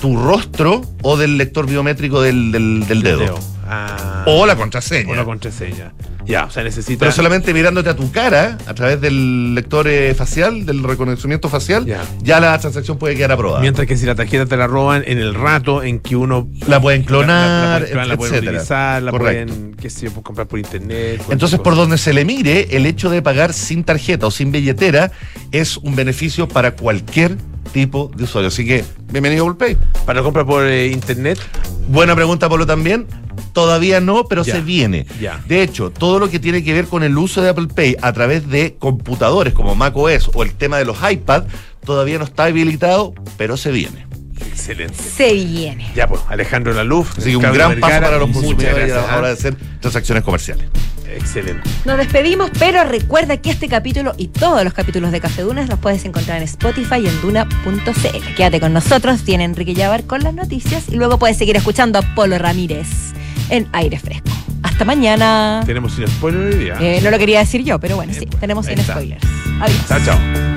tu 0.01 0.15
rostro 0.15 0.82
o 1.01 1.18
del 1.18 1.38
lector 1.38 1.65
biométrico 1.68 2.22
del, 2.22 2.51
del- 2.51 2.86
del 2.88 3.01
dedo. 3.01 3.20
dedo. 3.20 3.39
Ah. 3.70 4.24
O 4.28 4.45
la 4.45 4.55
contraseña. 4.55 5.11
O 5.11 5.15
la 5.15 5.26
contraseña. 5.26 5.93
Ya, 6.26 6.43
o 6.45 6.51
sea, 6.51 6.61
necesita. 6.63 6.99
Pero 6.99 7.11
solamente 7.13 7.53
mirándote 7.53 7.89
a 7.89 7.95
tu 7.95 8.11
cara, 8.11 8.57
a 8.68 8.74
través 8.74 8.99
del 8.99 9.55
lector 9.55 9.88
eh, 9.88 10.13
facial, 10.13 10.65
del 10.65 10.84
reconocimiento 10.84 11.47
facial, 11.47 11.86
ya. 11.86 12.39
la 12.41 12.59
transacción 12.59 12.97
puede 12.97 13.15
quedar 13.15 13.32
aprobada. 13.32 13.61
Mientras 13.61 13.88
que 13.88 13.95
si 13.95 14.05
la 14.05 14.13
tarjeta 14.13 14.45
te 14.45 14.57
la 14.57 14.68
roban 14.68 15.03
en 15.07 15.20
el 15.20 15.34
rato 15.34 15.84
en 15.84 15.99
que 15.99 16.18
uno 16.18 16.49
La 16.68 16.82
pueden 16.82 17.03
clonar, 17.03 17.82
la, 17.82 17.88
pueden 17.88 17.91
clonar, 17.91 18.07
la 18.07 18.18
pueden 18.18 18.34
etcétera. 18.36 18.51
utilizar, 18.57 19.03
la 19.03 19.11
Correcto. 19.11 19.53
pueden, 19.53 19.74
qué 19.76 19.89
sé 19.89 20.05
yo, 20.07 20.11
pues, 20.11 20.24
comprar 20.26 20.47
por 20.47 20.59
internet. 20.59 21.22
Entonces, 21.30 21.59
por 21.59 21.76
donde 21.76 21.97
se 21.97 22.11
le 22.13 22.26
mire, 22.26 22.76
el 22.76 22.86
hecho 22.86 23.09
de 23.09 23.22
pagar 23.22 23.53
sin 23.53 23.86
tarjeta 23.86 24.28
o 24.28 24.32
sin 24.32 24.51
billetera 24.51 25.11
es 25.53 25.78
un 25.78 25.95
beneficio 25.95 26.47
para 26.49 26.72
cualquier 26.76 27.38
tipo 27.68 28.11
de 28.15 28.24
usuario. 28.24 28.47
Así 28.47 28.65
que, 28.65 28.84
bienvenido 29.11 29.45
a 29.47 29.51
Apple 29.51 29.76
Pay. 29.76 30.03
¿Para 30.05 30.22
compra 30.24 30.45
por 30.45 30.65
eh, 30.65 30.88
internet? 30.88 31.39
Buena 31.88 32.15
pregunta, 32.15 32.49
Polo, 32.49 32.65
también. 32.65 33.07
Todavía 33.53 33.99
no, 34.01 34.26
pero 34.26 34.43
Ya, 34.43 34.55
se 34.55 34.61
viene. 34.61 35.05
ya. 35.20 35.43
De 35.47 35.61
hecho, 35.61 35.89
todo 35.91 36.20
lo 36.20 36.30
que 36.30 36.39
tiene 36.39 36.63
que 36.63 36.74
ver 36.74 36.86
con 36.86 37.03
el 37.03 37.18
uso 37.18 37.41
de 37.41 37.49
Apple 37.49 37.68
Pay 37.68 37.97
a 38.01 38.11
través 38.13 38.47
de 38.49 38.76
computadores 38.78 39.53
como 39.53 39.76
macOS 39.76 40.32
o 40.34 40.43
el 40.43 40.53
tema 40.53 40.78
de 40.78 40.86
los 40.86 40.97
iPad 41.09 41.43
todavía 41.86 42.18
no 42.18 42.26
está 42.26 42.45
habilitado, 42.45 43.13
pero 43.38 43.55
se 43.57 43.72
viene. 43.72 44.06
Excelente. 44.45 44.95
Se 44.95 45.33
viene. 45.33 45.91
Ya, 45.95 46.07
pues, 46.07 46.21
Alejandro 46.27 46.73
Laluf. 46.73 47.17
Así 47.17 47.31
que 47.31 47.38
un 47.38 47.43
gran 47.43 47.79
paso 47.79 48.01
para 48.01 48.17
los 48.17 48.29
muchas 48.29 48.43
consumidores 48.43 48.88
gracias, 48.88 48.97
a 48.97 49.11
la 49.11 49.17
hora 49.17 49.27
¿ah? 49.27 49.29
de 49.29 49.33
hacer 49.33 49.55
transacciones 49.79 50.23
comerciales. 50.23 50.65
Excelente. 51.09 51.67
Nos 51.85 51.97
despedimos, 51.97 52.51
pero 52.59 52.83
recuerda 52.83 53.38
que 53.38 53.49
este 53.49 53.67
capítulo 53.67 54.13
y 54.17 54.27
todos 54.27 54.63
los 54.63 54.73
capítulos 54.73 55.11
de 55.11 55.21
Café 55.21 55.41
Dunas 55.41 55.69
los 55.69 55.79
puedes 55.79 56.03
encontrar 56.05 56.38
en 56.38 56.43
Spotify 56.43 56.97
y 57.03 57.07
en 57.07 57.21
duna.cl. 57.21 58.35
Quédate 58.35 58.59
con 58.59 58.73
nosotros, 58.73 59.23
tiene 59.23 59.45
Enrique 59.45 59.73
Llavar 59.73 60.03
con 60.03 60.21
las 60.21 60.33
noticias 60.33 60.89
y 60.89 60.95
luego 60.95 61.17
puedes 61.17 61.38
seguir 61.38 61.55
escuchando 61.55 61.99
a 61.99 62.01
Polo 62.15 62.38
Ramírez 62.38 62.88
en 63.49 63.67
aire 63.71 63.99
fresco. 63.99 64.29
Hasta 64.63 64.85
mañana. 64.85 65.63
Tenemos 65.65 65.93
sin 65.93 66.07
spoiler 66.07 66.53
hoy 66.53 66.59
día. 66.59 66.77
Eh, 66.79 66.99
no 67.01 67.09
lo 67.09 67.17
quería 67.17 67.39
decir 67.39 67.63
yo, 67.63 67.79
pero 67.79 67.95
bueno, 67.95 68.13
sí, 68.13 68.25
tenemos 68.39 68.65
sin 68.65 68.77
spoilers. 68.79 69.23
Adiós. 69.61 69.88
Chao, 69.88 69.99
chao. 70.05 70.56